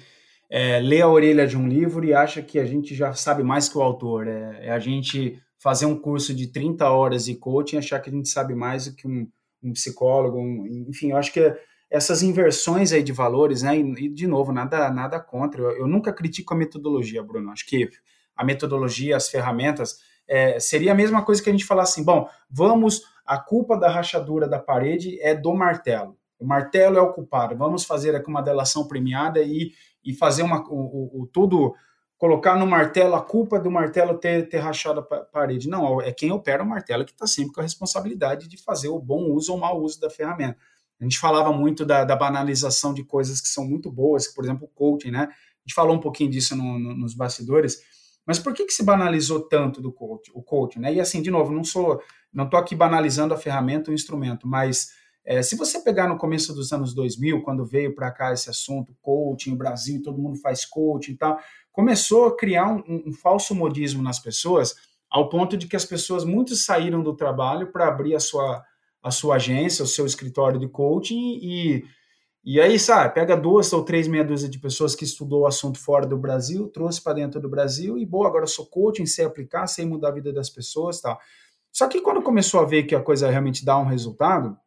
é, 0.51 0.79
lê 0.79 1.01
a 1.01 1.07
orelha 1.07 1.47
de 1.47 1.57
um 1.57 1.67
livro 1.67 2.05
e 2.05 2.13
acha 2.13 2.43
que 2.43 2.59
a 2.59 2.65
gente 2.65 2.93
já 2.93 3.11
sabe 3.13 3.41
mais 3.41 3.67
que 3.67 3.75
o 3.75 3.81
autor, 3.81 4.27
é, 4.27 4.67
é 4.67 4.71
a 4.71 4.77
gente 4.77 5.41
fazer 5.57 5.87
um 5.87 5.99
curso 5.99 6.31
de 6.31 6.51
30 6.51 6.87
horas 6.87 7.25
de 7.25 7.35
coaching 7.35 7.77
e 7.77 7.79
achar 7.79 7.99
que 7.99 8.09
a 8.11 8.13
gente 8.13 8.29
sabe 8.29 8.53
mais 8.53 8.85
do 8.85 8.95
que 8.95 9.07
um, 9.07 9.27
um 9.63 9.73
psicólogo, 9.73 10.37
um, 10.37 10.85
enfim, 10.87 11.09
eu 11.09 11.17
acho 11.17 11.33
que 11.33 11.53
essas 11.89 12.21
inversões 12.21 12.93
aí 12.93 13.01
de 13.01 13.11
valores, 13.11 13.63
né, 13.63 13.75
e, 13.75 14.09
de 14.09 14.27
novo, 14.27 14.51
nada, 14.51 14.91
nada 14.91 15.19
contra, 15.19 15.59
eu, 15.59 15.71
eu, 15.71 15.87
nunca 15.87 16.13
critico 16.13 16.53
a 16.53 16.57
metodologia, 16.57 17.23
Bruno, 17.23 17.49
acho 17.49 17.65
que 17.65 17.89
a 18.39 18.45
metodologia, 18.45 19.17
as 19.17 19.27
ferramentas, 19.27 19.99
é, 20.25 20.59
seria 20.61 20.93
a 20.93 20.95
mesma 20.95 21.23
coisa 21.23 21.43
que 21.43 21.49
a 21.49 21.51
gente 21.51 21.65
falar 21.65 21.83
assim, 21.83 22.03
bom, 22.03 22.29
vamos, 22.49 23.01
a 23.25 23.37
culpa 23.37 23.77
da 23.77 23.89
rachadura 23.89 24.47
da 24.47 24.57
parede 24.57 25.19
é 25.21 25.35
do 25.35 25.53
martelo, 25.53 26.17
o 26.39 26.45
martelo 26.47 26.97
é 26.97 27.01
o 27.01 27.11
culpado, 27.11 27.57
vamos 27.57 27.83
fazer 27.83 28.15
aqui 28.15 28.29
uma 28.29 28.41
delação 28.41 28.87
premiada 28.87 29.41
e, 29.41 29.73
e 30.05 30.13
fazer 30.13 30.43
uma, 30.43 30.63
o, 30.69 31.19
o, 31.19 31.21
o 31.23 31.27
tudo 31.27 31.75
colocar 32.17 32.57
no 32.57 32.65
martelo 32.65 33.15
a 33.15 33.21
culpa 33.21 33.59
do 33.59 33.69
martelo 33.69 34.17
ter, 34.17 34.47
ter 34.47 34.59
rachado 34.59 35.01
a 35.01 35.03
parede. 35.03 35.69
Não, 35.69 36.01
é 36.01 36.11
quem 36.11 36.31
opera 36.31 36.63
o 36.63 36.67
martelo 36.67 37.03
que 37.03 37.11
está 37.11 37.27
sempre 37.27 37.53
com 37.53 37.59
a 37.59 37.63
responsabilidade 37.63 38.47
de 38.47 38.57
fazer 38.57 38.87
o 38.87 38.99
bom 38.99 39.31
uso 39.31 39.51
ou 39.51 39.57
mau 39.57 39.81
uso 39.81 39.99
da 39.99 40.09
ferramenta. 40.09 40.57
A 40.99 41.03
gente 41.03 41.17
falava 41.17 41.51
muito 41.51 41.85
da, 41.85 42.03
da 42.03 42.15
banalização 42.15 42.93
de 42.93 43.03
coisas 43.03 43.39
que 43.39 43.47
são 43.47 43.65
muito 43.65 43.89
boas, 43.89 44.27
por 44.27 44.43
exemplo, 44.43 44.65
o 44.65 44.67
coaching, 44.67 45.11
né? 45.11 45.29
A 45.29 45.61
gente 45.65 45.73
falou 45.73 45.95
um 45.95 45.99
pouquinho 45.99 46.29
disso 46.29 46.55
no, 46.55 46.79
no, 46.79 46.95
nos 46.95 47.13
bastidores. 47.13 47.81
Mas 48.25 48.39
por 48.39 48.53
que, 48.53 48.65
que 48.65 48.73
se 48.73 48.83
banalizou 48.83 49.41
tanto 49.41 49.81
do 49.81 49.91
coach, 49.91 50.31
o 50.33 50.41
coaching? 50.41 50.79
Né? 50.79 50.93
E 50.93 50.99
assim, 50.99 51.21
de 51.21 51.31
novo, 51.31 51.51
não 51.51 51.63
sou, 51.63 52.01
não 52.31 52.45
estou 52.45 52.59
aqui 52.59 52.75
banalizando 52.75 53.33
a 53.33 53.37
ferramenta, 53.37 53.91
o 53.91 53.93
instrumento, 53.93 54.47
mas 54.47 54.89
é, 55.25 55.41
se 55.41 55.55
você 55.55 55.79
pegar 55.81 56.07
no 56.07 56.17
começo 56.17 56.53
dos 56.53 56.71
anos 56.71 56.93
2000, 56.93 57.41
quando 57.41 57.65
veio 57.65 57.93
para 57.93 58.11
cá 58.11 58.33
esse 58.33 58.49
assunto, 58.49 58.95
coaching, 59.01 59.55
Brasil, 59.55 60.01
todo 60.01 60.21
mundo 60.21 60.39
faz 60.39 60.65
coaching 60.65 61.11
e 61.11 61.17
tal, 61.17 61.39
começou 61.71 62.25
a 62.25 62.35
criar 62.35 62.67
um, 62.67 62.83
um, 62.87 63.03
um 63.07 63.13
falso 63.13 63.53
modismo 63.53 64.01
nas 64.01 64.19
pessoas, 64.19 64.75
ao 65.09 65.29
ponto 65.29 65.57
de 65.57 65.67
que 65.67 65.75
as 65.75 65.85
pessoas, 65.85 66.23
muitos 66.23 66.65
saíram 66.65 67.03
do 67.03 67.15
trabalho 67.15 67.71
para 67.71 67.87
abrir 67.87 68.15
a 68.15 68.19
sua, 68.19 68.63
a 69.01 69.11
sua 69.11 69.35
agência, 69.35 69.83
o 69.83 69.87
seu 69.87 70.05
escritório 70.05 70.59
de 70.59 70.67
coaching 70.67 71.39
e 71.41 71.83
e 72.43 72.59
aí, 72.59 72.79
sabe, 72.79 73.13
pega 73.13 73.35
duas 73.35 73.71
ou 73.73 73.83
três 73.83 74.07
meia 74.07 74.23
dúzia 74.23 74.47
de 74.47 74.57
pessoas 74.59 74.95
que 74.95 75.03
estudou 75.03 75.41
o 75.41 75.47
assunto 75.47 75.77
fora 75.77 76.05
do 76.05 76.17
Brasil, 76.17 76.69
trouxe 76.69 77.01
para 77.01 77.13
dentro 77.13 77.39
do 77.39 77.49
Brasil 77.49 77.97
e, 77.97 78.05
boa, 78.05 78.27
agora 78.27 78.43
eu 78.43 78.47
sou 78.47 78.65
coaching, 78.65 79.05
sei 79.05 79.25
aplicar, 79.25 79.67
sei 79.67 79.85
mudar 79.85 80.09
a 80.09 80.13
vida 80.13 80.31
das 80.31 80.49
pessoas 80.49 81.01
tal. 81.01 81.19
Só 81.71 81.87
que 81.87 81.99
quando 81.99 82.21
começou 82.21 82.61
a 82.61 82.65
ver 82.65 82.83
que 82.83 82.95
a 82.95 83.03
coisa 83.03 83.29
realmente 83.29 83.65
dá 83.65 83.77
um 83.77 83.85
resultado, 83.85 84.57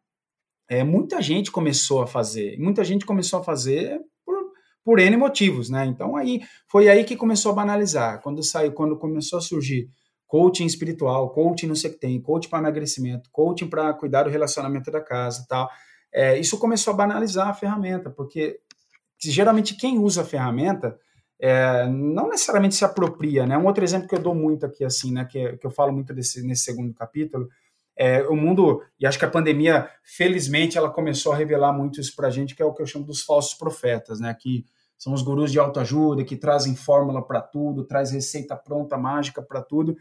é, 0.69 0.83
muita 0.83 1.21
gente 1.21 1.51
começou 1.51 2.01
a 2.01 2.07
fazer. 2.07 2.57
Muita 2.59 2.83
gente 2.83 3.05
começou 3.05 3.39
a 3.39 3.43
fazer 3.43 3.99
por, 4.23 4.37
por 4.83 4.99
N 4.99 5.17
motivos, 5.17 5.69
né? 5.69 5.85
Então, 5.85 6.15
aí 6.15 6.41
foi 6.67 6.89
aí 6.89 7.03
que 7.03 7.15
começou 7.15 7.51
a 7.51 7.55
banalizar. 7.55 8.21
Quando 8.21 8.43
saiu, 8.43 8.71
quando 8.71 8.97
começou 8.97 9.39
a 9.39 9.41
surgir 9.41 9.89
coaching 10.27 10.65
espiritual, 10.65 11.31
coaching 11.31 11.67
não 11.67 11.75
sei 11.75 11.89
o 11.89 11.93
que 11.93 11.99
tem, 11.99 12.21
coaching 12.21 12.49
para 12.49 12.59
emagrecimento, 12.59 13.29
coaching 13.31 13.67
para 13.67 13.93
cuidar 13.93 14.23
do 14.23 14.29
relacionamento 14.29 14.91
da 14.91 15.01
casa 15.01 15.45
tal 15.49 15.69
é, 16.13 16.37
isso 16.39 16.59
começou 16.59 16.93
a 16.93 16.97
banalizar 16.97 17.47
a 17.47 17.53
ferramenta, 17.53 18.09
porque 18.09 18.59
geralmente 19.19 19.75
quem 19.75 19.97
usa 19.97 20.21
a 20.21 20.25
ferramenta 20.25 20.97
é, 21.39 21.87
não 21.87 22.29
necessariamente 22.29 22.75
se 22.75 22.85
apropria, 22.85 23.45
né? 23.45 23.57
Um 23.57 23.65
outro 23.65 23.83
exemplo 23.83 24.07
que 24.07 24.15
eu 24.15 24.21
dou 24.21 24.35
muito 24.35 24.65
aqui, 24.65 24.85
assim, 24.85 25.11
né, 25.11 25.25
que, 25.25 25.57
que 25.57 25.65
eu 25.65 25.71
falo 25.71 25.91
muito 25.91 26.13
desse, 26.13 26.45
nesse 26.45 26.63
segundo 26.63 26.93
capítulo, 26.93 27.49
é 27.97 28.23
o 28.23 28.35
mundo, 28.35 28.81
e 28.99 29.05
acho 29.05 29.19
que 29.19 29.25
a 29.25 29.29
pandemia, 29.29 29.87
felizmente, 30.03 30.77
ela 30.77 30.89
começou 30.89 31.31
a 31.31 31.35
revelar 31.35 31.73
muito 31.73 31.99
isso 31.99 32.15
para 32.15 32.27
a 32.27 32.31
gente, 32.31 32.55
que 32.55 32.61
é 32.61 32.65
o 32.65 32.73
que 32.73 32.81
eu 32.81 32.87
chamo 32.87 33.05
dos 33.05 33.21
falsos 33.21 33.55
profetas, 33.55 34.19
né? 34.19 34.35
Que 34.39 34.65
são 34.97 35.13
os 35.13 35.21
gurus 35.21 35.51
de 35.51 35.59
autoajuda, 35.59 36.23
que 36.23 36.37
trazem 36.37 36.75
fórmula 36.75 37.21
para 37.25 37.41
tudo, 37.41 37.83
traz 37.83 38.11
receita 38.11 38.55
pronta, 38.55 38.97
mágica 38.97 39.41
para 39.41 39.61
tudo, 39.61 39.97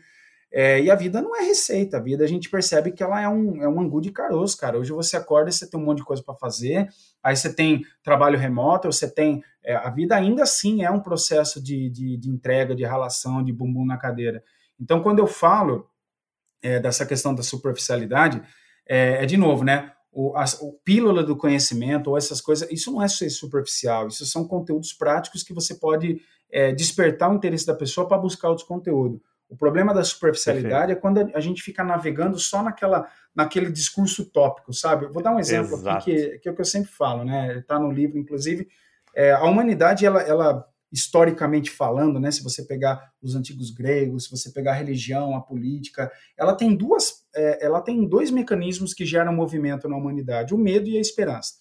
é, 0.54 0.82
e 0.82 0.90
a 0.90 0.94
vida 0.94 1.22
não 1.22 1.34
é 1.34 1.40
receita, 1.44 1.96
a 1.96 2.00
vida 2.00 2.22
a 2.22 2.26
gente 2.26 2.50
percebe 2.50 2.92
que 2.92 3.02
ela 3.02 3.18
é 3.18 3.26
um, 3.26 3.62
é 3.62 3.66
um 3.66 3.80
angu 3.80 4.02
de 4.02 4.12
caroço, 4.12 4.54
cara. 4.58 4.78
Hoje 4.78 4.92
você 4.92 5.16
acorda 5.16 5.48
e 5.48 5.52
você 5.52 5.66
tem 5.66 5.80
um 5.80 5.84
monte 5.84 5.98
de 5.98 6.04
coisa 6.04 6.22
para 6.22 6.34
fazer, 6.34 6.88
aí 7.22 7.34
você 7.34 7.50
tem 7.50 7.82
trabalho 8.02 8.38
remoto, 8.38 8.92
você 8.92 9.10
tem. 9.10 9.42
É, 9.64 9.74
a 9.74 9.88
vida 9.88 10.14
ainda 10.14 10.42
assim 10.42 10.84
é 10.84 10.90
um 10.90 11.00
processo 11.00 11.62
de, 11.62 11.88
de, 11.88 12.18
de, 12.18 12.28
entrega, 12.28 12.74
de 12.74 12.84
relação, 12.84 13.42
de 13.42 13.50
bumbum 13.50 13.86
na 13.86 13.96
cadeira. 13.96 14.44
Então, 14.78 15.02
quando 15.02 15.20
eu 15.20 15.26
falo 15.26 15.88
é, 16.62 16.78
dessa 16.78 17.06
questão 17.06 17.34
da 17.34 17.42
superficialidade, 17.42 18.42
é, 18.86 19.22
é 19.22 19.26
de 19.26 19.38
novo, 19.38 19.64
né? 19.64 19.92
O, 20.12 20.36
a, 20.36 20.44
o 20.60 20.74
pílula 20.84 21.24
do 21.24 21.34
conhecimento 21.34 22.10
ou 22.10 22.18
essas 22.18 22.42
coisas, 22.42 22.70
isso 22.70 22.92
não 22.92 23.00
é 23.02 23.08
ser 23.08 23.30
superficial, 23.30 24.08
isso 24.08 24.26
são 24.26 24.46
conteúdos 24.46 24.92
práticos 24.92 25.42
que 25.42 25.54
você 25.54 25.76
pode 25.76 26.20
é, 26.50 26.72
despertar 26.72 27.30
o 27.30 27.34
interesse 27.34 27.64
da 27.64 27.74
pessoa 27.74 28.06
para 28.06 28.18
buscar 28.18 28.50
outros 28.50 28.68
conteúdos. 28.68 29.18
O 29.52 29.56
problema 29.56 29.92
da 29.92 30.02
superficialidade 30.02 30.94
Perfeito. 30.94 30.98
é 30.98 31.00
quando 31.00 31.36
a 31.36 31.40
gente 31.40 31.62
fica 31.62 31.84
navegando 31.84 32.38
só 32.38 32.62
naquela, 32.62 33.06
naquele 33.34 33.70
discurso 33.70 34.24
tópico, 34.24 34.72
sabe? 34.72 35.04
Eu 35.04 35.12
vou 35.12 35.22
dar 35.22 35.34
um 35.34 35.38
exemplo 35.38 35.74
Exato. 35.74 35.98
aqui 35.98 36.14
que, 36.14 36.38
que 36.38 36.48
é 36.48 36.52
o 36.52 36.54
que 36.54 36.60
eu 36.62 36.64
sempre 36.64 36.90
falo, 36.90 37.22
né? 37.22 37.58
Está 37.58 37.78
no 37.78 37.92
livro, 37.92 38.18
inclusive. 38.18 38.66
É, 39.14 39.32
a 39.32 39.44
humanidade, 39.44 40.06
ela, 40.06 40.22
ela, 40.22 40.66
historicamente 40.90 41.70
falando, 41.70 42.18
né? 42.18 42.30
Se 42.30 42.42
você 42.42 42.64
pegar 42.64 43.12
os 43.20 43.34
antigos 43.34 43.70
gregos, 43.70 44.24
se 44.24 44.30
você 44.30 44.50
pegar 44.50 44.72
a 44.72 44.76
religião, 44.76 45.36
a 45.36 45.42
política, 45.42 46.10
ela 46.34 46.54
tem 46.54 46.74
duas, 46.74 47.26
é, 47.36 47.62
ela 47.62 47.82
tem 47.82 48.08
dois 48.08 48.30
mecanismos 48.30 48.94
que 48.94 49.04
geram 49.04 49.34
movimento 49.34 49.86
na 49.86 49.98
humanidade: 49.98 50.54
o 50.54 50.58
medo 50.58 50.88
e 50.88 50.96
a 50.96 51.00
esperança. 51.00 51.56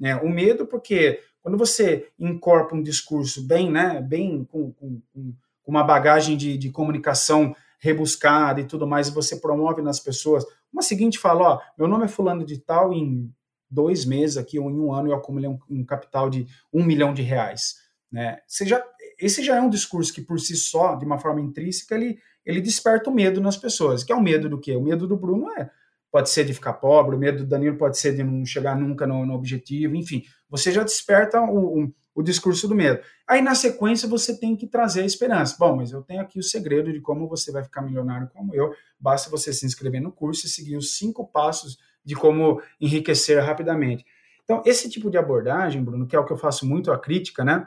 Né? 0.00 0.16
O 0.16 0.30
medo, 0.30 0.66
porque 0.66 1.20
quando 1.42 1.58
você 1.58 2.08
incorpora 2.18 2.74
um 2.74 2.82
discurso 2.82 3.46
bem, 3.46 3.70
né? 3.70 4.00
Bem 4.00 4.44
com, 4.44 4.72
com, 4.72 5.02
com 5.12 5.34
com 5.64 5.72
uma 5.72 5.82
bagagem 5.82 6.36
de, 6.36 6.56
de 6.56 6.70
comunicação 6.70 7.56
rebuscada 7.80 8.60
e 8.60 8.64
tudo 8.64 8.86
mais, 8.86 9.08
e 9.08 9.12
você 9.12 9.36
promove 9.36 9.82
nas 9.82 9.98
pessoas. 9.98 10.44
Uma 10.72 10.82
seguinte 10.82 11.18
fala, 11.18 11.54
ó, 11.54 11.60
meu 11.76 11.88
nome 11.88 12.04
é 12.04 12.08
fulano 12.08 12.44
de 12.44 12.58
tal, 12.58 12.92
em 12.92 13.28
dois 13.68 14.04
meses 14.04 14.36
aqui, 14.36 14.58
ou 14.58 14.70
em 14.70 14.78
um 14.78 14.92
ano, 14.92 15.08
eu 15.08 15.14
acumulei 15.14 15.48
um, 15.48 15.58
um 15.68 15.84
capital 15.84 16.30
de 16.30 16.46
um 16.72 16.84
milhão 16.84 17.12
de 17.12 17.22
reais. 17.22 17.76
Né? 18.10 18.38
Você 18.46 18.64
já, 18.64 18.82
esse 19.18 19.42
já 19.42 19.56
é 19.56 19.60
um 19.60 19.68
discurso 19.68 20.12
que, 20.12 20.22
por 20.22 20.38
si 20.38 20.54
só, 20.54 20.94
de 20.94 21.04
uma 21.04 21.18
forma 21.18 21.40
intrínseca, 21.40 21.94
ele, 21.94 22.18
ele 22.46 22.60
desperta 22.60 23.10
o 23.10 23.14
medo 23.14 23.40
nas 23.40 23.56
pessoas. 23.56 24.04
Que 24.04 24.12
é 24.12 24.16
o 24.16 24.22
medo 24.22 24.48
do 24.48 24.60
quê? 24.60 24.76
O 24.76 24.82
medo 24.82 25.06
do 25.08 25.16
Bruno 25.16 25.50
é 25.58 25.68
pode 26.14 26.30
ser 26.30 26.44
de 26.44 26.54
ficar 26.54 26.74
pobre, 26.74 27.16
o 27.16 27.18
medo 27.18 27.38
do 27.38 27.46
Danilo 27.48 27.76
pode 27.76 27.98
ser 27.98 28.14
de 28.14 28.22
não 28.22 28.46
chegar 28.46 28.78
nunca 28.78 29.04
no, 29.04 29.26
no 29.26 29.34
objetivo, 29.34 29.96
enfim. 29.96 30.22
Você 30.48 30.70
já 30.70 30.84
desperta 30.84 31.40
o, 31.40 31.82
o, 31.82 31.92
o 32.14 32.22
discurso 32.22 32.68
do 32.68 32.74
medo. 32.74 33.00
Aí, 33.26 33.42
na 33.42 33.54
sequência, 33.54 34.08
você 34.08 34.38
tem 34.38 34.54
que 34.54 34.66
trazer 34.66 35.02
a 35.02 35.06
esperança. 35.06 35.56
Bom, 35.58 35.76
mas 35.76 35.90
eu 35.90 36.02
tenho 36.02 36.20
aqui 36.20 36.38
o 36.38 36.42
segredo 36.42 36.92
de 36.92 37.00
como 37.00 37.28
você 37.28 37.50
vai 37.50 37.64
ficar 37.64 37.82
milionário 37.82 38.30
como 38.32 38.54
eu. 38.54 38.72
Basta 38.98 39.28
você 39.28 39.52
se 39.52 39.66
inscrever 39.66 40.00
no 40.00 40.12
curso 40.12 40.46
e 40.46 40.48
seguir 40.48 40.76
os 40.76 40.96
cinco 40.96 41.26
passos 41.26 41.78
de 42.04 42.14
como 42.14 42.62
enriquecer 42.80 43.42
rapidamente. 43.42 44.04
Então, 44.44 44.62
esse 44.64 44.88
tipo 44.88 45.10
de 45.10 45.16
abordagem, 45.16 45.82
Bruno, 45.82 46.06
que 46.06 46.14
é 46.14 46.18
o 46.18 46.24
que 46.24 46.32
eu 46.32 46.36
faço 46.36 46.66
muito 46.66 46.92
a 46.92 46.98
crítica, 46.98 47.42
né? 47.42 47.66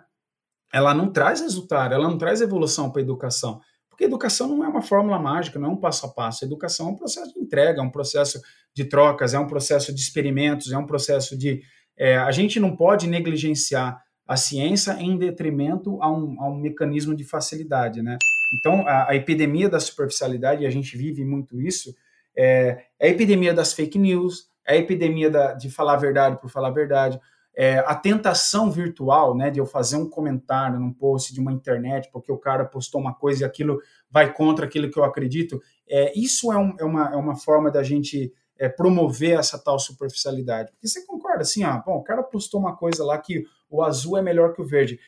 Ela 0.72 0.94
não 0.94 1.12
traz 1.12 1.42
resultado, 1.42 1.94
ela 1.94 2.08
não 2.08 2.18
traz 2.18 2.40
evolução 2.40 2.92
para 2.92 3.02
a 3.02 3.04
educação. 3.04 3.60
Porque 3.90 4.04
educação 4.04 4.48
não 4.48 4.64
é 4.64 4.68
uma 4.68 4.82
fórmula 4.82 5.18
mágica, 5.18 5.58
não 5.58 5.70
é 5.70 5.72
um 5.72 5.78
passo 5.78 6.06
a 6.06 6.10
passo. 6.10 6.46
Educação 6.46 6.90
é 6.90 6.92
um 6.92 6.96
processo 6.96 7.34
de 7.34 7.40
entrega, 7.40 7.80
é 7.80 7.84
um 7.84 7.90
processo 7.90 8.40
de 8.74 8.86
trocas, 8.86 9.34
é 9.34 9.40
um 9.40 9.48
processo 9.48 9.94
de 9.94 10.00
experimentos, 10.00 10.72
é 10.72 10.78
um 10.78 10.86
processo 10.86 11.36
de. 11.36 11.64
É, 11.98 12.16
a 12.16 12.30
gente 12.30 12.60
não 12.60 12.76
pode 12.76 13.08
negligenciar 13.08 14.00
a 14.28 14.36
ciência 14.36 14.92
em 15.00 15.18
detrimento 15.18 16.02
a 16.02 16.12
um, 16.12 16.42
a 16.42 16.50
um 16.50 16.56
mecanismo 16.56 17.16
de 17.16 17.24
facilidade, 17.24 18.02
né? 18.02 18.18
Então, 18.60 18.86
a, 18.88 19.12
a, 19.12 19.16
epidemia 19.16 19.70
da 19.70 19.80
superficialidade, 19.80 20.64
e 20.64 20.68
a 20.68 20.70
gente 20.70 20.98
vive 20.98 21.24
muito 21.24 21.62
isso, 21.62 21.96
é, 22.36 22.86
é 23.00 23.08
a 23.08 23.10
epidemia 23.10 23.54
das 23.54 23.74
fake 23.74 23.98
news, 23.98 24.50
é 24.66 24.74
a 24.74 24.78
epidemia 24.78 25.30
da, 25.30 25.54
de 25.54 25.70
falar 25.70 25.94
a 25.94 25.98
verdade 25.98 26.40
por 26.40 26.50
falar 26.50 26.68
a 26.68 26.72
verdade, 26.72 27.20
é, 27.56 27.80
a 27.80 27.96
tentação 27.96 28.70
virtual, 28.70 29.36
né, 29.36 29.50
de 29.50 29.60
eu 29.60 29.66
fazer 29.66 29.96
um 29.96 30.08
comentário 30.08 30.80
num 30.80 30.94
post 30.94 31.34
de 31.34 31.40
uma 31.40 31.52
internet 31.52 32.08
porque 32.14 32.32
o 32.32 32.38
cara 32.38 32.64
postou 32.64 33.02
uma 33.02 33.16
coisa 33.16 33.42
e 33.42 33.46
aquilo 33.46 33.80
vai 34.12 34.32
contra 34.32 34.68
aquilo 34.68 34.92
que 34.92 35.00
eu 35.00 35.04
acredito, 35.04 35.60
é, 35.90 36.14
isso 36.18 36.52
é, 36.52 36.58
um, 36.58 36.76
é, 36.80 36.84
uma, 36.84 37.10
é 37.14 37.16
uma 37.16 37.36
forma 37.36 37.72
da 37.72 37.82
gente 37.82 38.32
é, 38.60 38.70
promover 38.70 39.40
essa 39.40 39.58
tal 39.58 39.80
superficialidade. 39.80 40.72
Porque 40.72 40.88
você 40.88 41.06
concorda 41.06 41.42
assim, 41.42 41.64
ah, 41.64 41.82
bom, 41.84 41.96
o 41.96 42.04
cara 42.04 42.22
postou 42.22 42.60
uma 42.60 42.76
coisa 42.76 43.04
lá 43.04 43.18
que 43.18 43.44
o 43.70 43.84
azul 43.84 44.18
é 44.18 44.22
melhor 44.22 44.54
que 44.54 44.62
o 44.62 44.66
verde. 44.66 45.00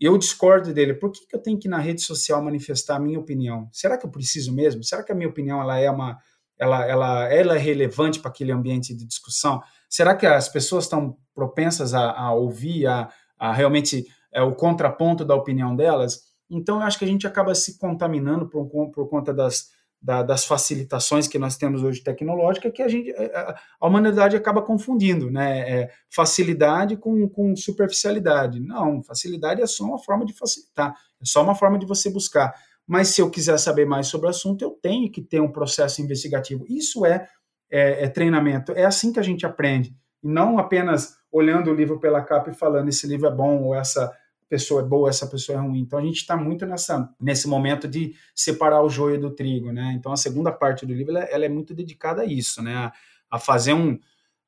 Eu 0.00 0.16
discordo 0.16 0.72
dele. 0.72 0.94
Por 0.94 1.10
que, 1.10 1.26
que 1.26 1.34
eu 1.34 1.42
tenho 1.42 1.58
que 1.58 1.68
na 1.68 1.78
rede 1.78 2.02
social 2.02 2.42
manifestar 2.42 2.96
a 2.96 3.00
minha 3.00 3.18
opinião? 3.18 3.68
Será 3.72 3.98
que 3.98 4.06
eu 4.06 4.10
preciso 4.10 4.54
mesmo? 4.54 4.84
Será 4.84 5.02
que 5.02 5.10
a 5.10 5.14
minha 5.14 5.28
opinião 5.28 5.60
ela 5.60 5.78
é 5.78 5.90
uma 5.90 6.18
ela, 6.58 6.84
ela, 6.84 7.32
ela 7.32 7.54
é 7.54 7.58
relevante 7.58 8.20
para 8.20 8.30
aquele 8.30 8.52
ambiente 8.52 8.94
de 8.94 9.06
discussão? 9.06 9.62
Será 9.88 10.14
que 10.14 10.26
as 10.26 10.48
pessoas 10.48 10.84
estão 10.84 11.16
propensas 11.34 11.94
a, 11.94 12.10
a 12.10 12.32
ouvir, 12.32 12.86
a, 12.86 13.08
a 13.38 13.52
realmente 13.52 14.06
é, 14.32 14.42
o 14.42 14.54
contraponto 14.54 15.24
da 15.24 15.34
opinião 15.34 15.74
delas? 15.74 16.22
Então, 16.50 16.76
eu 16.76 16.82
acho 16.82 16.98
que 16.98 17.04
a 17.04 17.08
gente 17.08 17.26
acaba 17.26 17.54
se 17.54 17.78
contaminando 17.78 18.48
por, 18.48 18.66
por 18.90 19.08
conta 19.08 19.32
das, 19.32 19.70
da, 20.00 20.22
das 20.22 20.44
facilitações 20.44 21.26
que 21.26 21.38
nós 21.38 21.56
temos 21.56 21.82
hoje 21.82 22.02
tecnológica 22.02 22.70
que 22.70 22.82
a 22.82 22.88
gente 22.88 23.10
é, 23.10 23.36
a, 23.36 23.58
a 23.80 23.86
humanidade 23.86 24.36
acaba 24.36 24.62
confundindo, 24.62 25.30
né? 25.30 25.60
É 25.60 25.90
facilidade 26.08 26.96
com, 26.96 27.28
com 27.28 27.56
superficialidade. 27.56 28.60
Não, 28.60 29.02
facilidade 29.02 29.60
é 29.60 29.66
só 29.66 29.84
uma 29.84 29.98
forma 29.98 30.24
de 30.24 30.32
facilitar, 30.32 30.94
é 31.20 31.24
só 31.24 31.42
uma 31.42 31.54
forma 31.54 31.78
de 31.78 31.86
você 31.86 32.10
buscar. 32.10 32.54
Mas 32.86 33.08
se 33.08 33.20
eu 33.20 33.30
quiser 33.30 33.58
saber 33.58 33.86
mais 33.86 34.06
sobre 34.06 34.28
o 34.28 34.30
assunto, 34.30 34.62
eu 34.62 34.70
tenho 34.70 35.10
que 35.10 35.20
ter 35.20 35.40
um 35.40 35.52
processo 35.52 36.00
investigativo. 36.00 36.64
Isso 36.68 37.04
é, 37.04 37.28
é, 37.70 38.04
é 38.04 38.08
treinamento. 38.08 38.72
É 38.72 38.84
assim 38.84 39.12
que 39.12 39.20
a 39.20 39.22
gente 39.22 39.44
aprende. 39.44 39.94
E 40.22 40.28
não 40.28 40.58
apenas 40.58 41.18
olhando 41.30 41.70
o 41.70 41.74
livro 41.74 42.00
pela 42.00 42.22
capa 42.22 42.50
e 42.50 42.54
falando 42.54 42.88
esse 42.88 43.06
livro 43.06 43.26
é 43.26 43.30
bom 43.30 43.62
ou 43.62 43.74
essa 43.74 44.10
pessoa 44.48 44.82
é 44.82 44.84
boa, 44.84 45.08
essa 45.08 45.26
pessoa 45.26 45.58
é 45.58 45.60
ruim. 45.60 45.80
Então 45.80 45.98
a 45.98 46.02
gente 46.02 46.16
está 46.16 46.36
muito 46.36 46.64
nessa 46.66 47.08
nesse 47.20 47.46
momento 47.46 47.86
de 47.86 48.14
separar 48.34 48.82
o 48.82 48.88
joio 48.88 49.20
do 49.20 49.30
trigo, 49.30 49.72
né? 49.72 49.94
Então 49.96 50.12
a 50.12 50.16
segunda 50.16 50.50
parte 50.50 50.86
do 50.86 50.94
livro 50.94 51.16
ela, 51.16 51.24
ela 51.26 51.44
é 51.44 51.48
muito 51.48 51.74
dedicada 51.74 52.22
a 52.22 52.26
isso, 52.26 52.62
né? 52.62 52.74
A, 52.74 52.92
a, 53.30 53.38
fazer 53.38 53.74
um 53.74 53.98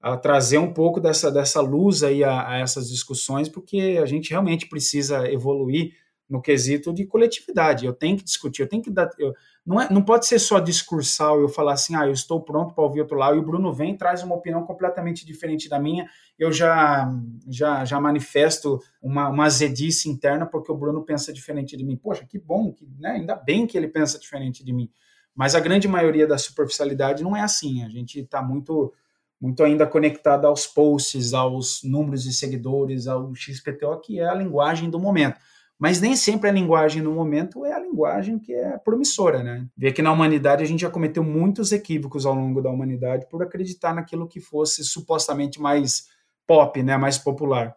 a 0.00 0.16
trazer 0.16 0.58
um 0.58 0.72
pouco 0.72 1.00
dessa 1.00 1.30
dessa 1.30 1.60
luz 1.60 2.02
aí 2.02 2.24
a, 2.24 2.48
a, 2.48 2.58
essas 2.58 2.88
discussões, 2.88 3.48
porque 3.48 3.98
a 4.02 4.06
gente 4.06 4.30
realmente 4.30 4.66
precisa 4.66 5.30
evoluir 5.30 5.94
no 6.30 6.40
quesito 6.40 6.92
de 6.92 7.04
coletividade. 7.04 7.84
Eu 7.84 7.92
tenho 7.92 8.16
que 8.16 8.22
discutir, 8.22 8.62
eu 8.62 8.68
tenho 8.68 8.82
que 8.82 8.90
dar. 8.90 9.10
Eu, 9.18 9.34
não, 9.66 9.80
é, 9.80 9.90
não 9.90 10.00
pode 10.00 10.26
ser 10.26 10.38
só 10.38 10.60
discursal 10.60 11.40
eu 11.40 11.48
falar 11.48 11.72
assim, 11.72 11.96
ah, 11.96 12.06
eu 12.06 12.12
estou 12.12 12.40
pronto 12.40 12.72
para 12.72 12.84
ouvir 12.84 13.00
outro 13.00 13.18
lado, 13.18 13.36
e 13.36 13.40
o 13.40 13.42
Bruno 13.42 13.72
vem 13.72 13.96
traz 13.96 14.22
uma 14.22 14.36
opinião 14.36 14.64
completamente 14.64 15.26
diferente 15.26 15.68
da 15.68 15.80
minha. 15.80 16.08
Eu 16.38 16.52
já 16.52 17.10
já, 17.48 17.84
já 17.84 18.00
manifesto 18.00 18.80
uma, 19.02 19.28
uma 19.28 19.46
azedice 19.46 20.08
interna 20.08 20.46
porque 20.46 20.70
o 20.70 20.76
Bruno 20.76 21.02
pensa 21.02 21.32
diferente 21.32 21.76
de 21.76 21.84
mim. 21.84 21.96
Poxa, 21.96 22.24
que 22.24 22.38
bom, 22.38 22.72
que, 22.72 22.86
né? 22.96 23.10
ainda 23.10 23.34
bem 23.34 23.66
que 23.66 23.76
ele 23.76 23.88
pensa 23.88 24.16
diferente 24.16 24.64
de 24.64 24.72
mim. 24.72 24.88
Mas 25.34 25.56
a 25.56 25.60
grande 25.60 25.88
maioria 25.88 26.26
da 26.26 26.38
superficialidade 26.38 27.24
não 27.24 27.36
é 27.36 27.40
assim. 27.40 27.82
A 27.82 27.88
gente 27.88 28.20
está 28.20 28.40
muito 28.40 28.92
muito 29.40 29.64
ainda 29.64 29.86
conectado 29.86 30.44
aos 30.44 30.66
posts, 30.66 31.32
aos 31.32 31.82
números 31.82 32.24
de 32.24 32.32
seguidores, 32.32 33.06
ao 33.06 33.34
XPTO, 33.34 33.98
que 34.00 34.20
é 34.20 34.28
a 34.28 34.34
linguagem 34.34 34.90
do 34.90 35.00
momento. 35.00 35.38
Mas 35.80 35.98
nem 35.98 36.14
sempre 36.14 36.50
a 36.50 36.52
linguagem 36.52 37.00
no 37.00 37.10
momento 37.10 37.64
é 37.64 37.72
a 37.72 37.80
linguagem 37.80 38.38
que 38.38 38.52
é 38.52 38.76
promissora, 38.76 39.42
né? 39.42 39.66
Vê 39.74 39.90
que 39.90 40.02
na 40.02 40.12
humanidade 40.12 40.62
a 40.62 40.66
gente 40.66 40.80
já 40.80 40.90
cometeu 40.90 41.24
muitos 41.24 41.72
equívocos 41.72 42.26
ao 42.26 42.34
longo 42.34 42.60
da 42.60 42.68
humanidade 42.68 43.26
por 43.30 43.42
acreditar 43.42 43.94
naquilo 43.94 44.28
que 44.28 44.40
fosse 44.40 44.84
supostamente 44.84 45.58
mais 45.58 46.06
pop, 46.46 46.82
né? 46.82 46.98
Mais 46.98 47.16
popular. 47.16 47.74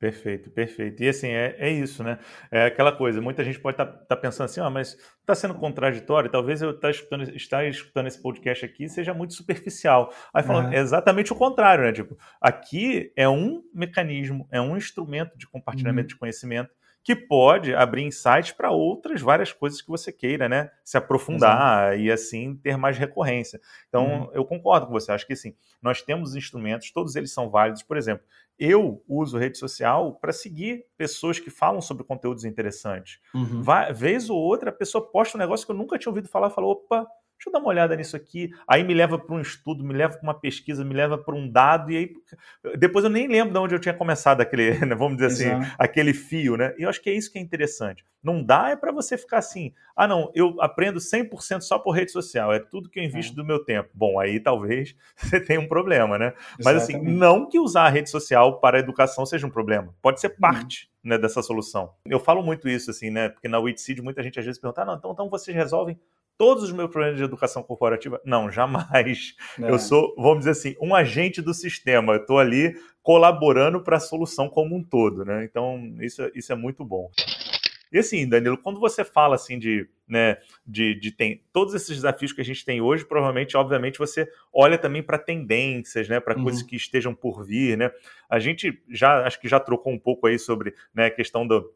Perfeito, 0.00 0.50
perfeito. 0.50 1.00
E 1.02 1.08
assim, 1.08 1.28
é, 1.28 1.54
é 1.56 1.70
isso, 1.70 2.02
né? 2.02 2.18
É 2.50 2.66
aquela 2.66 2.90
coisa, 2.90 3.20
muita 3.20 3.44
gente 3.44 3.60
pode 3.60 3.74
estar 3.74 3.86
tá, 3.86 4.04
tá 4.04 4.16
pensando 4.16 4.46
assim, 4.46 4.60
ah, 4.60 4.68
mas 4.68 4.98
está 5.20 5.34
sendo 5.34 5.54
contraditório, 5.54 6.28
talvez 6.28 6.60
eu 6.60 6.78
tá 6.78 6.90
escutando, 6.90 7.22
estar 7.36 7.64
escutando 7.66 8.08
esse 8.08 8.20
podcast 8.20 8.64
aqui 8.66 8.88
seja 8.88 9.14
muito 9.14 9.32
superficial. 9.32 10.12
Aí 10.34 10.42
falando, 10.42 10.66
uhum. 10.66 10.72
é 10.72 10.80
exatamente 10.80 11.32
o 11.32 11.36
contrário, 11.36 11.84
né? 11.84 11.92
Tipo, 11.92 12.18
aqui 12.40 13.12
é 13.16 13.28
um 13.28 13.62
mecanismo, 13.72 14.48
é 14.50 14.60
um 14.60 14.76
instrumento 14.76 15.38
de 15.38 15.46
compartilhamento 15.46 16.06
uhum. 16.06 16.14
de 16.14 16.16
conhecimento 16.16 16.70
que 17.04 17.14
pode 17.14 17.74
abrir 17.74 18.02
insights 18.02 18.52
para 18.52 18.70
outras 18.70 19.20
várias 19.20 19.52
coisas 19.52 19.82
que 19.82 19.88
você 19.88 20.10
queira, 20.10 20.48
né? 20.48 20.70
Se 20.82 20.96
aprofundar 20.96 21.92
Exato. 21.92 22.02
e 22.02 22.10
assim 22.10 22.56
ter 22.56 22.78
mais 22.78 22.96
recorrência. 22.96 23.60
Então, 23.88 24.22
uhum. 24.22 24.30
eu 24.32 24.42
concordo 24.42 24.86
com 24.86 24.92
você. 24.92 25.12
Acho 25.12 25.26
que 25.26 25.36
sim, 25.36 25.54
nós 25.82 26.00
temos 26.00 26.34
instrumentos, 26.34 26.90
todos 26.90 27.14
eles 27.14 27.30
são 27.30 27.50
válidos. 27.50 27.82
Por 27.82 27.98
exemplo, 27.98 28.24
eu 28.58 29.04
uso 29.06 29.36
rede 29.36 29.58
social 29.58 30.14
para 30.14 30.32
seguir 30.32 30.86
pessoas 30.96 31.38
que 31.38 31.50
falam 31.50 31.82
sobre 31.82 32.04
conteúdos 32.04 32.46
interessantes. 32.46 33.20
Uhum. 33.34 33.62
Vai, 33.62 33.92
vez 33.92 34.30
ou 34.30 34.38
outra, 34.38 34.70
a 34.70 34.72
pessoa 34.72 35.06
posta 35.06 35.36
um 35.36 35.40
negócio 35.40 35.66
que 35.66 35.72
eu 35.72 35.76
nunca 35.76 35.98
tinha 35.98 36.10
ouvido 36.10 36.28
falar, 36.28 36.48
falou, 36.48 36.72
opa, 36.72 37.06
deixa 37.36 37.48
eu 37.48 37.52
dar 37.52 37.58
uma 37.58 37.68
olhada 37.68 37.94
nisso 37.94 38.16
aqui. 38.16 38.50
Aí 38.66 38.82
me 38.82 38.94
leva 38.94 39.18
para 39.18 39.34
um 39.34 39.40
estudo, 39.40 39.84
me 39.84 39.92
leva 39.92 40.14
para 40.14 40.22
uma 40.22 40.34
pesquisa, 40.34 40.84
me 40.84 40.94
leva 40.94 41.18
para 41.18 41.34
um 41.34 41.50
dado, 41.50 41.90
e 41.90 41.96
aí 41.96 42.12
depois 42.78 43.04
eu 43.04 43.10
nem 43.10 43.28
lembro 43.28 43.52
de 43.52 43.58
onde 43.58 43.74
eu 43.74 43.78
tinha 43.78 43.94
começado 43.94 44.40
aquele, 44.40 44.78
né, 44.84 44.94
vamos 44.94 45.18
dizer 45.18 45.26
assim, 45.26 45.72
aquele 45.78 46.14
fio, 46.14 46.56
né? 46.56 46.74
E 46.78 46.82
eu 46.82 46.88
acho 46.88 47.00
que 47.00 47.10
é 47.10 47.12
isso 47.12 47.30
que 47.30 47.38
é 47.38 47.42
interessante. 47.42 48.04
Não 48.22 48.42
dá 48.42 48.70
é 48.70 48.76
para 48.76 48.90
você 48.90 49.18
ficar 49.18 49.38
assim, 49.38 49.74
ah 49.94 50.08
não, 50.08 50.30
eu 50.34 50.56
aprendo 50.60 50.98
100% 50.98 51.60
só 51.60 51.78
por 51.78 51.90
rede 51.90 52.10
social, 52.10 52.52
é 52.52 52.58
tudo 52.58 52.88
que 52.88 52.98
eu 52.98 53.04
invisto 53.04 53.32
é. 53.32 53.36
do 53.36 53.44
meu 53.44 53.62
tempo. 53.62 53.90
Bom, 53.92 54.18
aí 54.18 54.40
talvez 54.40 54.96
você 55.16 55.40
tenha 55.40 55.60
um 55.60 55.68
problema, 55.68 56.18
né? 56.18 56.32
Exatamente. 56.58 56.64
Mas 56.64 56.76
assim, 56.76 56.98
não 57.02 57.48
que 57.48 57.58
usar 57.58 57.84
a 57.84 57.90
rede 57.90 58.08
social 58.08 58.60
para 58.60 58.78
a 58.78 58.80
educação 58.80 59.26
seja 59.26 59.46
um 59.46 59.50
problema, 59.50 59.94
pode 60.00 60.20
ser 60.20 60.30
uhum. 60.30 60.38
parte 60.40 60.90
né, 61.04 61.18
dessa 61.18 61.42
solução. 61.42 61.92
Eu 62.06 62.18
falo 62.18 62.42
muito 62.42 62.66
isso, 62.66 62.90
assim, 62.90 63.10
né? 63.10 63.28
Porque 63.28 63.46
na 63.46 63.58
WITSEED 63.58 64.00
muita 64.00 64.22
gente 64.22 64.38
às 64.38 64.46
vezes 64.46 64.60
pergunta, 64.60 64.82
ah, 64.82 64.84
não, 64.86 64.94
então, 64.94 65.12
então 65.12 65.28
vocês 65.28 65.54
resolvem 65.54 65.98
todos 66.36 66.64
os 66.64 66.72
meus 66.72 66.90
problemas 66.90 67.18
de 67.18 67.24
educação 67.24 67.62
corporativa? 67.62 68.20
Não, 68.24 68.50
jamais. 68.50 69.34
É. 69.60 69.70
Eu 69.70 69.78
sou, 69.78 70.14
vamos 70.16 70.40
dizer 70.40 70.50
assim, 70.50 70.76
um 70.80 70.94
agente 70.94 71.40
do 71.40 71.54
sistema. 71.54 72.14
Eu 72.14 72.20
estou 72.20 72.38
ali 72.38 72.74
colaborando 73.02 73.82
para 73.82 73.98
a 73.98 74.00
solução 74.00 74.48
como 74.48 74.74
um 74.74 74.82
todo, 74.82 75.24
né? 75.24 75.44
Então, 75.44 75.94
isso, 76.00 76.22
isso 76.34 76.52
é 76.52 76.56
muito 76.56 76.84
bom. 76.84 77.10
E 77.92 77.98
assim, 77.98 78.28
Danilo, 78.28 78.58
quando 78.58 78.80
você 78.80 79.04
fala 79.04 79.36
assim 79.36 79.56
de, 79.56 79.88
né, 80.08 80.38
de, 80.66 80.96
de 80.96 81.12
tem 81.12 81.44
todos 81.52 81.74
esses 81.74 81.94
desafios 81.94 82.32
que 82.32 82.40
a 82.40 82.44
gente 82.44 82.64
tem 82.64 82.80
hoje, 82.80 83.04
provavelmente, 83.04 83.56
obviamente, 83.56 84.00
você 84.00 84.28
olha 84.52 84.76
também 84.76 85.00
para 85.00 85.16
tendências, 85.16 86.08
né, 86.08 86.18
para 86.18 86.36
uhum. 86.36 86.42
coisas 86.42 86.62
que 86.62 86.74
estejam 86.74 87.14
por 87.14 87.44
vir, 87.44 87.78
né? 87.78 87.92
A 88.28 88.40
gente 88.40 88.82
já 88.88 89.24
acho 89.24 89.40
que 89.40 89.46
já 89.46 89.60
trocou 89.60 89.92
um 89.92 89.98
pouco 89.98 90.26
aí 90.26 90.40
sobre 90.40 90.74
né, 90.92 91.06
a 91.06 91.10
questão 91.10 91.46
do, 91.46 91.72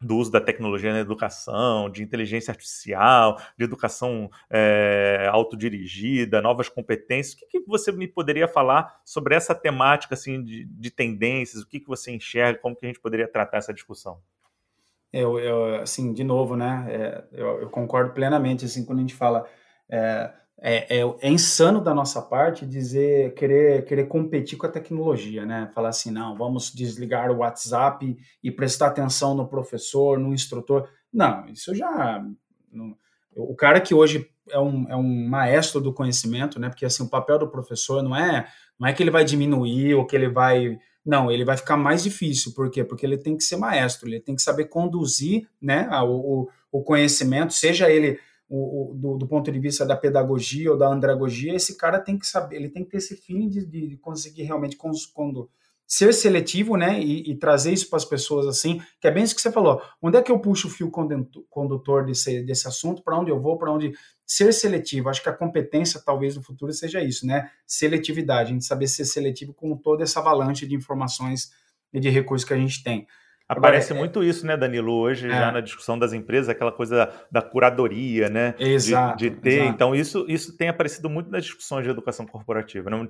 do 0.00 0.16
uso 0.16 0.30
da 0.30 0.40
tecnologia 0.40 0.92
na 0.92 1.00
educação, 1.00 1.90
de 1.90 2.02
inteligência 2.02 2.52
artificial, 2.52 3.40
de 3.56 3.64
educação 3.64 4.30
é, 4.48 5.28
autodirigida, 5.30 6.40
novas 6.40 6.68
competências. 6.68 7.34
O 7.34 7.48
que, 7.48 7.60
que, 7.60 7.66
você 7.66 7.90
me 7.90 8.06
poderia 8.06 8.46
falar 8.46 9.00
sobre 9.04 9.34
essa 9.34 9.54
temática 9.54 10.14
assim, 10.14 10.42
de, 10.42 10.64
de 10.64 10.90
tendências? 10.90 11.62
O 11.62 11.66
que, 11.66 11.80
que 11.80 11.88
você 11.88 12.12
enxerga? 12.12 12.60
Como 12.60 12.76
que 12.76 12.86
a 12.86 12.88
gente 12.88 13.00
poderia 13.00 13.26
tratar 13.26 13.58
essa 13.58 13.74
discussão? 13.74 14.20
Eu, 15.12 15.38
eu 15.38 15.76
assim, 15.76 16.12
de 16.12 16.22
novo, 16.22 16.54
né? 16.54 16.86
É, 16.88 17.24
eu, 17.32 17.62
eu, 17.62 17.70
concordo 17.70 18.12
plenamente 18.12 18.64
assim 18.64 18.84
quando 18.84 18.98
a 18.98 19.02
gente 19.02 19.14
fala 19.14 19.48
é, 19.88 20.30
é, 20.60 20.98
é, 20.98 21.14
é, 21.20 21.30
insano 21.30 21.80
da 21.80 21.94
nossa 21.94 22.20
parte 22.20 22.66
dizer 22.66 23.32
querer 23.34 23.84
querer 23.84 24.08
competir 24.08 24.58
com 24.58 24.66
a 24.66 24.70
tecnologia, 24.70 25.46
né? 25.46 25.70
Falar 25.72 25.90
assim, 25.90 26.10
não, 26.10 26.36
vamos 26.36 26.72
desligar 26.72 27.30
o 27.30 27.38
WhatsApp 27.38 28.16
e 28.42 28.50
prestar 28.50 28.88
atenção 28.88 29.34
no 29.34 29.46
professor, 29.46 30.18
no 30.18 30.34
instrutor. 30.34 30.88
Não, 31.12 31.46
isso 31.46 31.74
já 31.74 32.24
não, 32.72 32.96
o 33.36 33.54
cara 33.54 33.80
que 33.80 33.94
hoje 33.94 34.28
é 34.50 34.58
um, 34.58 34.88
é 34.88 34.96
um 34.96 35.28
maestro 35.28 35.80
do 35.80 35.92
conhecimento, 35.92 36.58
né? 36.58 36.68
Porque 36.68 36.84
assim 36.84 37.04
o 37.04 37.08
papel 37.08 37.38
do 37.38 37.48
professor 37.48 38.02
não 38.02 38.16
é 38.16 38.48
não 38.78 38.88
é 38.88 38.92
que 38.92 39.02
ele 39.02 39.10
vai 39.10 39.24
diminuir 39.24 39.94
ou 39.94 40.06
que 40.06 40.16
ele 40.16 40.28
vai 40.28 40.76
não, 41.06 41.30
ele 41.30 41.44
vai 41.44 41.56
ficar 41.56 41.76
mais 41.76 42.02
difícil. 42.02 42.52
Por 42.52 42.68
quê? 42.68 42.84
Porque 42.84 43.06
ele 43.06 43.16
tem 43.16 43.36
que 43.36 43.44
ser 43.44 43.56
maestro, 43.56 44.08
ele 44.08 44.20
tem 44.20 44.34
que 44.34 44.42
saber 44.42 44.66
conduzir 44.66 45.48
né, 45.62 45.88
o, 46.02 46.48
o 46.70 46.82
conhecimento, 46.82 47.54
seja 47.54 47.88
ele 47.88 48.18
o, 48.48 48.92
o, 48.92 48.94
do, 48.94 49.18
do, 49.18 49.26
ponto 49.26 49.52
de 49.52 49.58
vista 49.58 49.84
da 49.84 49.96
pedagogia 49.96 50.72
ou 50.72 50.78
da 50.78 50.88
andragogia, 50.88 51.54
esse 51.54 51.76
cara 51.76 52.00
tem 52.00 52.18
que 52.18 52.26
saber, 52.26 52.56
ele 52.56 52.68
tem 52.68 52.82
que 52.82 52.90
ter 52.90 52.96
esse 52.96 53.16
feeling 53.16 53.48
de, 53.48 53.66
de 53.66 53.96
conseguir 53.98 54.44
realmente 54.44 54.76
quando 54.76 55.50
ser 55.88 56.12
seletivo, 56.12 56.76
né, 56.76 57.00
e, 57.00 57.30
e 57.30 57.34
trazer 57.34 57.72
isso 57.72 57.88
para 57.88 57.96
as 57.96 58.04
pessoas 58.04 58.46
assim, 58.46 58.78
que 59.00 59.08
é 59.08 59.10
bem 59.10 59.24
isso 59.24 59.34
que 59.34 59.40
você 59.40 59.50
falou. 59.50 59.80
Onde 60.02 60.18
é 60.18 60.22
que 60.22 60.30
eu 60.30 60.38
puxo 60.38 60.68
o 60.68 60.70
fio 60.70 60.90
condutor 61.48 62.04
desse, 62.04 62.42
desse 62.42 62.68
assunto? 62.68 63.02
Para 63.02 63.18
onde 63.18 63.30
eu 63.30 63.40
vou? 63.40 63.56
Para 63.56 63.72
onde 63.72 63.92
ser 64.26 64.52
seletivo? 64.52 65.08
Acho 65.08 65.22
que 65.22 65.30
a 65.30 65.32
competência 65.32 65.98
talvez 66.04 66.36
no 66.36 66.42
futuro 66.42 66.70
seja 66.74 67.02
isso, 67.02 67.26
né? 67.26 67.50
Seletividade, 67.66 68.50
a 68.50 68.52
gente 68.52 68.66
saber 68.66 68.86
ser 68.86 69.06
seletivo 69.06 69.54
com 69.54 69.74
toda 69.78 70.02
essa 70.02 70.20
avalanche 70.20 70.66
de 70.66 70.74
informações 70.74 71.50
e 71.90 71.98
de 71.98 72.10
recursos 72.10 72.46
que 72.46 72.52
a 72.52 72.58
gente 72.58 72.82
tem. 72.82 73.06
Aparece 73.48 73.92
Agora, 73.92 73.98
é 73.98 74.02
muito 74.04 74.22
isso, 74.22 74.46
né, 74.46 74.58
Danilo, 74.58 74.92
hoje 74.92 75.26
é. 75.26 75.30
já 75.30 75.50
na 75.50 75.62
discussão 75.62 75.98
das 75.98 76.12
empresas, 76.12 76.50
aquela 76.50 76.70
coisa 76.70 76.96
da, 76.96 77.12
da 77.32 77.42
curadoria, 77.42 78.28
né? 78.28 78.54
Exato. 78.58 79.16
De, 79.16 79.30
de 79.30 79.36
ter. 79.36 79.60
Exato. 79.60 79.70
Então, 79.70 79.94
isso, 79.94 80.26
isso 80.28 80.54
tem 80.54 80.68
aparecido 80.68 81.08
muito 81.08 81.30
nas 81.30 81.44
discussões 81.44 81.82
de 81.82 81.90
educação 81.90 82.26
corporativa. 82.26 82.90
Não, 82.90 83.08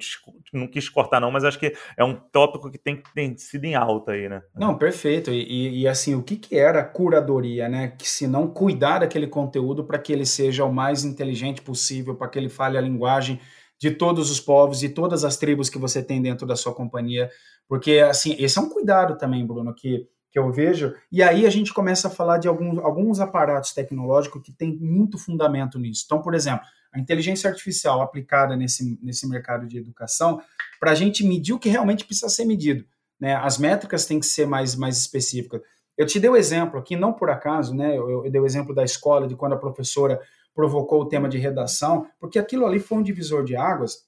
não 0.52 0.68
quis 0.68 0.88
cortar, 0.88 1.18
não, 1.18 1.32
mas 1.32 1.42
acho 1.42 1.58
que 1.58 1.74
é 1.96 2.04
um 2.04 2.14
tópico 2.14 2.70
que 2.70 2.78
tem, 2.78 3.02
tem 3.12 3.36
sido 3.36 3.64
em 3.64 3.74
alta 3.74 4.12
aí, 4.12 4.28
né? 4.28 4.40
Não, 4.54 4.78
perfeito. 4.78 5.32
E, 5.32 5.80
e 5.80 5.88
assim, 5.88 6.14
o 6.14 6.22
que, 6.22 6.36
que 6.36 6.56
era 6.56 6.84
curadoria, 6.84 7.68
né? 7.68 7.88
Que 7.98 8.08
se 8.08 8.28
não 8.28 8.46
cuidar 8.46 9.00
daquele 9.00 9.26
conteúdo 9.26 9.82
para 9.82 9.98
que 9.98 10.12
ele 10.12 10.24
seja 10.24 10.64
o 10.64 10.72
mais 10.72 11.04
inteligente 11.04 11.60
possível, 11.62 12.14
para 12.14 12.28
que 12.28 12.38
ele 12.38 12.48
fale 12.48 12.78
a 12.78 12.80
linguagem 12.80 13.40
de 13.76 13.90
todos 13.90 14.30
os 14.30 14.38
povos 14.38 14.84
e 14.84 14.88
todas 14.88 15.24
as 15.24 15.36
tribos 15.36 15.68
que 15.68 15.78
você 15.78 16.00
tem 16.00 16.22
dentro 16.22 16.46
da 16.46 16.54
sua 16.54 16.72
companhia. 16.72 17.28
Porque, 17.68 17.98
assim, 17.98 18.36
esse 18.38 18.56
é 18.56 18.62
um 18.62 18.68
cuidado 18.68 19.18
também, 19.18 19.44
Bruno, 19.44 19.74
que 19.74 20.06
que 20.30 20.38
eu 20.38 20.50
vejo, 20.52 20.94
e 21.10 21.22
aí 21.22 21.46
a 21.46 21.50
gente 21.50 21.72
começa 21.72 22.08
a 22.08 22.10
falar 22.10 22.38
de 22.38 22.48
alguns, 22.48 22.78
alguns 22.78 23.20
aparatos 23.20 23.72
tecnológicos 23.72 24.42
que 24.42 24.52
têm 24.52 24.76
muito 24.76 25.16
fundamento 25.16 25.78
nisso. 25.78 26.02
Então, 26.04 26.20
por 26.20 26.34
exemplo, 26.34 26.66
a 26.92 26.98
inteligência 26.98 27.48
artificial 27.48 28.00
aplicada 28.00 28.56
nesse, 28.56 28.98
nesse 29.02 29.26
mercado 29.28 29.66
de 29.66 29.78
educação, 29.78 30.40
para 30.78 30.90
a 30.90 30.94
gente 30.94 31.24
medir 31.24 31.54
o 31.54 31.58
que 31.58 31.68
realmente 31.68 32.04
precisa 32.04 32.28
ser 32.28 32.44
medido. 32.44 32.84
Né? 33.18 33.34
As 33.34 33.58
métricas 33.58 34.06
têm 34.06 34.20
que 34.20 34.26
ser 34.26 34.46
mais, 34.46 34.74
mais 34.74 34.98
específicas. 34.98 35.60
Eu 35.96 36.06
te 36.06 36.20
dei 36.20 36.30
o 36.30 36.36
exemplo 36.36 36.78
aqui, 36.78 36.94
não 36.94 37.12
por 37.12 37.30
acaso, 37.30 37.74
né? 37.74 37.96
eu, 37.96 38.24
eu 38.24 38.30
dei 38.30 38.40
o 38.40 38.46
exemplo 38.46 38.74
da 38.74 38.84
escola, 38.84 39.26
de 39.26 39.34
quando 39.34 39.54
a 39.54 39.58
professora 39.58 40.20
provocou 40.54 41.02
o 41.02 41.08
tema 41.08 41.28
de 41.28 41.38
redação, 41.38 42.06
porque 42.18 42.38
aquilo 42.38 42.66
ali 42.66 42.78
foi 42.78 42.98
um 42.98 43.02
divisor 43.02 43.44
de 43.44 43.56
águas 43.56 44.06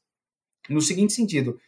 no 0.69 0.81
seguinte 0.81 1.13
sentido. 1.13 1.59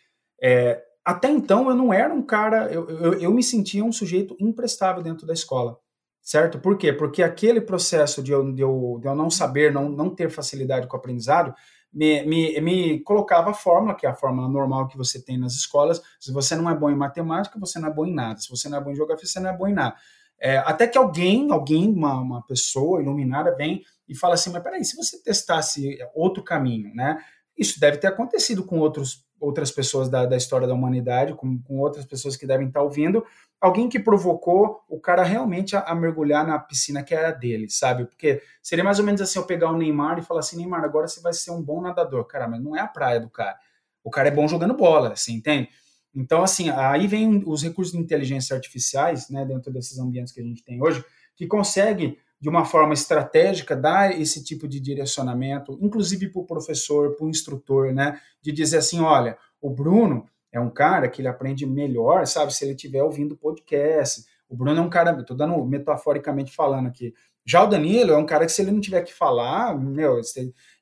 É, 0.40 0.82
até 1.04 1.28
então 1.28 1.68
eu 1.68 1.74
não 1.74 1.92
era 1.92 2.12
um 2.14 2.22
cara, 2.22 2.72
eu, 2.72 2.88
eu, 2.88 3.14
eu, 3.14 3.32
me 3.32 3.42
sentia 3.42 3.84
um 3.84 3.92
sujeito 3.92 4.36
imprestável 4.38 5.02
dentro 5.02 5.26
da 5.26 5.32
escola, 5.32 5.78
certo? 6.20 6.58
Por 6.58 6.78
quê? 6.78 6.92
Porque 6.92 7.22
aquele 7.22 7.60
processo 7.60 8.22
de 8.22 8.32
eu, 8.32 8.52
de 8.52 8.62
eu, 8.62 8.98
de 9.00 9.08
eu 9.08 9.14
não 9.14 9.30
saber, 9.30 9.72
não, 9.72 9.88
não 9.88 10.14
ter 10.14 10.30
facilidade 10.30 10.86
com 10.86 10.96
o 10.96 11.00
aprendizado, 11.00 11.54
me, 11.92 12.22
me, 12.24 12.60
me 12.60 13.00
colocava 13.00 13.50
a 13.50 13.54
fórmula, 13.54 13.94
que 13.94 14.06
é 14.06 14.08
a 14.08 14.14
fórmula 14.14 14.48
normal 14.48 14.88
que 14.88 14.96
você 14.96 15.22
tem 15.22 15.36
nas 15.36 15.54
escolas. 15.54 16.00
Se 16.18 16.32
você 16.32 16.56
não 16.56 16.70
é 16.70 16.74
bom 16.74 16.88
em 16.88 16.96
matemática, 16.96 17.58
você 17.58 17.78
não 17.78 17.88
é 17.88 17.92
bom 17.92 18.06
em 18.06 18.14
nada. 18.14 18.40
Se 18.40 18.48
você 18.48 18.68
não 18.68 18.78
é 18.78 18.80
bom 18.80 18.92
em 18.92 18.96
geografia, 18.96 19.26
você 19.26 19.40
não 19.40 19.50
é 19.50 19.56
bom 19.56 19.68
em 19.68 19.74
nada. 19.74 19.94
É, 20.40 20.56
até 20.58 20.88
que 20.88 20.96
alguém, 20.96 21.52
alguém, 21.52 21.88
uma, 21.88 22.18
uma 22.18 22.42
pessoa 22.46 23.02
iluminada, 23.02 23.54
vem 23.54 23.82
e 24.08 24.14
fala 24.14 24.34
assim: 24.34 24.50
mas 24.50 24.62
peraí, 24.62 24.84
se 24.84 24.96
você 24.96 25.22
testasse 25.22 25.98
outro 26.14 26.42
caminho, 26.42 26.94
né? 26.94 27.18
Isso 27.56 27.78
deve 27.78 27.98
ter 27.98 28.06
acontecido 28.06 28.64
com 28.64 28.78
outros 28.78 29.26
outras 29.42 29.72
pessoas 29.72 30.08
da, 30.08 30.24
da 30.24 30.36
história 30.36 30.68
da 30.68 30.72
humanidade, 30.72 31.34
com, 31.34 31.58
com 31.58 31.80
outras 31.80 32.04
pessoas 32.04 32.36
que 32.36 32.46
devem 32.46 32.68
estar 32.68 32.80
ouvindo, 32.80 33.24
alguém 33.60 33.88
que 33.88 33.98
provocou 33.98 34.80
o 34.88 35.00
cara 35.00 35.24
realmente 35.24 35.74
a, 35.74 35.80
a, 35.80 35.94
mergulhar 35.94 36.46
na 36.46 36.58
piscina 36.60 37.02
que 37.02 37.12
era 37.12 37.32
dele, 37.32 37.68
sabe? 37.68 38.04
Porque 38.06 38.40
seria 38.62 38.84
mais 38.84 39.00
ou 39.00 39.04
menos 39.04 39.20
assim, 39.20 39.40
eu 39.40 39.44
pegar 39.44 39.70
o 39.70 39.76
Neymar 39.76 40.18
e 40.18 40.22
falar 40.22 40.40
assim, 40.40 40.56
Neymar, 40.56 40.84
agora 40.84 41.08
você 41.08 41.20
vai 41.20 41.32
ser 41.32 41.50
um 41.50 41.60
bom 41.60 41.80
nadador. 41.80 42.24
Cara, 42.24 42.46
mas 42.46 42.62
não 42.62 42.76
é 42.76 42.80
a 42.80 42.86
praia 42.86 43.18
do 43.18 43.28
cara. 43.28 43.58
O 44.04 44.10
cara 44.10 44.28
é 44.28 44.30
bom 44.30 44.46
jogando 44.46 44.74
bola, 44.74 45.12
assim, 45.12 45.34
entende? 45.34 45.68
Então, 46.14 46.42
assim, 46.42 46.70
aí 46.70 47.08
vem 47.08 47.42
os 47.44 47.62
recursos 47.62 47.92
de 47.92 47.98
inteligência 47.98 48.54
artificiais, 48.54 49.28
né, 49.28 49.44
dentro 49.44 49.72
desses 49.72 49.98
ambientes 49.98 50.32
que 50.32 50.40
a 50.40 50.44
gente 50.44 50.62
tem 50.62 50.80
hoje, 50.80 51.04
que 51.34 51.46
consegue, 51.46 52.18
de 52.42 52.48
uma 52.48 52.64
forma 52.64 52.92
estratégica, 52.92 53.76
dar 53.76 54.20
esse 54.20 54.42
tipo 54.42 54.66
de 54.66 54.80
direcionamento, 54.80 55.78
inclusive 55.80 56.28
para 56.28 56.42
o 56.42 56.44
professor, 56.44 57.14
para 57.14 57.24
o 57.24 57.30
instrutor, 57.30 57.94
né, 57.94 58.20
de 58.42 58.50
dizer 58.50 58.78
assim, 58.78 58.98
olha, 58.98 59.38
o 59.60 59.70
Bruno 59.70 60.26
é 60.50 60.58
um 60.58 60.68
cara 60.68 61.08
que 61.08 61.20
ele 61.20 61.28
aprende 61.28 61.64
melhor, 61.64 62.26
sabe, 62.26 62.52
se 62.52 62.64
ele 62.64 62.72
estiver 62.72 63.00
ouvindo 63.00 63.36
podcast. 63.36 64.24
O 64.48 64.56
Bruno 64.56 64.80
é 64.80 64.82
um 64.82 64.90
cara, 64.90 65.16
estou 65.20 65.36
dando 65.36 65.64
metaforicamente 65.64 66.52
falando 66.52 66.88
aqui, 66.88 67.14
já 67.46 67.62
o 67.62 67.68
Danilo 67.68 68.10
é 68.10 68.16
um 68.16 68.26
cara 68.26 68.44
que, 68.44 68.50
se 68.50 68.60
ele 68.60 68.72
não 68.72 68.80
tiver 68.80 69.02
que 69.02 69.14
falar, 69.14 69.78
meu, 69.78 70.20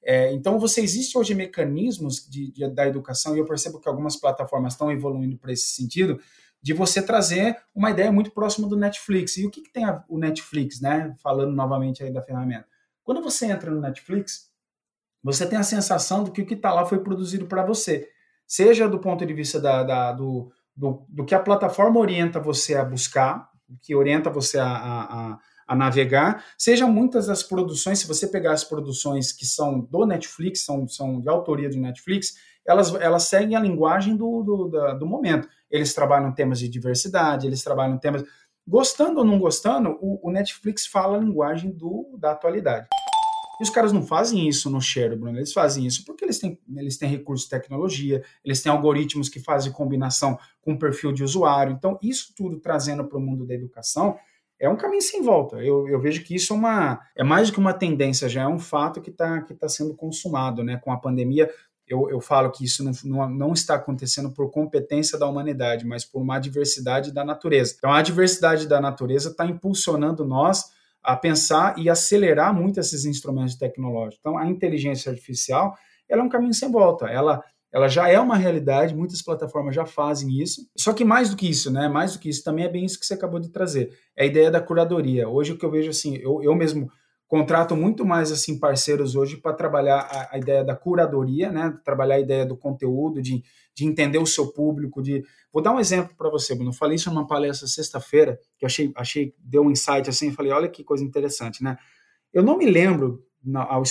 é, 0.03 0.33
então 0.33 0.59
você 0.59 0.81
existe 0.81 1.17
hoje 1.19 1.35
mecanismos 1.35 2.27
de, 2.27 2.51
de, 2.53 2.69
da 2.71 2.87
educação, 2.87 3.37
e 3.37 3.39
eu 3.39 3.45
percebo 3.45 3.79
que 3.79 3.89
algumas 3.89 4.17
plataformas 4.17 4.73
estão 4.73 4.91
evoluindo 4.91 5.37
para 5.37 5.53
esse 5.53 5.75
sentido, 5.75 6.19
de 6.63 6.73
você 6.73 7.01
trazer 7.01 7.57
uma 7.75 7.91
ideia 7.91 8.13
muito 8.13 8.31
próxima 8.31 8.69
do 8.69 8.77
Netflix. 8.77 9.37
E 9.37 9.47
o 9.47 9.51
que, 9.51 9.63
que 9.63 9.73
tem 9.73 9.85
a, 9.85 10.05
o 10.09 10.19
Netflix, 10.19 10.81
né? 10.81 11.15
Falando 11.23 11.53
novamente 11.53 12.03
aí 12.03 12.13
da 12.13 12.23
ferramenta. 12.23 12.67
Quando 13.03 13.23
você 13.23 13.47
entra 13.47 13.71
no 13.71 13.81
Netflix, 13.81 14.51
você 15.23 15.47
tem 15.47 15.59
a 15.59 15.63
sensação 15.63 16.25
de 16.25 16.31
que 16.31 16.43
o 16.43 16.47
que 16.47 16.55
está 16.55 16.73
lá 16.73 16.85
foi 16.85 17.01
produzido 17.01 17.47
para 17.47 17.65
você. 17.65 18.09
Seja 18.47 18.89
do 18.89 18.99
ponto 18.99 19.25
de 19.25 19.33
vista 19.33 19.61
da, 19.61 19.83
da 19.83 20.13
do, 20.13 20.51
do, 20.77 21.07
do, 21.09 21.25
que 21.25 21.35
a 21.35 21.41
plataforma 21.41 22.01
orienta 22.01 22.41
você 22.41 22.75
a 22.75 22.85
buscar, 22.85 23.49
que 23.83 23.95
orienta 23.95 24.29
você 24.31 24.59
a, 24.59 24.67
a, 24.67 25.39
a 25.69 25.77
navegar, 25.77 26.45
seja 26.59 26.87
muitas 26.87 27.27
das 27.27 27.43
produções, 27.43 28.01
se 28.01 28.09
você 28.09 28.27
pegar 28.27 28.53
as 28.53 28.65
produções 28.65 29.33
que 29.33 29.47
são 29.47 29.81
do 29.81 30.05
Netflix, 30.05 30.65
são, 30.65 30.89
são 30.89 31.21
de 31.21 31.29
autoria 31.29 31.71
do 31.71 31.79
Netflix, 31.79 32.35
elas, 32.67 32.95
elas 32.95 33.25
seguem 33.25 33.57
a 33.57 33.61
linguagem 33.61 34.17
do, 34.17 34.43
do, 34.43 34.69
da, 34.69 34.95
do 34.95 35.07
momento. 35.07 35.49
Eles 35.71 35.95
trabalham 35.95 36.33
temas 36.33 36.59
de 36.59 36.69
diversidade, 36.69 37.47
eles 37.47 37.63
trabalham 37.63 37.99
temas. 37.99 38.25
Gostando 38.67 39.21
ou 39.21 39.25
não 39.25 39.39
gostando, 39.39 39.99
o, 40.01 40.29
o 40.29 40.31
Netflix 40.31 40.87
fala 40.87 41.17
a 41.17 41.21
linguagem 41.21 41.71
do, 41.71 42.17
da 42.19 42.33
atualidade. 42.33 42.87
E 43.61 43.63
os 43.63 43.69
caras 43.69 43.93
não 43.93 44.03
fazem 44.03 44.49
isso 44.49 44.71
no 44.71 44.81
share, 44.81 45.15
Bruno. 45.15 45.39
Eles 45.39 45.53
fazem 45.53 45.85
isso 45.85 46.03
porque 46.07 46.25
eles 46.25 46.39
têm, 46.39 46.59
eles 46.77 46.97
têm 46.97 47.11
recursos 47.11 47.45
de 47.45 47.51
tecnologia, 47.51 48.23
eles 48.43 48.63
têm 48.63 48.73
algoritmos 48.73 49.29
que 49.29 49.39
fazem 49.39 49.71
combinação 49.71 50.39
com 50.63 50.73
o 50.73 50.79
perfil 50.79 51.13
de 51.13 51.23
usuário. 51.23 51.75
Então, 51.75 51.99
isso 52.03 52.33
tudo 52.35 52.59
trazendo 52.59 53.05
para 53.05 53.19
o 53.19 53.21
mundo 53.21 53.47
da 53.47 53.53
educação 53.53 54.17
é 54.59 54.69
um 54.69 54.77
caminho 54.77 55.03
sem 55.03 55.23
volta. 55.23 55.57
Eu, 55.57 55.89
eu, 55.89 56.01
vejo 56.01 56.23
que 56.23 56.35
isso 56.35 56.55
é 56.55 56.57
uma 56.57 57.01
é 57.15 57.23
mais 57.23 57.49
do 57.49 57.55
que 57.55 57.59
uma 57.59 57.75
tendência, 57.75 58.29
já 58.29 58.43
é 58.43 58.47
um 58.47 58.59
fato 58.59 59.01
que 59.01 59.11
está 59.11 59.43
que 59.43 59.55
tá 59.55 59.69
sendo 59.69 59.95
consumado, 59.95 60.63
né? 60.63 60.79
Com 60.79 60.93
a 60.93 60.99
pandemia, 60.99 61.51
eu, 61.91 62.09
eu 62.09 62.21
falo 62.21 62.53
que 62.53 62.65
isso 62.65 62.85
não, 62.85 62.93
não, 63.05 63.29
não, 63.29 63.53
está 63.53 63.75
acontecendo 63.75 64.31
por 64.31 64.49
competência 64.51 65.19
da 65.19 65.27
humanidade, 65.27 65.85
mas 65.85 66.05
por 66.05 66.23
uma 66.23 66.37
adversidade 66.37 67.13
da 67.13 67.25
natureza. 67.25 67.75
Então, 67.77 67.93
a 67.93 67.99
adversidade 67.99 68.69
da 68.69 68.81
natureza 68.81 69.31
está 69.31 69.45
impulsionando 69.45 70.25
nós 70.25 70.67
a 71.03 71.17
pensar 71.17 71.77
e 71.77 71.91
acelerar 71.91 72.55
muito 72.55 72.79
esses 72.79 73.05
instrumentos 73.05 73.57
tecnológicos. 73.57 74.19
Então, 74.21 74.39
a 74.39 74.47
inteligência 74.47 75.11
artificial 75.11 75.75
ela 76.09 76.23
é 76.23 76.25
um 76.25 76.29
caminho 76.29 76.55
sem 76.55 76.71
volta. 76.71 77.07
Ela 77.07 77.43
ela 77.73 77.87
já 77.87 78.09
é 78.09 78.19
uma 78.19 78.37
realidade, 78.37 78.97
muitas 78.97 79.23
plataformas 79.23 79.77
já 79.77 79.87
fazem 79.87 80.41
isso. 80.41 80.69
Só 80.77 80.93
que 80.93 81.05
mais 81.05 81.31
do 81.31 81.37
que 81.37 81.49
isso, 81.49 81.71
né? 81.71 81.89
Mais 81.89 82.15
do 82.15 82.19
que 82.19 82.29
isso, 82.29 82.43
também 82.43 82.65
é 82.65 82.69
bem 82.69 82.85
isso 82.85 82.99
que 82.99 83.07
você 83.07 83.15
acabou 83.15 83.39
de 83.39 83.49
trazer. 83.49 83.97
É 84.17 84.25
a 84.25 84.27
ideia 84.27 84.51
da 84.51 84.61
curadoria. 84.61 85.29
Hoje 85.29 85.53
o 85.53 85.57
que 85.57 85.65
eu 85.65 85.71
vejo 85.71 85.91
assim, 85.91 86.17
eu, 86.17 86.43
eu 86.43 86.53
mesmo 86.57 86.91
contrato 87.31 87.77
muito 87.77 88.05
mais 88.05 88.33
assim 88.33 88.59
parceiros 88.59 89.15
hoje 89.15 89.37
para 89.37 89.53
trabalhar 89.53 90.01
a, 90.01 90.35
a, 90.35 90.39
ideia 90.39 90.65
da 90.65 90.75
curadoria, 90.75 91.51
né? 91.53 91.79
Trabalhar 91.85 92.17
a 92.17 92.21
ideia 92.21 92.45
do 92.45 92.57
conteúdo, 92.57 93.23
de, 93.23 93.43
de 93.73 93.87
entender 93.87 94.19
o 94.19 94.27
seu 94.27 94.53
público, 94.53 95.01
de 95.01 95.25
Vou 95.53 95.63
dar 95.63 95.73
um 95.73 95.81
exemplo 95.81 96.15
para 96.17 96.29
você, 96.29 96.55
Bruno. 96.55 96.71
Eu 96.71 96.75
falei 96.75 96.97
isso 96.97 97.11
numa 97.11 97.27
palestra 97.27 97.67
sexta-feira, 97.67 98.39
que 98.59 98.65
eu 98.65 98.67
achei, 98.67 98.93
achei, 98.97 99.35
deu 99.39 99.63
um 99.63 99.71
insight 99.71 100.09
assim, 100.09 100.33
falei, 100.33 100.53
olha 100.53 100.69
que 100.69 100.85
coisa 100.85 101.05
interessante, 101.05 101.63
né? 101.63 101.77
Eu 102.33 102.43
não 102.43 102.57
me 102.57 102.67
lembro 102.67 103.25
na, 103.43 103.63
ao, 103.63 103.83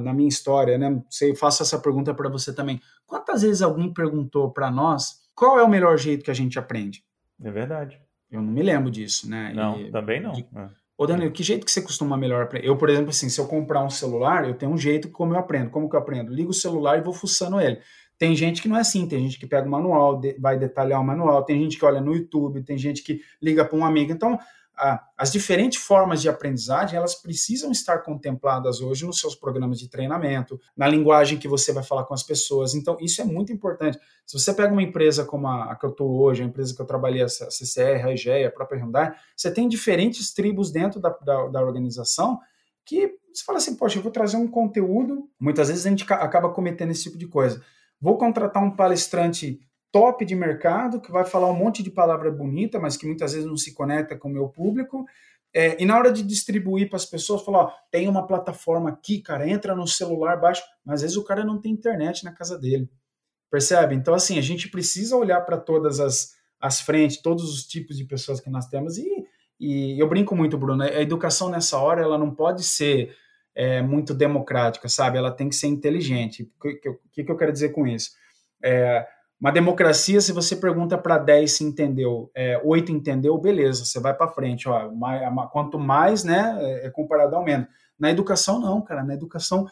na 0.00 0.12
minha 0.12 0.28
história, 0.28 0.76
né? 0.76 1.02
Sei, 1.08 1.34
faço 1.34 1.62
essa 1.62 1.78
pergunta 1.78 2.12
para 2.12 2.28
você 2.28 2.52
também. 2.52 2.80
Quantas 3.06 3.42
vezes 3.42 3.62
alguém 3.62 3.92
perguntou 3.92 4.50
para 4.50 4.70
nós 4.70 5.22
qual 5.34 5.58
é 5.58 5.62
o 5.62 5.68
melhor 5.68 5.96
jeito 5.98 6.24
que 6.24 6.30
a 6.30 6.34
gente 6.34 6.58
aprende? 6.58 7.04
É 7.42 7.50
verdade. 7.50 8.00
Eu 8.30 8.42
não 8.42 8.52
me 8.52 8.62
lembro 8.62 8.90
disso, 8.90 9.28
né? 9.30 9.52
Não, 9.54 9.80
e, 9.80 9.90
também 9.90 10.20
não. 10.20 10.32
De, 10.32 10.46
é. 10.56 10.68
Ô, 10.96 11.06
Danilo, 11.06 11.32
que 11.32 11.42
jeito 11.42 11.64
que 11.66 11.72
você 11.72 11.82
costuma 11.82 12.16
melhor 12.16 12.44
aprender? 12.44 12.68
Eu, 12.68 12.76
por 12.76 12.88
exemplo, 12.88 13.10
assim, 13.10 13.28
se 13.28 13.40
eu 13.40 13.48
comprar 13.48 13.82
um 13.82 13.90
celular, 13.90 14.46
eu 14.46 14.54
tenho 14.54 14.72
um 14.72 14.78
jeito 14.78 15.10
como 15.10 15.34
eu 15.34 15.38
aprendo. 15.38 15.70
Como 15.70 15.88
que 15.88 15.96
eu 15.96 16.00
aprendo? 16.00 16.32
Ligo 16.32 16.50
o 16.50 16.54
celular 16.54 16.98
e 16.98 17.02
vou 17.02 17.12
fuçando 17.12 17.60
ele. 17.60 17.80
Tem 18.16 18.36
gente 18.36 18.62
que 18.62 18.68
não 18.68 18.76
é 18.76 18.80
assim, 18.80 19.08
tem 19.08 19.20
gente 19.20 19.38
que 19.38 19.46
pega 19.46 19.66
o 19.66 19.70
manual, 19.70 20.20
vai 20.38 20.56
detalhar 20.56 21.00
o 21.00 21.04
manual, 21.04 21.44
tem 21.44 21.60
gente 21.60 21.76
que 21.76 21.84
olha 21.84 22.00
no 22.00 22.14
YouTube, 22.14 22.62
tem 22.62 22.78
gente 22.78 23.02
que 23.02 23.20
liga 23.42 23.64
para 23.64 23.76
um 23.76 23.84
amigo. 23.84 24.12
Então, 24.12 24.38
as 25.16 25.30
diferentes 25.30 25.80
formas 25.80 26.20
de 26.20 26.28
aprendizagem 26.28 26.96
elas 26.96 27.14
precisam 27.14 27.70
estar 27.70 27.98
contempladas 27.98 28.80
hoje 28.80 29.06
nos 29.06 29.20
seus 29.20 29.34
programas 29.34 29.78
de 29.78 29.88
treinamento, 29.88 30.60
na 30.76 30.88
linguagem 30.88 31.38
que 31.38 31.46
você 31.46 31.72
vai 31.72 31.82
falar 31.82 32.04
com 32.04 32.14
as 32.14 32.22
pessoas. 32.22 32.74
Então, 32.74 32.96
isso 33.00 33.20
é 33.20 33.24
muito 33.24 33.52
importante. 33.52 33.98
Se 34.26 34.38
você 34.38 34.52
pega 34.52 34.72
uma 34.72 34.82
empresa 34.82 35.24
como 35.24 35.46
a, 35.46 35.72
a 35.72 35.76
que 35.76 35.86
eu 35.86 35.90
estou 35.90 36.10
hoje, 36.20 36.42
a 36.42 36.46
empresa 36.46 36.74
que 36.74 36.82
eu 36.82 36.86
trabalhei, 36.86 37.22
a 37.22 37.28
CCR, 37.28 38.04
a 38.04 38.12
IGEA, 38.12 38.48
a 38.48 38.50
própria 38.50 38.80
Hyundai, 38.80 39.14
você 39.36 39.50
tem 39.50 39.68
diferentes 39.68 40.32
tribos 40.32 40.72
dentro 40.72 41.00
da, 41.00 41.10
da, 41.10 41.46
da 41.46 41.62
organização 41.62 42.40
que 42.84 43.16
você 43.32 43.44
fala 43.44 43.58
assim, 43.58 43.74
poxa, 43.74 43.98
eu 43.98 44.02
vou 44.02 44.12
trazer 44.12 44.36
um 44.36 44.46
conteúdo. 44.46 45.28
Muitas 45.40 45.68
vezes 45.68 45.86
a 45.86 45.90
gente 45.90 46.04
acaba 46.12 46.50
cometendo 46.50 46.90
esse 46.90 47.04
tipo 47.04 47.18
de 47.18 47.26
coisa. 47.26 47.62
Vou 48.00 48.16
contratar 48.18 48.62
um 48.62 48.70
palestrante 48.70 49.60
top 49.94 50.24
de 50.24 50.34
mercado, 50.34 51.00
que 51.00 51.12
vai 51.12 51.24
falar 51.24 51.48
um 51.48 51.54
monte 51.54 51.80
de 51.80 51.88
palavra 51.88 52.28
bonita, 52.28 52.80
mas 52.80 52.96
que 52.96 53.06
muitas 53.06 53.32
vezes 53.32 53.46
não 53.46 53.56
se 53.56 53.72
conecta 53.72 54.16
com 54.16 54.28
o 54.28 54.32
meu 54.32 54.48
público. 54.48 55.06
É, 55.54 55.80
e 55.80 55.86
na 55.86 55.96
hora 55.96 56.10
de 56.10 56.24
distribuir 56.24 56.88
para 56.88 56.96
as 56.96 57.06
pessoas, 57.06 57.42
falar, 57.42 57.58
ó, 57.60 57.72
tem 57.92 58.08
uma 58.08 58.26
plataforma 58.26 58.90
aqui, 58.90 59.22
cara, 59.22 59.48
entra 59.48 59.72
no 59.72 59.86
celular, 59.86 60.40
baixa, 60.40 60.64
mas 60.84 60.96
às 60.96 61.02
vezes 61.02 61.16
o 61.16 61.22
cara 61.22 61.44
não 61.44 61.60
tem 61.60 61.70
internet 61.70 62.24
na 62.24 62.32
casa 62.32 62.58
dele. 62.58 62.90
Percebe? 63.48 63.94
Então, 63.94 64.14
assim, 64.14 64.36
a 64.36 64.42
gente 64.42 64.68
precisa 64.68 65.16
olhar 65.16 65.42
para 65.42 65.56
todas 65.56 66.00
as, 66.00 66.32
as 66.60 66.80
frentes, 66.80 67.22
todos 67.22 67.48
os 67.48 67.64
tipos 67.64 67.96
de 67.96 68.02
pessoas 68.02 68.40
que 68.40 68.50
nós 68.50 68.66
temos. 68.66 68.98
E, 68.98 69.08
e 69.60 69.96
eu 69.96 70.08
brinco 70.08 70.34
muito, 70.34 70.58
Bruno, 70.58 70.82
a 70.82 71.00
educação 71.00 71.48
nessa 71.48 71.78
hora, 71.78 72.02
ela 72.02 72.18
não 72.18 72.34
pode 72.34 72.64
ser 72.64 73.14
é, 73.54 73.80
muito 73.80 74.12
democrática, 74.12 74.88
sabe? 74.88 75.18
Ela 75.18 75.30
tem 75.30 75.48
que 75.48 75.54
ser 75.54 75.68
inteligente. 75.68 76.50
O 76.58 76.62
que, 76.62 76.98
que, 77.12 77.22
que 77.22 77.30
eu 77.30 77.36
quero 77.36 77.52
dizer 77.52 77.68
com 77.68 77.86
isso? 77.86 78.10
É, 78.60 79.06
uma 79.40 79.50
democracia, 79.50 80.20
se 80.20 80.32
você 80.32 80.56
pergunta 80.56 80.96
para 80.96 81.18
10 81.18 81.52
se 81.52 81.64
entendeu, 81.64 82.30
é, 82.34 82.60
8 82.64 82.92
entendeu, 82.92 83.36
beleza, 83.36 83.84
você 83.84 84.00
vai 84.00 84.14
para 84.14 84.30
frente. 84.30 84.68
Ó, 84.68 84.90
quanto 85.52 85.78
mais, 85.78 86.24
né, 86.24 86.56
é, 86.60 86.86
é 86.86 86.90
comparado 86.90 87.36
ao 87.36 87.44
menos. 87.44 87.66
Na 87.98 88.10
educação, 88.10 88.58
não, 88.58 88.80
cara. 88.80 89.04
Na 89.04 89.14
educação, 89.14 89.66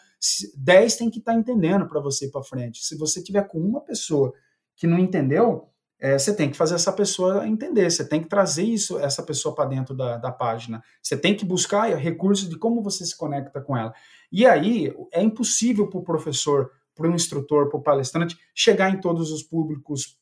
10 0.57 0.97
tem 0.97 1.11
que 1.11 1.19
estar 1.19 1.33
tá 1.33 1.39
entendendo 1.39 1.89
para 1.89 2.01
você 2.01 2.27
ir 2.27 2.31
para 2.31 2.43
frente. 2.43 2.85
Se 2.85 2.97
você 2.97 3.23
tiver 3.23 3.47
com 3.49 3.59
uma 3.59 3.81
pessoa 3.81 4.33
que 4.77 4.87
não 4.87 4.99
entendeu, 4.99 5.69
é, 5.99 6.19
você 6.19 6.35
tem 6.35 6.51
que 6.51 6.57
fazer 6.57 6.75
essa 6.75 6.93
pessoa 6.93 7.47
entender, 7.47 7.89
você 7.89 8.05
tem 8.05 8.21
que 8.21 8.29
trazer 8.29 8.65
isso, 8.65 8.99
essa 8.99 9.23
pessoa 9.23 9.55
para 9.55 9.69
dentro 9.69 9.95
da, 9.95 10.17
da 10.19 10.33
página. 10.33 10.83
Você 11.01 11.17
tem 11.17 11.37
que 11.37 11.45
buscar 11.45 11.95
recursos 11.97 12.49
de 12.49 12.59
como 12.59 12.83
você 12.83 13.05
se 13.07 13.17
conecta 13.17 13.61
com 13.61 13.77
ela. 13.77 13.95
E 14.31 14.45
aí 14.45 14.93
é 15.13 15.23
impossível 15.23 15.89
para 15.89 16.01
o 16.01 16.05
professor 16.05 16.71
para 16.95 17.09
um 17.09 17.15
instrutor, 17.15 17.69
para 17.69 17.79
o 17.79 17.83
palestrante, 17.83 18.37
chegar 18.55 18.91
em 18.91 19.01
todos 19.01 19.31
os 19.31 19.43
públicos 19.43 20.19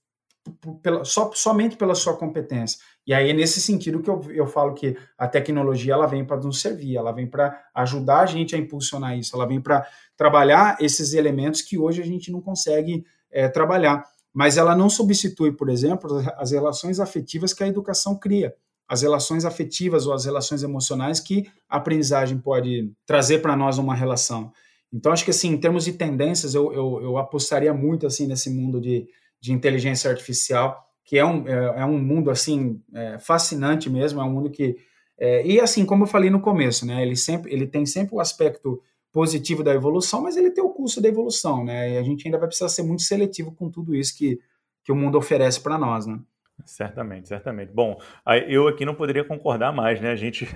pela, 0.83 1.05
só, 1.05 1.31
somente 1.35 1.77
pela 1.77 1.95
sua 1.95 2.17
competência. 2.17 2.79
E 3.07 3.13
aí 3.13 3.31
é 3.31 3.33
nesse 3.33 3.61
sentido 3.61 4.01
que 4.01 4.09
eu, 4.09 4.21
eu 4.31 4.47
falo 4.47 4.75
que 4.75 4.97
a 5.19 5.29
tecnologia 5.29 5.93
ela 5.93 6.07
vem 6.07 6.25
para 6.25 6.39
nos 6.39 6.61
servir, 6.61 6.97
ela 6.97 7.13
vem 7.13 7.27
para 7.27 7.61
ajudar 7.75 8.21
a 8.21 8.27
gente 8.27 8.55
a 8.55 8.59
impulsionar 8.59 9.17
isso, 9.19 9.35
ela 9.35 9.47
vem 9.47 9.61
para 9.61 9.87
trabalhar 10.17 10.77
esses 10.81 11.13
elementos 11.13 11.63
que 11.63 11.79
hoje 11.79 12.01
a 12.03 12.07
gente 12.07 12.31
não 12.31 12.41
consegue 12.41 13.05
é, 13.31 13.49
trabalhar. 13.49 14.05
Mas 14.33 14.57
ela 14.57 14.77
não 14.77 14.89
substitui, 14.89 15.53
por 15.53 15.69
exemplo, 15.69 16.23
as 16.37 16.53
relações 16.53 17.01
afetivas 17.01 17.53
que 17.53 17.65
a 17.65 17.69
educação 17.69 18.17
cria 18.17 18.55
as 18.91 19.03
relações 19.03 19.45
afetivas 19.45 20.09
ou 20.09 20.13
as 20.13 20.25
relações 20.25 20.65
emocionais 20.65 21.21
que 21.21 21.49
a 21.69 21.77
aprendizagem 21.77 22.37
pode 22.37 22.93
trazer 23.07 23.39
para 23.39 23.55
nós 23.55 23.79
uma 23.79 23.95
relação. 23.95 24.53
Então, 24.93 25.13
acho 25.13 25.25
que, 25.25 25.31
assim, 25.31 25.51
em 25.51 25.59
termos 25.59 25.85
de 25.85 25.93
tendências, 25.93 26.55
eu, 26.55 26.73
eu, 26.73 27.01
eu 27.03 27.19
apostaria 27.19 27.73
muito, 27.73 28.07
assim, 28.07 28.27
nesse 28.27 28.51
mundo 28.51 28.81
de, 28.81 29.09
de 29.41 29.53
inteligência 29.53 30.11
artificial, 30.11 30.85
que 31.05 31.19
é 31.19 31.25
um, 31.25 31.47
é, 31.47 31.81
é 31.81 31.85
um 31.85 31.99
mundo, 31.99 32.31
assim, 32.31 32.83
é, 32.93 33.19
fascinante 33.19 33.89
mesmo, 33.89 34.21
é 34.21 34.25
um 34.25 34.31
mundo 34.33 34.51
que... 34.51 34.77
É, 35.19 35.47
e, 35.47 35.61
assim, 35.61 35.85
como 35.85 36.05
eu 36.05 36.09
falei 36.09 36.31
no 36.31 36.41
começo, 36.41 36.87
né, 36.87 37.03
ele, 37.03 37.15
sempre, 37.15 37.53
ele 37.53 37.67
tem 37.67 37.85
sempre 37.85 38.15
o 38.15 38.21
aspecto 38.21 38.83
positivo 39.13 39.63
da 39.63 39.75
evolução, 39.75 40.23
mas 40.23 40.37
ele 40.37 40.51
tem 40.51 40.65
o 40.65 40.71
custo 40.71 41.01
da 41.01 41.09
evolução, 41.09 41.65
né, 41.65 41.93
e 41.93 41.99
a 41.99 42.03
gente 42.03 42.27
ainda 42.27 42.39
vai 42.39 42.49
precisar 42.49 42.69
ser 42.69 42.83
muito 42.83 43.03
seletivo 43.03 43.53
com 43.53 43.71
tudo 43.71 43.95
isso 43.95 44.17
que, 44.17 44.41
que 44.83 44.91
o 44.91 44.97
mundo 44.97 45.19
oferece 45.19 45.61
para 45.61 45.77
nós, 45.79 46.07
né. 46.07 46.19
Certamente, 46.65 47.29
certamente. 47.29 47.73
Bom, 47.73 48.01
eu 48.49 48.69
aqui 48.69 48.85
não 48.85 48.95
poderia 48.95 49.25
concordar 49.25 49.73
mais, 49.73 50.01
né? 50.01 50.11
A 50.11 50.17
gente 50.17 50.47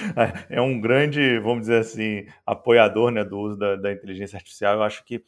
é 0.50 0.60
um 0.60 0.80
grande, 0.80 1.38
vamos 1.38 1.62
dizer 1.62 1.80
assim, 1.80 2.26
apoiador 2.44 3.10
né, 3.10 3.24
do 3.24 3.38
uso 3.38 3.56
da, 3.56 3.76
da, 3.76 3.92
inteligência 3.92 4.36
artificial. 4.36 4.74
Eu 4.74 4.82
acho 4.82 5.04
que 5.04 5.24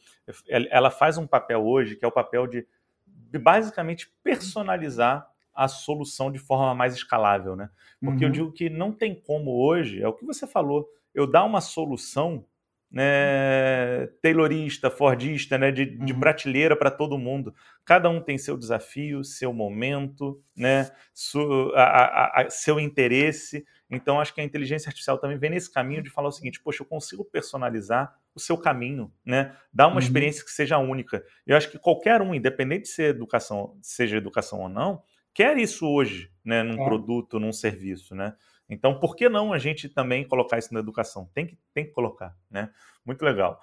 ela 0.49 0.89
faz 0.89 1.17
um 1.17 1.27
papel 1.27 1.65
hoje 1.65 1.95
que 1.95 2.05
é 2.05 2.07
o 2.07 2.11
papel 2.11 2.47
de, 2.47 2.65
de 3.05 3.39
basicamente 3.39 4.11
personalizar 4.23 5.27
a 5.53 5.67
solução 5.67 6.31
de 6.31 6.37
forma 6.37 6.75
mais 6.75 6.93
escalável, 6.93 7.55
né? 7.55 7.69
Porque 7.99 8.23
uhum. 8.23 8.29
eu 8.29 8.31
digo 8.31 8.51
que 8.51 8.69
não 8.69 8.91
tem 8.91 9.15
como 9.15 9.51
hoje, 9.65 10.01
é 10.01 10.07
o 10.07 10.13
que 10.13 10.25
você 10.25 10.45
falou, 10.45 10.87
eu 11.15 11.25
dar 11.25 11.43
uma 11.43 11.61
solução 11.61 12.45
né, 12.89 14.07
taylorista, 14.21 14.89
fordista, 14.89 15.57
né, 15.57 15.71
de, 15.71 15.83
uhum. 15.83 16.05
de 16.05 16.13
prateleira 16.13 16.75
para 16.75 16.89
todo 16.89 17.17
mundo. 17.17 17.53
Cada 17.85 18.09
um 18.09 18.21
tem 18.21 18.37
seu 18.37 18.57
desafio, 18.57 19.23
seu 19.23 19.53
momento, 19.53 20.41
né, 20.55 20.89
su, 21.13 21.71
a, 21.75 21.83
a, 21.83 22.41
a, 22.41 22.49
seu 22.49 22.79
interesse. 22.79 23.65
Então, 23.89 24.19
acho 24.19 24.33
que 24.33 24.41
a 24.41 24.43
inteligência 24.43 24.89
artificial 24.89 25.17
também 25.17 25.37
vem 25.37 25.51
nesse 25.51 25.71
caminho 25.71 26.01
de 26.01 26.09
falar 26.09 26.29
o 26.29 26.31
seguinte: 26.31 26.61
poxa, 26.61 26.81
eu 26.81 26.87
consigo 26.87 27.25
personalizar 27.25 28.13
o 28.33 28.39
seu 28.39 28.57
caminho, 28.57 29.11
né, 29.25 29.55
dar 29.73 29.87
uma 29.87 29.95
uhum. 29.95 29.99
experiência 29.99 30.43
que 30.43 30.51
seja 30.51 30.77
única. 30.77 31.23
Eu 31.45 31.57
acho 31.57 31.69
que 31.69 31.79
qualquer 31.79 32.21
um, 32.21 32.33
independente 32.33 32.83
de 32.83 32.89
ser 32.89 33.09
educação, 33.09 33.77
seja 33.81 34.17
educação 34.17 34.61
ou 34.61 34.69
não, 34.69 35.01
quer 35.33 35.57
isso 35.57 35.87
hoje, 35.87 36.31
né, 36.43 36.63
num 36.63 36.81
é. 36.81 36.85
produto, 36.85 37.39
num 37.39 37.51
serviço, 37.51 38.15
né? 38.15 38.33
Então, 38.69 38.99
por 38.99 39.15
que 39.15 39.29
não 39.29 39.53
a 39.53 39.57
gente 39.57 39.87
também 39.87 40.27
colocar 40.27 40.57
isso 40.57 40.73
na 40.73 40.81
educação? 40.81 41.29
Tem 41.33 41.47
que, 41.47 41.57
tem 41.73 41.85
que 41.85 41.91
colocar, 41.91 42.35
né? 42.51 42.69
Muito 43.05 43.23
legal. 43.23 43.61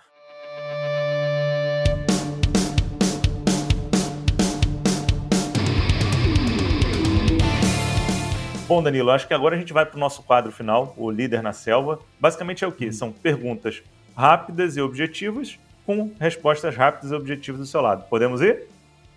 Bom, 8.66 8.82
Danilo, 8.82 9.10
acho 9.10 9.28
que 9.28 9.34
agora 9.34 9.54
a 9.54 9.58
gente 9.58 9.74
vai 9.74 9.84
para 9.84 9.96
o 9.96 10.00
nosso 10.00 10.22
quadro 10.22 10.50
final, 10.50 10.94
o 10.96 11.10
Líder 11.10 11.42
na 11.42 11.52
Selva. 11.52 12.00
Basicamente 12.18 12.64
é 12.64 12.66
o 12.66 12.72
quê? 12.72 12.86
Uhum. 12.86 12.92
São 12.92 13.12
perguntas 13.12 13.82
rápidas 14.16 14.74
e 14.78 14.80
objetivas 14.80 15.58
com 15.84 16.14
respostas 16.18 16.74
rápidas 16.74 17.10
e 17.10 17.14
objetivas 17.14 17.60
do 17.60 17.66
seu 17.66 17.82
lado. 17.82 18.08
Podemos 18.08 18.40
ir? 18.40 18.66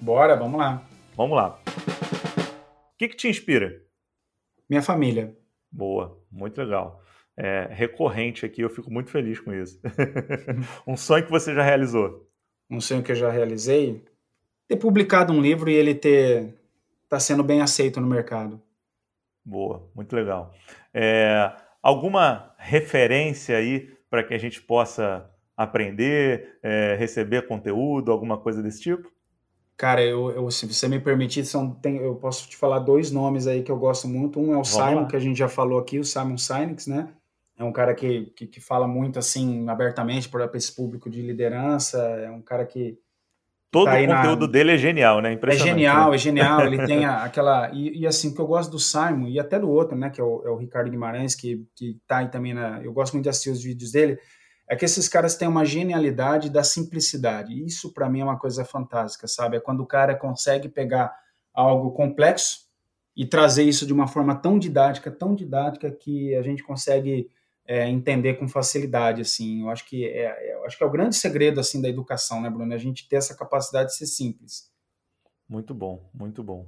Bora, 0.02 0.36
vamos 0.36 0.60
lá. 0.60 0.82
Vamos 1.16 1.38
lá. 1.38 1.58
O 1.66 2.98
que, 2.98 3.08
que 3.08 3.16
te 3.16 3.30
inspira? 3.30 3.82
Minha 4.70 4.82
família. 4.82 5.34
Boa, 5.72 6.20
muito 6.32 6.57
legal. 6.59 7.01
É, 7.36 7.68
recorrente 7.70 8.45
aqui, 8.45 8.61
eu 8.61 8.70
fico 8.70 8.91
muito 8.91 9.11
feliz 9.11 9.39
com 9.39 9.53
isso. 9.53 9.80
um 10.88 10.97
sonho 10.97 11.24
que 11.24 11.32
você 11.32 11.53
já 11.53 11.61
realizou? 11.61 12.28
Um 12.70 12.82
sonho 12.82 13.03
que 13.03 13.11
eu 13.11 13.15
já 13.15 13.30
realizei? 13.30 14.03
Ter 14.68 14.78
publicado 14.78 15.32
um 15.32 15.41
livro 15.41 15.70
e 15.70 15.74
ele 15.74 15.93
ter 15.93 16.53
tá 17.07 17.20
sendo 17.20 17.43
bem 17.43 17.61
aceito 17.61 18.01
no 18.01 18.07
mercado. 18.07 18.61
Boa, 19.45 19.89
muito 19.95 20.13
legal. 20.15 20.53
É, 20.93 21.53
alguma 21.82 22.53
referência 22.57 23.55
aí 23.55 23.95
para 24.09 24.24
que 24.24 24.34
a 24.34 24.38
gente 24.38 24.61
possa 24.61 25.30
aprender, 25.55 26.59
é, 26.61 26.95
receber 26.95 27.47
conteúdo, 27.47 28.11
alguma 28.11 28.38
coisa 28.38 28.61
desse 28.61 28.82
tipo? 28.82 29.11
Cara, 29.78 30.03
eu, 30.03 30.32
eu, 30.32 30.49
se 30.49 30.65
você 30.65 30.88
me 30.88 30.99
permitir, 30.99 31.45
são, 31.45 31.69
tem, 31.69 31.97
eu 31.97 32.15
posso 32.15 32.49
te 32.49 32.57
falar 32.57 32.80
dois 32.80 33.11
nomes 33.11 33.45
aí 33.45 33.61
que 33.61 33.71
eu 33.71 33.78
gosto 33.78 34.07
muito. 34.07 34.39
Um 34.39 34.45
é 34.45 34.47
o 34.47 34.63
Vamos 34.63 34.69
Simon, 34.69 35.01
lá. 35.01 35.05
que 35.05 35.15
a 35.15 35.19
gente 35.19 35.38
já 35.38 35.47
falou 35.47 35.78
aqui, 35.78 35.99
o 35.99 36.03
Simon 36.03 36.38
Sinek, 36.38 36.89
né? 36.89 37.09
É 37.55 37.63
um 37.63 37.71
cara 37.71 37.93
que, 37.93 38.25
que, 38.36 38.47
que 38.47 38.59
fala 38.59 38.88
muito, 38.88 39.19
assim, 39.19 39.69
abertamente 39.69 40.30
para 40.30 40.49
esse 40.55 40.75
público 40.75 41.11
de 41.11 41.21
liderança. 41.21 41.99
É 41.99 42.32
um 42.32 42.41
cara 42.41 42.65
que... 42.65 42.97
Todo 43.69 43.86
tá 43.86 43.99
o 43.99 44.07
conteúdo 44.07 44.47
na... 44.47 44.51
dele 44.51 44.71
é 44.71 44.78
genial, 44.78 45.21
né? 45.21 45.38
É 45.43 45.51
genial, 45.51 46.09
né? 46.09 46.15
é 46.15 46.17
genial. 46.17 46.61
Ele 46.65 46.86
tem 46.88 47.05
a, 47.05 47.23
aquela... 47.23 47.69
E, 47.71 47.99
e, 47.99 48.07
assim, 48.07 48.30
o 48.30 48.34
que 48.34 48.41
eu 48.41 48.47
gosto 48.47 48.71
do 48.71 48.80
Simon, 48.80 49.28
e 49.28 49.39
até 49.39 49.59
do 49.59 49.69
outro, 49.69 49.95
né? 49.95 50.09
Que 50.09 50.19
é 50.19 50.23
o, 50.23 50.41
é 50.43 50.49
o 50.49 50.55
Ricardo 50.55 50.89
Guimarães, 50.89 51.36
que, 51.36 51.67
que 51.75 51.99
tá 52.07 52.17
aí 52.17 52.30
também 52.30 52.53
na... 52.53 52.82
Eu 52.82 52.93
gosto 52.93 53.13
muito 53.13 53.25
de 53.25 53.30
assistir 53.30 53.51
os 53.51 53.61
vídeos 53.61 53.91
dele 53.91 54.17
é 54.70 54.76
que 54.76 54.86
esses 54.86 55.07
caras 55.07 55.36
têm 55.36 55.47
uma 55.47 55.63
genialidade 55.63 56.49
da 56.49 56.63
simplicidade. 56.63 57.63
Isso 57.65 57.93
para 57.93 58.09
mim 58.09 58.20
é 58.20 58.24
uma 58.24 58.38
coisa 58.38 58.65
fantástica, 58.65 59.28
sabe? 59.28 59.57
É 59.57 59.59
quando 59.59 59.82
o 59.82 59.86
cara 59.86 60.15
consegue 60.15 60.68
pegar 60.68 61.15
algo 61.53 61.91
complexo 61.91 62.68
e 63.15 63.26
trazer 63.26 63.63
isso 63.63 63.86
de 63.86 63.93
uma 63.93 64.07
forma 64.07 64.36
tão 64.36 64.59
didática, 64.59 65.09
tão 65.09 65.34
didática 65.34 65.89
que 65.89 66.36
a 66.36 66.41
gente 66.41 66.63
consegue 66.63 67.32
é, 67.65 67.88
entender 67.89 68.36
com 68.36 68.47
facilidade, 68.47 69.22
assim. 69.22 69.61
Eu 69.61 69.70
acho 69.70 69.86
que 69.86 70.05
é, 70.05 70.26
é, 70.26 70.53
eu 70.55 70.65
acho 70.65 70.78
que 70.78 70.84
é 70.84 70.88
o 70.88 70.91
grande 70.91 71.15
segredo 71.15 71.59
assim 71.59 71.82
da 71.82 71.89
educação, 71.89 72.41
né, 72.41 72.49
Bruno? 72.49 72.74
A 72.74 72.78
gente 72.78 73.07
ter 73.07 73.15
essa 73.15 73.36
capacidade 73.36 73.89
de 73.89 73.95
ser 73.95 74.05
simples. 74.05 74.72
Muito 75.47 75.74
bom, 75.74 76.09
muito 76.13 76.43
bom. 76.43 76.68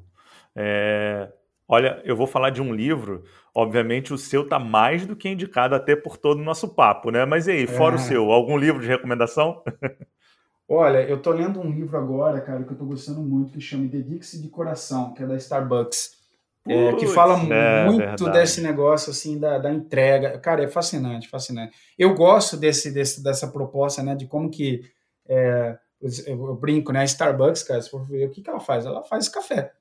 É, 0.56 1.32
Olha, 1.72 2.02
eu 2.04 2.16
vou 2.16 2.26
falar 2.26 2.50
de 2.50 2.64
um 2.64 2.74
livro, 2.74 3.24
obviamente 3.54 4.12
o 4.12 4.18
seu 4.18 4.50
tá 4.50 4.58
mais 4.58 5.06
do 5.06 5.16
que 5.16 5.30
indicado 5.30 5.76
até 5.76 5.96
por 5.96 6.18
todo 6.18 6.40
o 6.40 6.44
nosso 6.44 6.70
papo, 6.70 7.12
né? 7.12 7.26
Mas 7.26 7.46
e 7.46 7.52
aí, 7.52 7.68
fora 7.68 7.94
é. 7.94 7.98
o 7.98 8.02
seu, 8.02 8.32
algum 8.32 8.58
livro 8.58 8.82
de 8.82 8.88
recomendação? 8.88 9.62
Olha, 10.68 11.04
eu 11.04 11.22
tô 11.22 11.30
lendo 11.30 11.60
um 11.60 11.70
livro 11.70 11.96
agora, 11.96 12.42
cara, 12.42 12.64
que 12.64 12.74
eu 12.74 12.78
tô 12.78 12.86
gostando 12.86 13.22
muito, 13.22 13.54
que 13.54 13.62
chama 13.62 13.88
Dedique-se 13.88 14.42
de 14.42 14.50
Coração, 14.50 15.14
que 15.14 15.22
é 15.22 15.28
da 15.28 15.36
Starbucks. 15.36 16.18
É, 16.68 16.94
que 16.94 17.08
fala 17.08 17.36
é, 17.54 17.86
muito 17.86 18.00
verdade. 18.00 18.32
desse 18.32 18.62
negócio 18.62 19.12
assim 19.12 19.40
da, 19.40 19.60
da, 19.60 19.72
entrega. 19.72 20.40
Cara, 20.40 20.64
é 20.64 20.68
fascinante, 20.68 21.30
fascinante. 21.30 21.76
Eu 21.98 22.16
gosto 22.16 22.58
desse, 22.58 22.92
desse 22.92 23.24
dessa 23.24 23.48
proposta, 23.48 24.02
né, 24.02 24.16
de 24.16 24.26
como 24.26 24.50
que 24.50 24.82
é, 25.28 25.78
eu, 26.02 26.10
eu, 26.28 26.56
brinco, 26.56 26.92
né, 26.92 27.02
a 27.02 27.06
Starbucks, 27.06 27.64
cara, 27.64 27.82
se 27.82 27.90
for 27.90 28.04
ver 28.06 28.28
o 28.28 28.32
que, 28.32 28.42
que 28.42 28.50
ela 28.50 28.60
faz, 28.60 28.86
ela 28.86 29.04
faz 29.04 29.30
café 29.30 29.72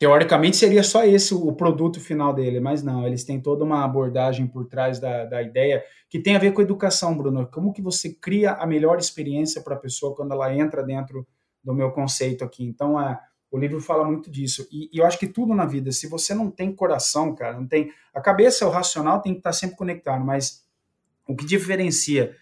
teoricamente 0.00 0.56
seria 0.56 0.82
só 0.82 1.04
esse 1.04 1.34
o 1.34 1.52
produto 1.52 2.00
final 2.00 2.32
dele, 2.32 2.58
mas 2.58 2.82
não, 2.82 3.06
eles 3.06 3.22
têm 3.22 3.38
toda 3.38 3.62
uma 3.62 3.84
abordagem 3.84 4.46
por 4.46 4.66
trás 4.66 4.98
da, 4.98 5.26
da 5.26 5.42
ideia 5.42 5.84
que 6.08 6.18
tem 6.18 6.34
a 6.34 6.38
ver 6.38 6.54
com 6.54 6.62
educação, 6.62 7.14
Bruno. 7.14 7.46
Como 7.46 7.70
que 7.70 7.82
você 7.82 8.14
cria 8.14 8.52
a 8.52 8.66
melhor 8.66 8.98
experiência 8.98 9.60
para 9.60 9.74
a 9.74 9.78
pessoa 9.78 10.16
quando 10.16 10.32
ela 10.32 10.56
entra 10.56 10.82
dentro 10.82 11.28
do 11.62 11.74
meu 11.74 11.90
conceito 11.90 12.42
aqui? 12.42 12.64
Então, 12.64 12.98
é, 12.98 13.20
o 13.50 13.58
livro 13.58 13.78
fala 13.78 14.02
muito 14.02 14.30
disso. 14.30 14.66
E, 14.72 14.88
e, 14.90 14.98
eu 14.98 15.04
acho 15.04 15.18
que 15.18 15.26
tudo 15.26 15.54
na 15.54 15.66
vida, 15.66 15.92
se 15.92 16.08
você 16.08 16.32
não 16.32 16.50
tem 16.50 16.74
coração, 16.74 17.34
cara, 17.34 17.60
não 17.60 17.66
tem. 17.66 17.92
A 18.14 18.22
cabeça, 18.22 18.66
o 18.66 18.70
racional 18.70 19.20
tem 19.20 19.34
que 19.34 19.40
estar 19.40 19.52
sempre 19.52 19.76
conectado, 19.76 20.24
mas 20.24 20.64
o 21.28 21.36
que 21.36 21.44
diferencia 21.44 22.34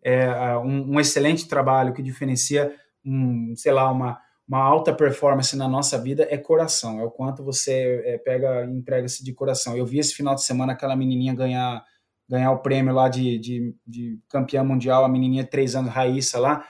é, 0.00 0.56
um, 0.58 0.92
um 0.92 1.00
excelente 1.00 1.48
trabalho, 1.48 1.90
o 1.90 1.92
que 1.92 2.02
diferencia, 2.02 2.72
um, 3.04 3.52
sei 3.56 3.72
lá, 3.72 3.90
uma 3.90 4.20
uma 4.50 4.64
alta 4.64 4.92
performance 4.92 5.56
na 5.56 5.68
nossa 5.68 5.96
vida 5.96 6.26
é 6.28 6.36
coração, 6.36 6.98
é 6.98 7.04
o 7.04 7.10
quanto 7.10 7.44
você 7.44 8.02
é, 8.04 8.18
pega 8.18 8.64
e 8.64 8.70
entrega-se 8.72 9.22
de 9.22 9.32
coração. 9.32 9.76
Eu 9.76 9.86
vi 9.86 10.00
esse 10.00 10.12
final 10.12 10.34
de 10.34 10.42
semana 10.42 10.72
aquela 10.72 10.96
menininha 10.96 11.32
ganhar, 11.32 11.84
ganhar 12.28 12.50
o 12.50 12.58
prêmio 12.58 12.92
lá 12.92 13.08
de, 13.08 13.38
de, 13.38 13.76
de 13.86 14.18
campeã 14.28 14.64
mundial, 14.64 15.04
a 15.04 15.08
menininha 15.08 15.44
de 15.44 15.50
três 15.50 15.76
anos, 15.76 15.92
Raíssa 15.92 16.40
lá. 16.40 16.64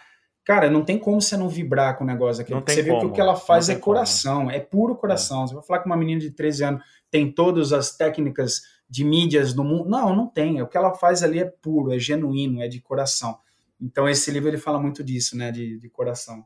Cara, 0.44 0.68
não 0.68 0.84
tem 0.84 0.98
como 0.98 1.22
você 1.22 1.38
não 1.38 1.48
vibrar 1.48 1.96
com 1.96 2.04
o 2.04 2.06
negócio 2.06 2.42
aqui. 2.42 2.52
Você 2.52 2.82
vê 2.82 2.98
que 2.98 3.06
o 3.06 3.12
que 3.12 3.20
ela 3.20 3.34
faz 3.34 3.70
é 3.70 3.76
coração, 3.76 4.40
como. 4.40 4.50
é 4.50 4.60
puro 4.60 4.94
coração. 4.94 5.44
É. 5.44 5.46
Você 5.46 5.54
vai 5.54 5.64
falar 5.64 5.78
que 5.78 5.86
uma 5.86 5.96
menina 5.96 6.20
de 6.20 6.32
13 6.32 6.64
anos 6.64 6.84
tem 7.10 7.32
todas 7.32 7.72
as 7.72 7.96
técnicas 7.96 8.60
de 8.90 9.04
mídias 9.04 9.54
do 9.54 9.64
mundo. 9.64 9.88
Não, 9.88 10.14
não 10.14 10.26
tem. 10.26 10.60
O 10.60 10.66
que 10.66 10.76
ela 10.76 10.92
faz 10.92 11.22
ali 11.22 11.38
é 11.38 11.46
puro, 11.46 11.94
é 11.94 11.98
genuíno, 11.98 12.60
é 12.60 12.68
de 12.68 12.78
coração. 12.78 13.38
Então 13.80 14.06
esse 14.06 14.30
livro 14.30 14.50
ele 14.50 14.58
fala 14.58 14.78
muito 14.78 15.02
disso, 15.02 15.34
né, 15.34 15.50
de, 15.50 15.78
de 15.78 15.88
coração. 15.88 16.44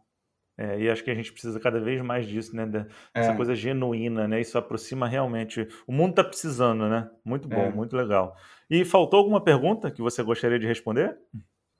É, 0.57 0.81
e 0.81 0.89
acho 0.89 1.03
que 1.03 1.11
a 1.11 1.15
gente 1.15 1.33
precisa 1.33 1.59
cada 1.59 1.81
vez 1.81 2.01
mais 2.01 2.27
disso, 2.27 2.55
né? 2.55 2.65
Dessa 2.65 3.33
é. 3.33 3.37
coisa 3.37 3.55
genuína, 3.55 4.29
né? 4.29 4.41
Isso 4.41 4.57
aproxima 4.57 5.09
realmente. 5.09 5.67
O 5.87 5.93
mundo 5.93 6.11
está 6.11 6.25
precisando, 6.25 6.89
né? 6.89 7.11
Muito 7.25 7.49
bom, 7.49 7.57
é. 7.57 7.71
muito 7.71 7.97
legal. 7.97 8.37
E 8.71 8.85
faltou 8.85 9.19
alguma 9.19 9.41
pergunta 9.41 9.91
que 9.91 10.01
você 10.01 10.23
gostaria 10.23 10.59
de 10.59 10.67
responder? 10.67 11.17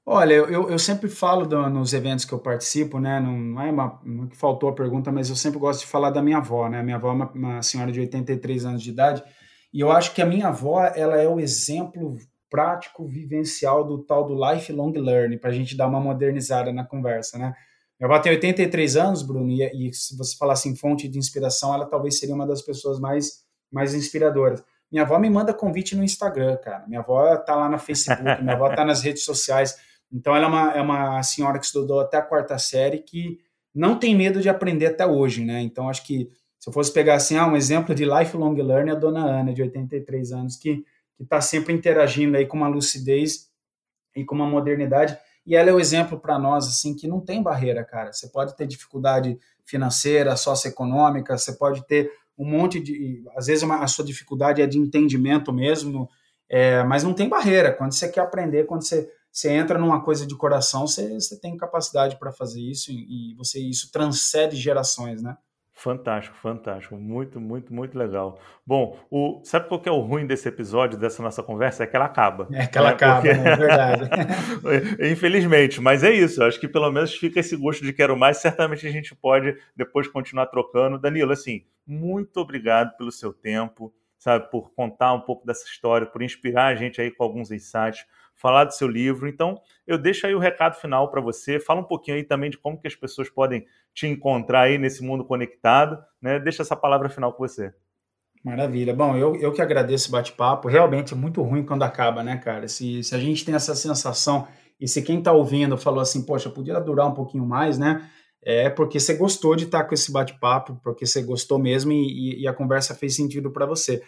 Olha, 0.07 0.35
eu, 0.35 0.69
eu 0.69 0.79
sempre 0.79 1.09
falo 1.09 1.47
do, 1.47 1.71
nos 1.71 1.95
eventos 1.95 2.27
que 2.27 2.35
eu 2.35 2.39
participo, 2.39 2.99
né? 2.99 3.19
Não, 3.21 3.61
é 3.63 3.71
uma, 3.71 4.01
não 4.05 4.25
é 4.25 4.27
que 4.27 4.37
faltou 4.37 4.69
a 4.69 4.75
pergunta, 4.75 5.11
mas 5.11 5.31
eu 5.31 5.37
sempre 5.37 5.59
gosto 5.59 5.81
de 5.81 5.87
falar 5.87 6.11
da 6.11 6.21
minha 6.21 6.39
avó, 6.39 6.69
né? 6.69 6.83
Minha 6.83 6.97
avó 6.97 7.09
é 7.09 7.13
uma, 7.13 7.31
uma 7.33 7.63
senhora 7.63 7.91
de 7.91 8.01
83 8.01 8.67
anos 8.67 8.83
de 8.83 8.91
idade, 8.91 9.23
e 9.73 9.81
eu 9.81 9.91
acho 9.91 10.15
que 10.15 10.21
a 10.21 10.27
minha 10.27 10.49
avó 10.49 10.85
ela 10.95 11.17
é 11.17 11.27
o 11.27 11.41
exemplo 11.41 12.19
prático, 12.51 13.09
vivencial 13.09 13.83
do 13.83 13.99
tal 13.99 14.27
do 14.27 14.35
lifelong 14.35 14.93
learning, 14.93 15.39
para 15.39 15.51
a 15.51 15.53
gente 15.55 15.77
dar 15.77 15.89
uma 15.89 16.01
modernizada 16.01 16.71
na 16.71 16.85
conversa, 16.85 17.39
né? 17.39 17.55
Avó 18.07 18.19
tem 18.19 18.33
83 18.33 18.97
anos, 18.97 19.23
Bruno, 19.23 19.51
e, 19.51 19.89
e 19.89 19.93
se 19.93 20.17
você 20.17 20.37
falasse 20.37 20.69
em 20.69 20.77
fonte 20.77 21.09
de 21.09 21.19
inspiração, 21.19 21.73
ela 21.73 21.87
talvez 21.87 22.19
seria 22.19 22.35
uma 22.35 22.47
das 22.47 22.63
pessoas 22.63 22.99
mais, 22.99 23.45
mais 23.73 23.95
inspiradoras. 23.95 24.63
Minha 24.91 25.03
avó 25.03 25.19
me 25.19 25.31
manda 25.31 25.53
convite 25.55 25.97
no 25.97 26.05
Instagram, 26.05 26.57
cara. 26.59 26.85
Minha 26.87 27.01
avó 27.01 27.37
tá 27.37 27.55
lá 27.57 27.69
no 27.69 27.79
Facebook, 27.79 28.43
minha 28.43 28.55
avó 28.55 28.75
tá 28.75 28.85
nas 28.85 29.03
redes 29.03 29.25
sociais. 29.25 29.77
Então, 30.13 30.37
ela 30.37 30.45
é 30.45 30.49
uma, 30.49 30.73
é 30.73 30.81
uma 30.81 31.23
senhora 31.23 31.59
que 31.59 31.67
estudou 31.67 32.01
até 32.01 32.19
a 32.19 32.23
quarta 32.23 32.59
série 32.59 32.99
que 32.99 33.39
não 33.75 33.99
tem 33.99 34.15
medo 34.15 34.41
de 34.41 34.49
aprender 34.49 34.87
até 34.87 35.05
hoje, 35.05 35.45
né? 35.45 35.61
Então, 35.63 35.89
acho 35.89 36.07
que 36.07 36.31
se 36.61 36.69
eu 36.69 36.73
fosse 36.73 36.93
pegar 36.93 37.15
assim, 37.17 37.37
ah, 37.37 37.47
um 37.47 37.57
exemplo 37.57 37.95
de 37.95 38.05
lifelong 38.05 38.55
learning, 38.55 38.93
a 38.93 38.95
dona 38.95 39.25
Ana, 39.25 39.53
de 39.53 39.63
83 39.63 40.33
anos, 40.33 40.57
que 40.57 40.85
está 41.21 41.41
sempre 41.41 41.73
interagindo 41.73 42.37
aí 42.37 42.47
com 42.47 42.57
uma 42.57 42.69
lucidez 42.69 43.51
e 44.15 44.25
com 44.25 44.35
uma 44.35 44.47
modernidade 44.47 45.19
e 45.47 45.55
ela 45.55 45.71
é 45.71 45.73
o 45.73 45.81
exemplo 45.81 46.19
para 46.19 46.39
nós, 46.39 46.67
assim, 46.67 46.95
que 46.95 47.07
não 47.07 47.21
tem 47.21 47.43
barreira, 47.43 47.85
cara. 47.85 48.13
Você 48.13 48.29
pode 48.29 48.57
ter 48.57 48.67
dificuldade 48.67 49.39
financeira, 49.65 50.37
socioeconômica, 50.37 51.37
você 51.37 51.53
pode 51.53 51.87
ter 51.87 52.11
um 52.37 52.45
monte 52.45 52.81
de. 52.81 53.23
Às 53.37 53.47
vezes 53.47 53.69
a 53.69 53.87
sua 53.87 54.05
dificuldade 54.05 54.63
é 54.63 54.67
de 54.67 54.79
entendimento 54.79 55.53
mesmo, 55.53 56.09
é, 56.49 56.83
mas 56.85 57.05
não 57.05 57.15
tem 57.15 57.29
barreira. 57.29 57.73
Quando 57.73 57.93
você 57.93 58.09
quer 58.09 58.21
aprender, 58.21 58.65
quando 58.65 58.83
você, 58.83 59.11
você 59.31 59.51
entra 59.51 59.79
numa 59.79 60.03
coisa 60.03 60.27
de 60.27 60.37
coração, 60.37 60.87
você, 60.87 61.15
você 61.15 61.39
tem 61.39 61.57
capacidade 61.57 62.19
para 62.19 62.33
fazer 62.33 62.61
isso 62.61 62.91
e, 62.91 63.33
e 63.33 63.35
você 63.35 63.61
isso 63.61 63.91
transcende 63.93 64.57
gerações, 64.57 65.23
né? 65.23 65.37
Fantástico, 65.85 66.35
fantástico. 66.39 66.97
Muito, 66.97 67.39
muito, 67.39 67.75
muito 67.75 67.99
legal. 67.99 68.41
Bom, 68.67 68.99
o, 69.11 69.43
sabe 69.45 69.69
qual 69.69 69.79
que 69.79 69.87
é 69.87 69.93
o 69.93 70.01
ruim 70.01 70.27
desse 70.27 70.49
episódio, 70.49 70.99
dessa 70.99 71.23
nossa 71.23 71.43
conversa? 71.43 71.85
É 71.85 71.87
que 71.87 71.95
ela 71.95 72.07
acaba. 72.07 72.49
É 72.53 72.67
que 72.67 72.79
ela 72.79 72.89
né? 72.89 72.95
acaba, 72.95 73.21
Porque... 73.21 73.29
é 73.29 73.57
verdade. 73.57 74.11
Infelizmente, 75.13 75.83
mas 75.83 76.03
é 76.03 76.11
isso. 76.11 76.43
Acho 76.43 76.59
que 76.59 76.67
pelo 76.67 76.91
menos 76.91 77.15
fica 77.15 77.39
esse 77.39 77.55
gosto 77.55 77.85
de 77.85 77.93
quero 77.93 78.17
mais. 78.17 78.39
Certamente 78.39 78.87
a 78.87 78.91
gente 78.91 79.15
pode 79.15 79.55
depois 79.77 80.09
continuar 80.09 80.47
trocando. 80.47 80.99
Danilo, 80.99 81.33
assim, 81.33 81.67
muito 81.87 82.39
obrigado 82.39 82.97
pelo 82.97 83.13
seu 83.13 83.35
tempo, 83.35 83.93
sabe, 84.19 84.51
por 84.51 84.73
contar 84.73 85.13
um 85.13 85.21
pouco 85.21 85.47
dessa 85.47 85.67
história, 85.67 86.07
por 86.07 86.23
inspirar 86.23 86.69
a 86.69 86.75
gente 86.75 86.99
aí 86.99 87.11
com 87.11 87.23
alguns 87.23 87.51
insights 87.51 88.07
falar 88.35 88.65
do 88.65 88.75
seu 88.75 88.89
livro. 88.89 89.29
Então, 89.29 89.61
eu 89.87 89.99
deixo 89.99 90.27
aí 90.27 90.35
o 90.35 90.39
recado 90.39 90.75
final 90.77 91.11
para 91.11 91.21
você. 91.21 91.59
Fala 91.61 91.81
um 91.81 91.85
pouquinho 91.85 92.17
aí 92.17 92.25
também 92.25 92.51
de 92.51 92.59
como 92.59 92.81
que 92.81 92.87
as 92.87 92.95
pessoas 92.95 93.31
podem 93.31 93.67
te 93.93 94.07
encontrar 94.07 94.63
aí 94.63 94.79
nesse 94.79 95.03
mundo 95.03 95.25
conectado. 95.25 95.99
Né? 96.21 96.39
Deixa 96.39 96.63
essa 96.63 96.77
palavra 96.77 97.09
final 97.09 97.33
com 97.33 97.47
você. 97.47 97.73
Maravilha. 98.45 98.95
Bom, 98.95 99.17
eu, 99.17 99.35
eu 99.37 99.53
que 99.53 99.63
agradeço 99.63 100.09
o 100.09 100.13
bate-papo. 100.13 100.69
Realmente 100.69 101.15
é 101.15 101.17
muito 101.17 101.41
ruim 101.41 101.65
quando 101.65 101.83
acaba, 101.83 102.23
né, 102.23 102.37
cara? 102.37 102.69
Se, 102.69 103.03
se 103.03 103.15
a 103.15 103.19
gente 103.19 103.43
tem 103.43 103.55
essa 103.55 103.75
sensação 103.75 104.47
e 104.79 104.87
se 104.87 105.01
quem 105.01 105.19
está 105.19 105.33
ouvindo 105.33 105.79
falou 105.79 106.01
assim, 106.01 106.23
poxa, 106.23 106.51
podia 106.51 106.79
durar 106.79 107.07
um 107.07 107.15
pouquinho 107.15 107.47
mais, 107.47 107.79
né? 107.79 108.07
É 108.43 108.69
porque 108.69 109.01
você 109.01 109.15
gostou 109.15 109.57
de 109.57 109.65
estar 109.65 109.79
tá 109.79 109.85
com 109.89 109.95
esse 109.95 110.13
bate-papo, 110.13 110.79
porque 110.85 111.07
você 111.07 111.23
gostou 111.23 111.59
mesmo 111.59 111.93
e, 111.93 112.43
e 112.43 112.47
a 112.47 112.53
conversa 112.53 112.95
fez 112.95 113.17
sentido 113.17 113.51
para 113.51 113.65
você. 113.65 114.03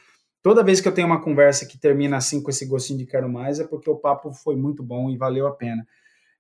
Toda 0.47 0.63
vez 0.63 0.81
que 0.81 0.87
eu 0.87 0.95
tenho 0.95 1.09
uma 1.09 1.21
conversa 1.21 1.67
que 1.67 1.77
termina 1.77 2.19
assim 2.19 2.41
com 2.41 2.51
esse 2.51 2.65
gostinho 2.67 3.01
de 3.01 3.05
quero 3.05 3.29
mais, 3.29 3.59
é 3.59 3.67
porque 3.67 3.91
o 3.91 3.97
papo 3.97 4.33
foi 4.33 4.55
muito 4.55 4.81
bom 4.81 5.11
e 5.11 5.17
valeu 5.17 5.45
a 5.45 5.51
pena. 5.51 5.85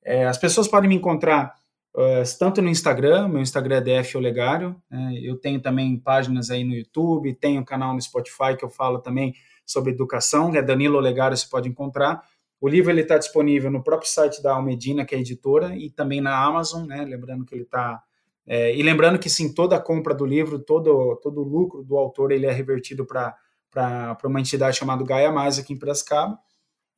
É, 0.00 0.24
as 0.26 0.38
pessoas 0.38 0.68
podem 0.68 0.88
me 0.88 0.94
encontrar 0.94 1.56
uh, 1.92 2.38
tanto 2.38 2.62
no 2.62 2.68
Instagram, 2.68 3.26
meu 3.26 3.42
Instagram 3.42 3.78
é 3.78 3.80
DF 3.80 4.16
Olegário, 4.16 4.80
né? 4.88 5.18
eu 5.20 5.36
tenho 5.36 5.60
também 5.60 5.98
páginas 5.98 6.52
aí 6.52 6.62
no 6.62 6.72
YouTube, 6.72 7.34
tenho 7.34 7.60
um 7.60 7.64
canal 7.64 7.94
no 7.94 8.00
Spotify 8.00 8.56
que 8.56 8.64
eu 8.64 8.70
falo 8.70 9.00
também 9.00 9.34
sobre 9.64 9.90
educação, 9.90 10.54
é 10.54 10.62
Danilo 10.62 10.98
Olegário, 10.98 11.36
você 11.36 11.48
pode 11.48 11.68
encontrar. 11.68 12.22
O 12.60 12.68
livro 12.68 12.92
ele 12.92 13.00
está 13.00 13.18
disponível 13.18 13.72
no 13.72 13.82
próprio 13.82 14.08
site 14.08 14.40
da 14.40 14.54
Almedina, 14.54 15.04
que 15.04 15.16
é 15.16 15.18
editora, 15.18 15.74
e 15.76 15.90
também 15.90 16.20
na 16.20 16.44
Amazon, 16.44 16.86
né? 16.86 17.04
Lembrando 17.04 17.44
que 17.44 17.56
ele 17.56 17.64
está 17.64 18.00
é, 18.46 18.72
e 18.72 18.80
lembrando 18.84 19.18
que 19.18 19.28
sim, 19.28 19.52
toda 19.52 19.74
a 19.74 19.80
compra 19.80 20.14
do 20.14 20.24
livro, 20.24 20.60
todo 20.60 21.16
todo 21.16 21.40
o 21.40 21.44
lucro 21.44 21.82
do 21.82 21.96
autor 21.96 22.30
ele 22.30 22.46
é 22.46 22.52
revertido 22.52 23.04
para 23.04 23.34
para 23.76 24.28
uma 24.28 24.40
entidade 24.40 24.78
chamada 24.78 25.04
Gaia 25.04 25.30
Mais 25.30 25.58
aqui 25.58 25.74
em 25.74 25.78
Piracicaba. 25.78 26.38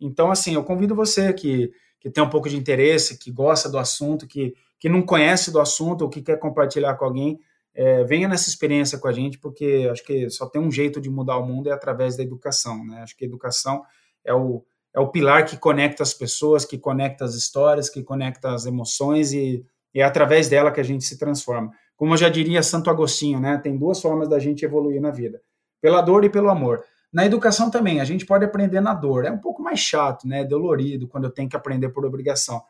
Então, 0.01 0.31
assim, 0.31 0.55
eu 0.55 0.62
convido 0.62 0.95
você 0.95 1.33
que, 1.33 1.72
que 1.99 2.09
tem 2.09 2.22
um 2.22 2.31
pouco 2.31 2.49
de 2.49 2.57
interesse, 2.57 3.18
que 3.18 3.33
gosta 3.33 3.68
do 3.68 3.79
assunto, 3.79 4.29
que, 4.29 4.55
que 4.79 4.89
não 4.89 5.03
conhece 5.03 5.51
do 5.51 5.61
assunto 5.61 6.03
ou 6.03 6.09
que 6.09 6.22
quer 6.22 6.39
compartilhar 6.39 6.95
com 6.95 7.05
alguém, 7.05 7.41
é, 7.74 8.05
venha 8.05 8.29
nessa 8.29 8.49
experiência 8.49 8.97
com 8.97 9.09
a 9.09 9.12
gente, 9.12 9.39
porque 9.39 9.89
acho 9.91 10.05
que 10.05 10.31
só 10.31 10.47
tem 10.47 10.62
um 10.62 10.70
jeito 10.70 11.01
de 11.01 11.11
mudar 11.11 11.37
o 11.39 11.47
mundo 11.47 11.68
é 11.68 11.72
através 11.72 12.16
da 12.16 12.22
educação. 12.22 12.85
Né? 12.85 13.03
Acho 13.03 13.16
que 13.16 13.24
a 13.24 13.29
educação 13.29 13.83
é 14.24 14.33
o, 14.33 14.64
é 14.95 15.01
o 15.01 15.09
pilar 15.09 15.45
que 15.45 15.57
conecta 15.57 16.05
as 16.05 16.14
pessoas, 16.14 16.64
que 16.64 16.79
conecta 16.79 17.24
as 17.24 17.35
histórias, 17.35 17.91
que 17.91 18.05
conecta 18.05 18.53
as 18.53 18.66
emoções 18.66 19.33
e, 19.33 19.64
é 19.95 20.03
através 20.03 20.49
dela 20.49 20.70
que 20.70 20.81
a 20.81 20.85
gente 20.85 21.03
se 21.03 21.18
transforma. 21.18 21.72
Como 21.97 22.12
eu 22.12 22.16
já 22.16 22.29
diria 22.29 22.62
Santo 22.62 22.89
Agostinho, 22.89 23.41
né? 23.41 23.59
tem 23.59 23.76
duas 23.76 24.01
formas 24.01 24.29
da 24.29 24.39
gente 24.39 24.64
evoluir 24.64 25.01
na 25.01 25.11
vida 25.11 25.41
pela 25.81 26.01
dor 26.01 26.24
e 26.24 26.31
pelo 26.31 26.51
amor. 26.51 26.85
Na 27.12 27.24
educação 27.24 27.70
também, 27.70 28.01
a 28.01 28.05
gente 28.05 28.26
pode 28.26 28.45
aprender 28.45 28.81
na 28.81 28.93
dor. 28.93 29.24
É 29.24 29.31
um 29.31 29.39
pouco 29.39 29.62
mais 29.62 29.81
chato, 29.81 30.26
né? 30.29 30.45
Dolorido, 30.45 31.09
quando 31.09 31.24
eu 31.24 31.31
tenho 31.31 31.49
que 31.49 31.57
aprender 31.57 31.89
por 31.89 32.05
obrigação. 32.05 32.62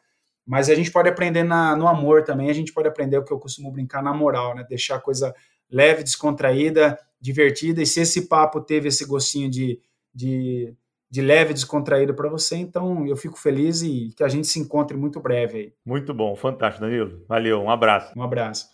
Mas 0.46 0.70
a 0.70 0.74
gente 0.74 0.90
pode 0.90 1.08
aprender 1.08 1.42
na, 1.42 1.76
no 1.76 1.86
amor 1.86 2.22
também, 2.22 2.48
a 2.48 2.54
gente 2.54 2.72
pode 2.72 2.88
aprender 2.88 3.18
o 3.18 3.24
que 3.24 3.32
eu 3.32 3.38
costumo 3.38 3.70
brincar 3.70 4.02
na 4.02 4.14
moral, 4.14 4.54
né? 4.54 4.64
Deixar 4.68 4.96
a 4.96 5.00
coisa 5.00 5.34
leve, 5.70 6.02
descontraída, 6.02 6.98
divertida. 7.20 7.82
E 7.82 7.86
se 7.86 8.00
esse 8.00 8.28
papo 8.28 8.60
teve 8.60 8.88
esse 8.88 9.04
gostinho 9.04 9.50
de, 9.50 9.80
de, 10.14 10.74
de 11.10 11.20
leve, 11.20 11.52
descontraído 11.52 12.14
para 12.14 12.30
você, 12.30 12.56
então 12.56 13.06
eu 13.06 13.16
fico 13.16 13.38
feliz 13.38 13.82
e 13.82 14.10
que 14.16 14.22
a 14.22 14.28
gente 14.28 14.46
se 14.46 14.58
encontre 14.58 14.96
muito 14.96 15.20
breve 15.20 15.58
aí. 15.58 15.72
Muito 15.84 16.14
bom, 16.14 16.34
fantástico, 16.36 16.84
Danilo. 16.86 17.24
Valeu, 17.28 17.60
um 17.60 17.70
abraço. 17.70 18.12
Um 18.16 18.22
abraço. 18.22 18.70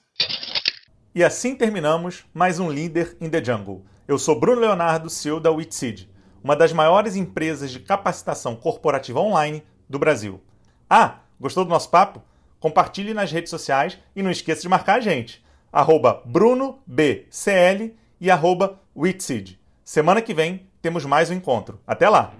E 1.14 1.24
assim 1.24 1.56
terminamos 1.56 2.24
mais 2.32 2.60
um 2.60 2.70
Líder 2.70 3.16
in 3.20 3.30
the 3.30 3.42
Jungle. 3.42 3.84
Eu 4.06 4.18
sou 4.18 4.38
Bruno 4.38 4.60
Leonardo, 4.60 5.08
CEO 5.08 5.40
da 5.40 5.50
Witseed, 5.50 6.10
uma 6.42 6.54
das 6.54 6.74
maiores 6.74 7.16
empresas 7.16 7.70
de 7.70 7.80
capacitação 7.80 8.54
corporativa 8.54 9.18
online 9.18 9.62
do 9.88 9.98
Brasil. 9.98 10.42
Ah, 10.90 11.20
gostou 11.40 11.64
do 11.64 11.70
nosso 11.70 11.88
papo? 11.88 12.22
Compartilhe 12.60 13.14
nas 13.14 13.32
redes 13.32 13.48
sociais 13.48 13.98
e 14.14 14.22
não 14.22 14.30
esqueça 14.30 14.60
de 14.60 14.68
marcar 14.68 14.96
a 14.96 15.00
gente. 15.00 15.42
Arroba 15.72 16.22
BrunoBCL 16.26 17.94
e 18.20 18.30
arroba 18.30 18.78
Witseed. 18.94 19.58
Semana 19.82 20.20
que 20.20 20.34
vem 20.34 20.66
temos 20.82 21.06
mais 21.06 21.30
um 21.30 21.34
encontro. 21.34 21.80
Até 21.86 22.06
lá! 22.06 22.34